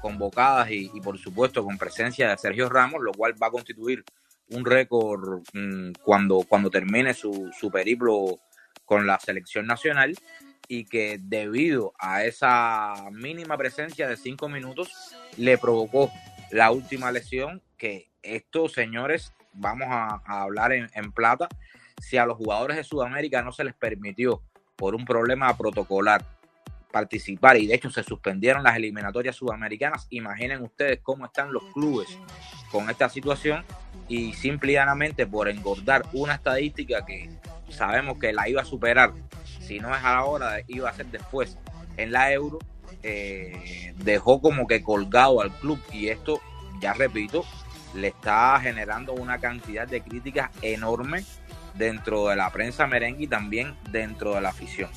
convocadas 0.04 0.70
y, 0.70 0.92
y 0.94 1.02
por 1.02 1.18
supuesto 1.18 1.64
con 1.64 1.80
presencia 1.80 2.30
de 2.30 2.38
Sergio 2.38 2.70
Ramos, 2.70 3.02
lo 3.02 3.12
cual 3.12 3.34
va 3.42 3.48
a 3.48 3.52
constituir 3.52 4.06
un 4.50 4.66
récord 4.66 5.44
mmm, 5.54 5.92
cuando, 6.04 6.44
cuando 6.48 6.70
termine 6.70 7.14
su, 7.14 7.52
su 7.58 7.72
periplo 7.72 8.40
con 8.86 9.08
la 9.08 9.20
selección 9.20 9.66
nacional 9.66 10.16
y 10.68 10.86
que 10.86 11.18
debido 11.22 11.94
a 12.00 12.24
esa 12.24 13.10
mínima 13.12 13.58
presencia 13.58 14.08
de 14.08 14.18
cinco 14.18 14.50
minutos 14.50 14.92
le 15.38 15.58
provocó 15.58 16.12
la 16.52 16.72
última 16.72 17.12
lesión 17.12 17.62
que 17.78 18.10
estos 18.22 18.74
señores, 18.74 19.34
vamos 19.54 19.88
a, 19.90 20.22
a 20.26 20.42
hablar 20.44 20.72
en, 20.72 20.90
en, 20.94 21.12
plata, 21.12 21.50
si 22.00 22.18
a 22.18 22.26
los 22.26 22.38
jugadores 22.38 22.78
de 22.78 22.84
Sudamérica 22.84 23.42
no 23.42 23.52
se 23.52 23.64
les 23.64 23.74
permitió 23.74 24.42
por 24.76 24.96
un 24.96 25.06
problema 25.06 25.56
protocolar 25.58 26.26
participar 26.94 27.58
y 27.58 27.66
de 27.66 27.74
hecho 27.74 27.90
se 27.90 28.04
suspendieron 28.04 28.64
las 28.64 28.76
eliminatorias 28.76 29.36
sudamericanas, 29.36 30.06
imaginen 30.12 30.62
ustedes 30.62 31.00
cómo 31.02 31.26
están 31.26 31.52
los 31.52 31.64
clubes 31.74 32.08
con 32.72 32.90
esta 32.90 33.10
situación 33.10 33.66
y 34.08 34.34
simple 34.34 34.74
y 34.74 35.26
por 35.26 35.50
engordar 35.50 36.04
una 36.14 36.36
estadística 36.36 37.06
que 37.06 37.30
sabemos 37.70 38.20
que 38.20 38.34
la 38.34 38.48
iba 38.50 38.62
a 38.62 38.66
superar, 38.66 39.14
si 39.60 39.80
no 39.80 39.96
es 39.96 40.04
ahora, 40.04 40.58
iba 40.68 40.90
a 40.90 40.94
ser 40.94 41.08
después 41.08 41.58
en 41.98 42.12
la 42.12 42.32
Euro, 42.32 42.60
eh, 43.02 43.94
dejó 43.98 44.42
como 44.42 44.68
que 44.68 44.84
colgado 44.84 45.42
al 45.42 45.52
club 45.52 45.80
y 45.92 46.10
esto, 46.10 46.42
ya 46.80 46.94
repito, 46.94 47.46
le 47.94 48.08
está 48.08 48.60
generando 48.60 49.14
una 49.14 49.40
cantidad 49.40 49.88
de 49.88 50.02
críticas 50.02 50.50
enorme 50.62 51.24
dentro 51.76 52.28
de 52.28 52.36
la 52.36 52.50
prensa 52.52 52.88
merengue 52.88 53.24
y 53.24 53.28
también 53.28 53.76
dentro 53.92 54.36
de 54.36 54.42
la 54.42 54.50
afición. 54.50 54.90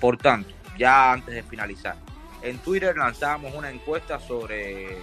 Por 0.00 0.16
tanto, 0.16 0.50
ya 0.78 1.12
antes 1.12 1.34
de 1.34 1.42
finalizar, 1.42 1.96
en 2.42 2.58
Twitter 2.58 2.96
lanzábamos 2.96 3.54
una 3.54 3.70
encuesta 3.70 4.18
sobre 4.18 4.98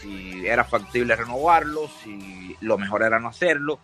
si 0.00 0.46
era 0.46 0.64
factible 0.64 1.16
renovarlo, 1.16 1.88
si 1.88 2.56
lo 2.60 2.78
mejor 2.78 3.02
era 3.02 3.18
no 3.18 3.28
hacerlo, 3.28 3.78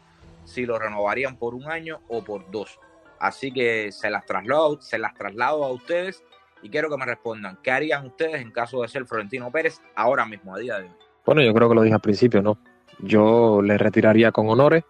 si 0.45 0.65
lo 0.65 0.79
renovarían 0.79 1.37
por 1.37 1.55
un 1.55 1.71
año 1.71 2.01
o 2.09 2.25
por 2.25 2.51
dos. 2.51 2.79
Así 3.19 3.53
que 3.53 3.93
se 3.93 4.11
las 4.11 4.25
traslado, 4.27 4.81
se 4.81 4.99
las 4.99 5.15
traslado 5.15 5.65
a 5.65 5.73
ustedes 5.73 6.23
y 6.63 6.71
quiero 6.71 6.91
que 6.91 6.97
me 6.97 7.07
respondan, 7.07 7.59
¿qué 7.63 7.71
harían 7.71 8.07
ustedes 8.07 8.41
en 8.41 8.51
caso 8.51 8.83
de 8.83 8.89
ser 8.89 9.07
Florentino 9.07 9.51
Pérez 9.51 9.81
ahora 9.95 10.27
mismo, 10.27 10.55
a 10.55 10.59
día 10.59 10.79
de 10.79 10.85
hoy? 10.85 10.91
Bueno, 11.25 11.43
yo 11.43 11.53
creo 11.53 11.69
que 11.69 11.75
lo 11.75 11.83
dije 11.83 11.95
al 11.95 12.01
principio, 12.01 12.43
¿no? 12.43 12.59
Yo 13.01 13.61
le 13.63 13.77
retiraría 13.77 14.33
con 14.33 14.49
honores. 14.49 14.85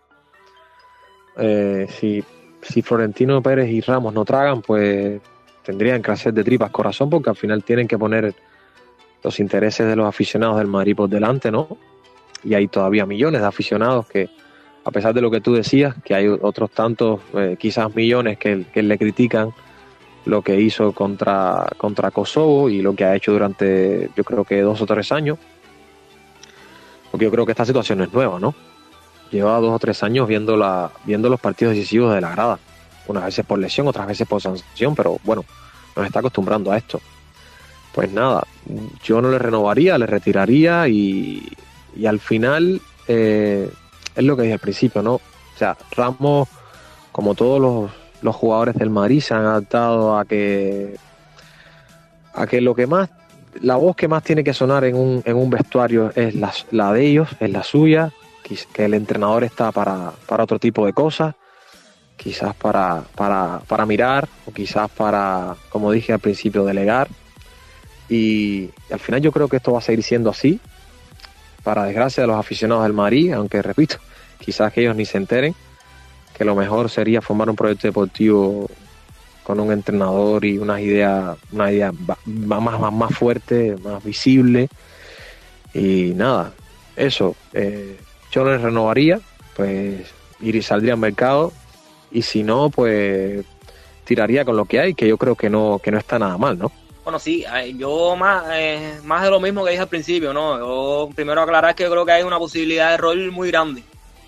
Eh, 1.39 1.87
si, 1.89 2.25
si 2.63 2.83
Florentino 2.83 3.43
Pérez 3.43 3.69
y 3.71 3.81
Ramos 3.81 4.15
no 4.15 4.25
tragan, 4.25 4.63
pues 4.63 5.21
tendrían 5.63 6.03
que 6.03 6.13
hacer 6.13 6.33
de 6.33 6.45
tripas 6.45 6.71
corazón 6.71 7.11
porque 7.11 7.31
al 7.31 7.37
final 7.37 7.65
tienen 7.65 7.89
que 7.89 7.99
poner 7.99 8.35
los 9.27 9.41
intereses 9.41 9.89
de 9.89 9.97
los 9.97 10.07
aficionados 10.07 10.59
del 10.59 10.69
Madrid 10.69 10.95
por 10.95 11.09
delante, 11.09 11.51
¿no? 11.51 11.77
Y 12.45 12.55
hay 12.55 12.69
todavía 12.69 13.07
millones 13.07 13.41
de 13.41 13.47
aficionados 13.49 14.07
que, 14.07 14.31
a 14.85 14.91
pesar 14.93 15.13
de 15.15 15.21
lo 15.21 15.33
que 15.33 15.41
tú 15.41 15.53
decías, 15.53 15.97
que 16.05 16.15
hay 16.15 16.29
otros 16.29 16.71
tantos, 16.71 17.19
eh, 17.35 17.57
quizás 17.59 17.93
millones 17.93 18.39
que, 18.39 18.67
que, 18.73 18.85
le 18.85 18.97
critican 18.97 19.51
lo 20.27 20.43
que 20.43 20.61
hizo 20.61 20.93
contra, 20.93 21.67
contra 21.77 22.13
Kosovo 22.13 22.71
y 22.71 22.83
lo 22.83 22.95
que 22.95 23.05
ha 23.05 23.17
hecho 23.17 23.33
durante, 23.33 24.11
yo 24.17 24.23
creo 24.23 24.45
que 24.45 24.61
dos 24.61 24.81
o 24.81 24.87
tres 24.87 25.11
años. 25.11 25.39
Porque 27.11 27.25
yo 27.25 27.33
creo 27.33 27.45
que 27.45 27.51
esta 27.51 27.65
situación 27.65 28.03
es 28.03 28.13
nueva, 28.13 28.39
¿no? 28.39 28.55
Lleva 29.33 29.59
dos 29.59 29.75
o 29.75 29.79
tres 29.81 30.05
años 30.05 30.29
viendo, 30.29 30.57
la, 30.57 30.93
viendo 31.03 31.29
los 31.29 31.41
partidos 31.41 31.75
decisivos 31.75 32.15
de 32.15 32.21
la 32.21 32.31
grada. 32.31 32.61
Unas 33.09 33.25
veces 33.25 33.45
por 33.45 33.59
lesión, 33.59 33.89
otras 33.89 34.07
veces 34.07 34.29
por 34.29 34.41
sanción, 34.41 34.95
pero 34.95 35.19
bueno, 35.25 35.45
nos 35.97 36.07
está 36.07 36.21
acostumbrando 36.21 36.71
a 36.71 36.77
esto 36.77 37.01
pues 37.97 38.13
nada, 38.13 38.47
yo 39.03 39.23
no 39.23 39.31
le 39.31 39.39
renovaría, 39.39 39.97
le 39.97 40.05
retiraría 40.05 40.87
y, 40.87 41.51
y 41.97 42.05
al 42.05 42.21
final 42.21 42.83
eh, 43.09 43.71
es 44.15 44.23
lo 44.23 44.37
que 44.37 44.43
dije 44.43 44.53
al 44.53 44.61
principio, 44.61 45.01
¿no? 45.01 45.15
O 45.15 45.21
sea, 45.57 45.79
Ramos, 45.93 46.47
como 47.11 47.35
todos 47.35 47.59
los, 47.59 47.91
los, 48.21 48.37
jugadores 48.37 48.75
del 48.75 48.91
Madrid, 48.91 49.23
se 49.23 49.33
han 49.33 49.47
adaptado 49.47 50.19
a 50.19 50.27
que 50.27 50.99
a 52.35 52.47
que 52.47 52.61
lo 52.61 52.75
que 52.75 52.87
más, 52.87 53.09
la 53.63 53.77
voz 53.77 53.97
que 53.97 54.09
más 54.09 54.23
tiene 54.23 54.45
que 54.45 54.53
sonar 54.53 54.85
en 54.85 54.95
un, 54.95 55.23
en 55.25 55.35
un 55.35 55.49
vestuario 55.49 56.13
es 56.15 56.35
la, 56.35 56.53
la 56.73 56.93
de 56.93 57.07
ellos, 57.07 57.31
es 57.41 57.51
la 57.51 57.63
suya, 57.63 58.13
que 58.43 58.85
el 58.85 58.93
entrenador 58.93 59.43
está 59.43 59.73
para, 59.73 60.13
para 60.27 60.45
otro 60.45 60.59
tipo 60.59 60.85
de 60.85 60.93
cosas, 60.93 61.35
quizás 62.19 62.55
para, 62.57 63.05
para, 63.15 63.63
para 63.67 63.87
mirar 63.87 64.29
o 64.45 64.53
quizás 64.53 64.91
para, 64.91 65.57
como 65.71 65.91
dije 65.91 66.13
al 66.13 66.21
principio, 66.21 66.63
delegar 66.63 67.09
y 68.09 68.71
al 68.91 69.01
final 69.01 69.21
yo 69.21 69.33
creo 69.33 69.49
que 69.49 69.57
esto 69.57 69.73
va 69.73 69.79
a 69.79 69.83
seguir 69.83 70.03
siendo 70.03 70.31
así, 70.31 70.61
para 71.63 71.85
desgracia 71.85 72.23
de 72.23 72.29
los 72.29 72.37
aficionados 72.37 72.85
del 72.85 72.93
Madrid, 72.93 73.33
aunque 73.33 73.61
repito, 73.61 73.97
quizás 74.39 74.73
que 74.73 74.83
ellos 74.83 74.95
ni 74.95 75.05
se 75.05 75.19
enteren, 75.19 75.55
que 76.37 76.45
lo 76.45 76.55
mejor 76.55 76.91
sería 76.91 77.21
formar 77.21 77.51
un 77.51 77.57
proyecto 77.57 77.89
deportivo 77.89 78.69
con 79.43 79.59
un 79.61 79.73
entrenador 79.73 80.45
y 80.45 80.59
una 80.59 80.81
idea, 80.81 81.37
una 81.53 81.73
idea 81.73 81.93
más, 82.27 82.63
más, 82.63 82.93
más 82.93 83.15
fuerte, 83.15 83.77
más 83.83 84.03
visible. 84.05 84.69
Y 85.73 86.13
nada, 86.15 86.53
eso, 86.97 87.37
eh, 87.53 87.97
yo 88.31 88.45
les 88.45 88.61
renovaría, 88.61 89.21
pues 89.57 90.03
ir 90.41 90.57
y 90.57 90.63
saldría 90.63 90.95
al 90.95 91.01
mercado, 91.01 91.53
y 92.11 92.23
si 92.23 92.43
no, 92.43 92.71
pues 92.71 93.45
tiraría 94.05 94.45
con 94.45 94.57
lo 94.57 94.67
que 94.67 94.81
hay, 94.81 94.95
que 94.95 95.09
yo 95.09 95.17
creo 95.17 95.35
que 95.35 95.51
no, 95.51 95.81
que 95.83 95.91
no 95.91 95.99
está 95.99 96.19
nada 96.19 96.37
mal, 96.39 96.59
¿no? 96.59 96.71
Bueno, 97.07 97.21
sí, 97.21 97.45
yo 97.77 98.17
más, 98.17 98.47
eh, 98.51 98.99
más 99.05 99.23
de 99.23 99.31
lo 99.31 99.39
mismo 99.39 99.65
que 99.65 99.71
dije 99.71 99.81
al 99.81 99.89
principio, 99.89 100.33
¿no? 100.33 100.59
Yo 100.59 101.09
primero 101.15 101.41
aclarar 101.41 101.73
que 101.73 101.85
yo 101.85 101.91
creo 101.93 102.05
que 102.05 102.11
hay 102.11 102.25
una 102.25 102.37
posibilidad 102.37 102.91
de 102.91 102.97
rol 102.97 103.31
muy 103.31 103.49
grande. 103.49 103.85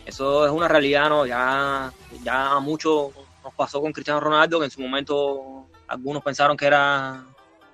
Eso 0.07 0.47
es 0.47 0.53
una 0.53 0.69
realidad, 0.69 1.09
¿no? 1.09 1.27
Ya, 1.27 1.93
ya 2.23 2.61
mucho 2.61 3.11
nos 3.43 3.53
pasó 3.55 3.81
con 3.81 3.91
Cristiano 3.93 4.21
Ronaldo, 4.21 4.61
que 4.61 4.67
en 4.67 4.71
su 4.71 4.81
momento 4.81 5.67
algunos 5.89 6.23
pensaron 6.23 6.57
que 6.57 6.67
era 6.67 7.25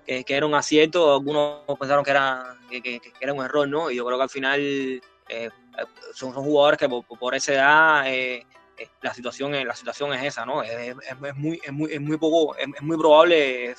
que, 0.07 0.25
era 0.27 0.47
un 0.47 0.55
acierto, 0.55 1.13
algunos 1.13 1.65
pensaron 1.79 2.03
que 2.03 2.11
era, 2.11 2.57
que, 2.71 3.03
era 3.21 3.35
un 3.35 3.45
error, 3.45 3.69
¿no? 3.69 3.91
Y 3.91 3.97
yo 3.97 4.07
creo 4.07 4.17
que 4.17 4.23
al 4.23 4.31
final 4.31 4.59
eh, 5.29 5.51
son, 6.15 6.33
jugadores 6.33 6.79
que 6.79 6.89
por, 6.89 7.35
esa 7.35 7.53
edad 7.53 8.09
eh, 8.09 8.37
eh, 8.37 8.47
la 9.03 9.15
situación 9.15 9.53
la 9.53 9.75
situación 9.75 10.13
es 10.15 10.25
esa 10.25 10.45
no 10.45 10.63
es, 10.63 10.97
muy 11.37 11.61
es 11.65 11.73
muy 11.73 11.93
es 11.93 12.01
muy 12.01 12.17
poco 12.17 12.57
es, 12.57 12.83
muy 12.83 12.97
probable 12.97 13.75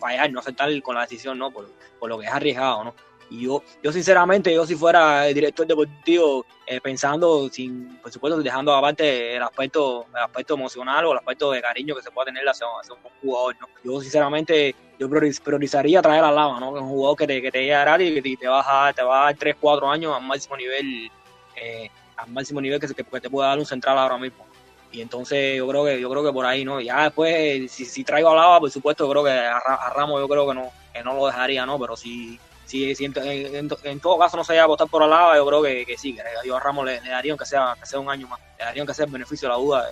fallar 0.00 0.30
no 0.30 0.40
aceptar 0.40 0.70
con 0.82 0.94
la 0.94 1.02
decisión 1.02 1.38
no 1.38 1.50
por, 1.50 1.68
por, 1.98 2.08
lo 2.08 2.18
que 2.18 2.26
es 2.26 2.32
arriesgado 2.32 2.84
no 2.84 2.94
y 3.30 3.42
yo 3.42 3.62
yo 3.82 3.92
sinceramente 3.92 4.52
yo 4.52 4.66
si 4.66 4.74
fuera 4.74 5.28
el 5.28 5.34
director 5.34 5.66
deportivo 5.66 6.44
eh, 6.66 6.80
pensando 6.80 7.48
sin 7.48 7.98
por 7.98 8.10
supuesto 8.10 8.42
dejando 8.42 8.74
aparte 8.74 9.36
el 9.36 9.42
aspecto 9.42 10.06
el 10.10 10.22
aspecto 10.22 10.54
emocional 10.54 11.04
o 11.06 11.12
el 11.12 11.18
aspecto 11.18 11.52
de 11.52 11.62
cariño 11.62 11.94
que 11.94 12.02
se 12.02 12.10
pueda 12.10 12.26
tener 12.26 12.48
hacia, 12.48 12.66
hacia 12.80 12.94
un 12.94 13.00
jugador 13.22 13.56
no 13.60 13.68
yo 13.84 14.00
sinceramente 14.00 14.74
yo 14.98 15.08
priorizaría 15.08 16.02
traer 16.02 16.24
a 16.24 16.32
Lava 16.32 16.58
no 16.58 16.76
es 16.76 16.82
un 16.82 16.88
jugador 16.88 17.16
que 17.16 17.26
te 17.26 17.40
que 17.40 17.52
te 17.52 17.62
llegará 17.62 18.02
y 18.02 18.14
que 18.14 18.22
te, 18.22 18.36
te 18.36 18.48
va 18.48 18.88
a 18.88 18.92
te 18.92 19.02
va 19.02 19.22
a 19.22 19.24
dar 19.26 19.36
3 19.36 19.56
4 19.60 19.88
años 19.88 20.16
al 20.16 20.22
máximo 20.22 20.56
nivel 20.56 21.10
eh, 21.56 21.88
al 22.22 22.30
máximo 22.30 22.60
nivel 22.60 22.80
que, 22.80 22.88
se, 22.88 22.94
que, 22.94 23.04
te 23.04 23.30
pueda 23.30 23.48
dar 23.48 23.58
un 23.58 23.66
central 23.66 23.98
ahora 23.98 24.18
mismo. 24.18 24.46
Y 24.92 25.00
entonces 25.00 25.56
yo 25.56 25.68
creo 25.68 25.84
que 25.84 26.00
yo 26.00 26.10
creo 26.10 26.24
que 26.24 26.32
por 26.32 26.46
ahí 26.46 26.64
no. 26.64 26.80
Ya 26.80 27.04
después, 27.04 27.70
si, 27.70 27.84
si 27.84 28.04
traigo 28.04 28.30
a 28.30 28.34
Lava, 28.34 28.60
por 28.60 28.70
supuesto, 28.70 29.04
yo 29.04 29.10
creo 29.10 29.24
que 29.24 29.30
a, 29.30 29.92
Ramos 29.94 30.20
yo 30.20 30.28
creo 30.28 30.48
que 30.48 30.54
no, 30.54 30.70
que 30.92 31.02
no 31.02 31.14
lo 31.14 31.26
dejaría, 31.26 31.64
¿no? 31.64 31.78
Pero 31.78 31.96
si, 31.96 32.38
si, 32.66 32.92
en, 33.04 34.00
todo 34.00 34.18
caso 34.18 34.36
no 34.36 34.44
se 34.44 34.52
vaya 34.52 34.64
a 34.64 34.66
votar 34.66 34.88
por 34.88 35.06
Lava, 35.06 35.36
yo 35.36 35.46
creo 35.46 35.62
que, 35.62 35.86
que 35.86 35.96
sí, 35.96 36.14
que 36.14 36.22
yo 36.44 36.56
a 36.56 36.60
Ramos 36.60 36.84
le, 36.86 37.00
daría 37.00 37.32
aunque 37.32 37.46
sea, 37.46 37.76
que 37.78 37.86
sea 37.86 38.00
un 38.00 38.10
año 38.10 38.26
más, 38.26 38.40
le 38.58 38.64
daría 38.64 38.82
aunque 38.82 38.94
sea 38.94 39.04
el 39.04 39.12
beneficio 39.12 39.48
de 39.48 39.54
la 39.54 39.60
duda 39.60 39.90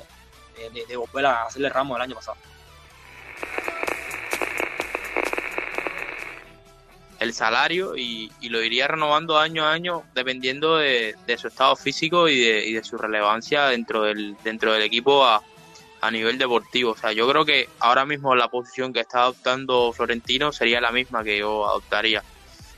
de, 0.72 0.86
de 0.86 0.96
volver 0.96 1.26
a 1.26 1.44
hacerle 1.44 1.68
Ramos 1.68 1.96
el 1.96 2.02
año 2.02 2.16
pasado. 2.16 2.36
El 7.18 7.34
salario 7.34 7.96
y, 7.96 8.30
lo 8.42 8.62
iría 8.62 8.88
renovando 8.88 9.38
año 9.38 9.64
a 9.64 9.72
año 9.72 10.04
dependiendo 10.14 10.76
de, 10.76 11.16
su 11.36 11.48
estado 11.48 11.76
físico 11.76 12.28
y 12.28 12.38
de, 12.72 12.84
su 12.84 12.96
relevancia 12.96 13.66
dentro 13.66 14.02
del, 14.02 14.36
dentro 14.44 14.72
del 14.72 14.82
equipo 14.82 15.26
a, 15.26 15.42
nivel 16.12 16.38
deportivo. 16.38 16.92
O 16.92 16.96
sea, 16.96 17.12
yo 17.12 17.28
creo 17.28 17.44
que 17.44 17.68
ahora 17.80 18.06
mismo 18.06 18.34
la 18.36 18.48
posición 18.48 18.92
que 18.92 19.00
está 19.00 19.22
adoptando 19.22 19.92
Florentino 19.92 20.52
sería 20.52 20.80
la 20.80 20.92
misma 20.92 21.24
que 21.24 21.38
yo 21.38 21.68
adoptaría. 21.68 22.22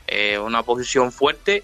Eh, 0.07 0.39
una 0.39 0.63
posición 0.63 1.11
fuerte 1.11 1.63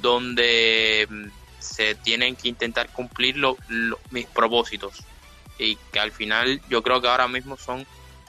donde 0.00 1.06
mm, 1.08 1.26
se 1.58 1.94
tienen 1.94 2.36
que 2.36 2.48
intentar 2.48 2.88
cumplir 2.90 3.36
mis 4.10 4.26
propósitos 4.26 5.04
y 5.58 5.76
que 5.92 6.00
al 6.00 6.10
final 6.10 6.60
yo 6.70 6.82
creo 6.82 7.02
que 7.02 7.08
ahora 7.08 7.28
mismo 7.28 7.58
son 7.58 7.86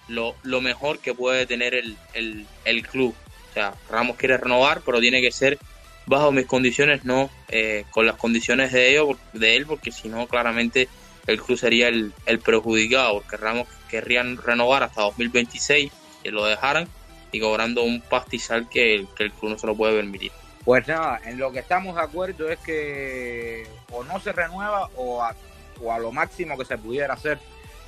lo, 0.10 0.36
mejor 0.62 1.00
que 1.00 1.14
puede 1.14 1.46
tener 1.46 1.74
el 1.74 2.88
club 2.88 3.16
o 3.50 3.54
sea, 3.54 3.74
Ramos 3.90 4.18
quiere 4.18 4.38
renovar, 4.38 4.82
pero 4.86 5.00
tiene 5.00 5.22
que 5.22 5.32
ser 5.32 5.58
bajo 6.06 6.32
mis 6.32 6.46
condiciones, 6.46 7.06
no 7.06 7.30
eh, 7.50 7.86
con 7.92 8.06
las 8.06 8.16
condiciones 8.16 8.72
de, 8.72 8.90
ellos, 8.90 9.18
de 9.34 9.56
él, 9.56 9.66
porque 9.66 9.92
si 9.92 10.10
no, 10.10 10.28
claramente 10.28 10.90
el 11.28 11.42
club 11.42 11.58
sería 11.58 11.88
el, 11.88 12.14
perjudicado, 12.44 13.22
porque 13.22 13.38
Ramos 13.38 13.68
querrían 13.90 14.38
renovar 14.38 14.84
hasta 14.84 15.04
2026, 15.04 15.92
que 16.24 16.32
lo 16.32 16.46
dejaran, 16.46 16.88
y 17.32 17.40
cobrando 17.40 17.84
un 17.84 18.02
pastizal 18.02 18.68
que, 18.70 18.96
el 18.96 19.32
club 19.32 19.52
no 19.52 19.60
se 19.60 19.68
lo 19.68 19.76
puede 19.76 19.98
permitir. 19.98 20.32
Pues 20.66 20.88
nada, 20.88 21.22
en 21.26 21.38
lo 21.38 21.52
que 21.52 21.60
estamos 21.60 21.96
de 21.96 22.02
acuerdo 22.02 22.50
es 22.50 22.60
que 22.60 23.68
o 23.92 24.04
no 24.04 24.20
se 24.20 24.32
renueva 24.32 24.90
o 24.96 25.22
a, 25.22 25.36
o 25.82 25.94
a 25.94 26.00
lo 26.00 26.12
máximo 26.12 26.58
que 26.58 26.66
se 26.66 26.78
pudiera 26.78 27.14
hacer 27.14 27.40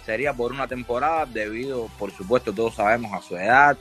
sería 0.05 0.33
por 0.33 0.51
una 0.51 0.67
temporada 0.67 1.25
debido, 1.25 1.87
por 1.99 2.11
supuesto, 2.11 2.53
todos 2.53 2.75
sabemos 2.75 3.13
a 3.13 3.27
su 3.27 3.35
edad, 3.35 3.77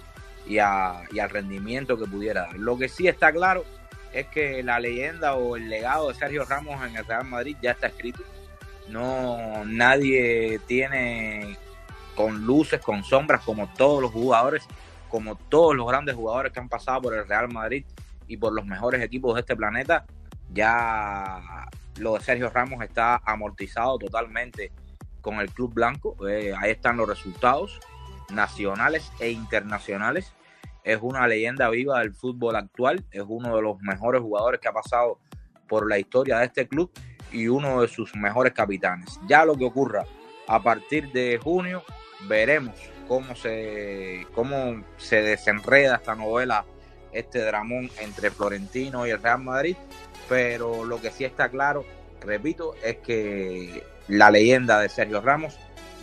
y, 0.47 0.59
al 0.59 1.31
rendimiento 1.31 1.99
que 1.99 2.07
pudiera 2.07 2.43
dar. 2.43 2.57
Lo 2.57 2.77
que 2.77 2.89
sí 2.89 3.09
está 3.09 3.33
claro 3.33 3.65
es 4.13 4.27
que 4.27 4.63
la 4.63 4.81
leyenda 4.81 5.35
o 5.35 5.57
el 5.57 5.69
legado 5.69 6.09
de 6.09 6.15
Sergio 6.15 6.45
Ramos 6.45 6.85
en 6.85 6.97
el 6.97 7.05
Real 7.05 7.25
Madrid 7.25 7.57
ya 7.63 7.73
está 7.73 7.87
escrito. 7.87 8.23
No, 8.89 9.65
nadie 9.65 10.61
tiene 10.67 11.57
con 12.17 12.45
luces, 12.45 12.81
con 12.81 13.05
sombras, 13.05 13.43
como 13.43 13.69
todos 13.75 14.03
los 14.03 14.11
jugadores, 14.11 14.65
como 15.09 15.37
todos 15.37 15.77
los 15.77 15.87
grandes 15.87 16.17
jugadores 16.17 16.53
que 16.53 16.61
han 16.61 16.69
pasado 16.69 17.03
por 17.03 17.15
el 17.15 17.27
Real 17.27 17.49
Madrid 17.49 17.85
y 18.27 18.37
por 18.37 18.53
los 18.53 18.67
mejores 18.67 19.03
equipos 19.03 19.35
de 19.35 19.41
este 19.41 19.55
planeta. 19.55 20.05
Ya 20.53 21.69
lo 21.99 22.15
de 22.15 22.21
Sergio 22.21 22.51
Ramos 22.51 22.83
está 22.83 23.21
amortizado 23.25 23.99
totalmente 23.99 24.73
con 25.21 25.39
el 25.39 25.53
Club 25.53 25.73
Blanco. 25.73 26.17
Eh, 26.29 26.53
ahí 26.59 26.73
están 26.73 26.97
los 26.97 27.09
resultados 27.09 27.79
nacionales 28.33 29.11
e 29.21 29.31
internacionales. 29.31 30.33
Es 30.85 30.99
una 31.03 31.27
leyenda 31.27 31.69
viva 31.69 32.01
del 32.01 32.15
fútbol 32.15 32.57
actual, 32.57 33.05
es 33.11 33.25
uno 33.27 33.57
de 33.57 33.63
los 33.63 33.81
mejores 33.81 34.23
jugadores 34.23 34.61
que 34.61 34.69
ha 34.69 34.73
pasado 34.73 35.19
por 35.69 35.89
la 35.89 35.99
historia 35.99 36.39
de 36.39 36.47
este 36.47 36.67
club 36.67 36.91
y 37.33 37.49
uno 37.49 37.83
de 37.83 37.89
sus 37.89 38.15
mejores 38.17 38.53
capitanes. 38.53 39.21
Ya 39.29 39.45
lo 39.45 39.57
que 39.57 39.65
ocurra 39.65 40.05
a 40.49 40.63
partir 40.63 41.13
de 41.13 41.39
junio, 41.43 41.85
veremos 42.29 42.75
cómo 43.07 43.35
se, 43.35 44.27
cómo 44.35 44.85
se 44.97 45.23
desenreda 45.23 45.97
esta 45.97 46.15
novela, 46.15 46.65
este 47.13 47.41
dramón 47.41 47.91
entre 48.01 48.31
Florentino 48.31 49.07
y 49.07 49.11
el 49.11 49.23
Real 49.23 49.43
Madrid, 49.43 49.77
pero 50.29 50.85
lo 50.85 51.01
que 51.01 51.11
sí 51.11 51.25
está 51.25 51.49
claro, 51.49 51.85
repito, 52.21 52.75
es 52.85 52.99
que 52.99 53.85
la 54.09 54.31
leyenda 54.31 54.81
de 54.81 54.89
Sergio 54.89 55.21
Ramos 55.21 55.57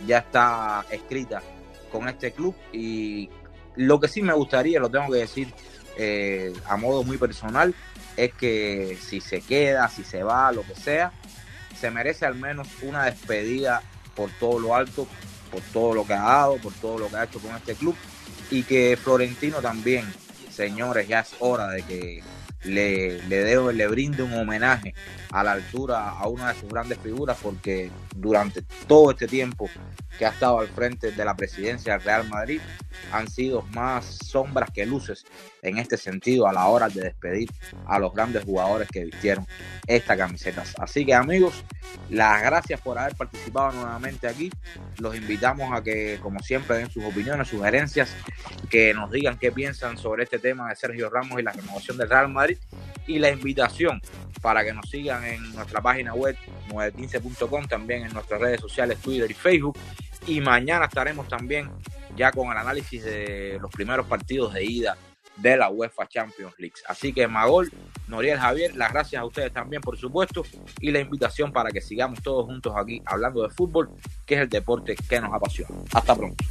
ya 0.06 0.18
está 0.18 0.84
escrita 0.90 1.42
con 1.90 2.08
este 2.08 2.32
club 2.32 2.54
y 2.72 3.30
lo 3.76 4.00
que 4.00 4.08
sí 4.08 4.22
me 4.22 4.32
gustaría, 4.32 4.80
lo 4.80 4.90
tengo 4.90 5.10
que 5.12 5.18
decir 5.18 5.52
eh, 5.96 6.52
a 6.66 6.76
modo 6.76 7.04
muy 7.04 7.16
personal, 7.16 7.74
es 8.16 8.32
que 8.34 8.98
si 9.00 9.20
se 9.20 9.40
queda, 9.40 9.88
si 9.88 10.04
se 10.04 10.22
va, 10.22 10.50
lo 10.52 10.62
que 10.62 10.74
sea, 10.74 11.12
se 11.78 11.90
merece 11.90 12.26
al 12.26 12.34
menos 12.34 12.68
una 12.82 13.04
despedida 13.04 13.82
por 14.14 14.30
todo 14.40 14.58
lo 14.58 14.74
alto, 14.74 15.06
por 15.50 15.60
todo 15.72 15.94
lo 15.94 16.06
que 16.06 16.14
ha 16.14 16.22
dado, 16.22 16.56
por 16.56 16.72
todo 16.74 16.98
lo 16.98 17.08
que 17.08 17.16
ha 17.16 17.24
hecho 17.24 17.38
con 17.38 17.54
este 17.54 17.74
club 17.74 17.94
y 18.50 18.62
que 18.62 18.98
Florentino 19.00 19.60
también, 19.60 20.04
señores, 20.50 21.06
ya 21.06 21.20
es 21.20 21.34
hora 21.38 21.68
de 21.68 21.82
que 21.82 22.22
le, 22.64 23.22
le, 23.28 23.72
le 23.72 23.86
brinde 23.86 24.22
un 24.22 24.34
homenaje 24.34 24.94
a 25.30 25.44
la 25.44 25.52
altura 25.52 26.10
a 26.10 26.26
una 26.26 26.52
de 26.52 26.60
sus 26.60 26.68
grandes 26.68 26.98
figuras 26.98 27.38
porque 27.40 27.90
durante 28.20 28.62
todo 28.86 29.10
este 29.10 29.26
tiempo 29.26 29.68
que 30.18 30.26
ha 30.26 30.30
estado 30.30 30.60
al 30.60 30.68
frente 30.68 31.12
de 31.12 31.24
la 31.24 31.36
presidencia 31.36 31.92
del 31.94 32.02
Real 32.02 32.28
Madrid 32.28 32.60
han 33.12 33.28
sido 33.28 33.62
más 33.70 34.04
sombras 34.04 34.70
que 34.70 34.84
luces 34.84 35.24
en 35.62 35.78
este 35.78 35.96
sentido 35.96 36.46
a 36.46 36.52
la 36.52 36.66
hora 36.66 36.88
de 36.88 37.02
despedir 37.02 37.50
a 37.86 37.98
los 37.98 38.12
grandes 38.12 38.44
jugadores 38.44 38.88
que 38.88 39.04
vistieron 39.04 39.46
esta 39.86 40.16
camiseta. 40.16 40.64
Así 40.78 41.04
que 41.04 41.14
amigos, 41.14 41.64
las 42.10 42.42
gracias 42.42 42.80
por 42.80 42.98
haber 42.98 43.14
participado 43.14 43.72
nuevamente 43.72 44.26
aquí. 44.26 44.50
Los 44.98 45.16
invitamos 45.16 45.72
a 45.72 45.82
que, 45.82 46.18
como 46.22 46.40
siempre, 46.40 46.76
den 46.76 46.90
sus 46.90 47.04
opiniones, 47.04 47.48
sugerencias, 47.48 48.14
que 48.70 48.94
nos 48.94 49.10
digan 49.10 49.38
qué 49.38 49.52
piensan 49.52 49.96
sobre 49.96 50.24
este 50.24 50.38
tema 50.38 50.68
de 50.68 50.76
Sergio 50.76 51.10
Ramos 51.10 51.38
y 51.38 51.42
la 51.42 51.52
renovación 51.52 51.96
del 51.96 52.08
Real 52.08 52.28
Madrid. 52.28 52.58
Y 53.06 53.18
la 53.18 53.30
invitación 53.30 54.02
para 54.42 54.64
que 54.64 54.72
nos 54.72 54.88
sigan 54.90 55.24
en 55.24 55.52
nuestra 55.54 55.80
página 55.80 56.14
web 56.14 56.36
915.com, 56.68 57.66
también 57.66 58.04
nuestras 58.12 58.40
redes 58.40 58.60
sociales, 58.60 58.98
Twitter 58.98 59.30
y 59.30 59.34
Facebook. 59.34 59.78
Y 60.26 60.40
mañana 60.40 60.86
estaremos 60.86 61.28
también 61.28 61.70
ya 62.16 62.32
con 62.32 62.50
el 62.50 62.56
análisis 62.58 63.04
de 63.04 63.58
los 63.60 63.70
primeros 63.70 64.06
partidos 64.06 64.52
de 64.54 64.64
ida 64.64 64.96
de 65.36 65.56
la 65.56 65.70
UEFA 65.70 66.06
Champions 66.08 66.54
League. 66.58 66.74
Así 66.86 67.12
que 67.12 67.26
Magol, 67.28 67.70
Noriel 68.08 68.38
Javier, 68.38 68.74
las 68.76 68.92
gracias 68.92 69.22
a 69.22 69.24
ustedes 69.24 69.52
también, 69.52 69.80
por 69.80 69.96
supuesto, 69.96 70.42
y 70.80 70.90
la 70.90 71.00
invitación 71.00 71.52
para 71.52 71.70
que 71.70 71.80
sigamos 71.80 72.20
todos 72.22 72.46
juntos 72.46 72.74
aquí 72.76 73.00
hablando 73.06 73.42
de 73.42 73.50
fútbol, 73.50 73.90
que 74.26 74.34
es 74.34 74.40
el 74.40 74.48
deporte 74.48 74.96
que 74.96 75.20
nos 75.20 75.32
apasiona. 75.32 75.74
Hasta 75.92 76.14
pronto. 76.14 76.44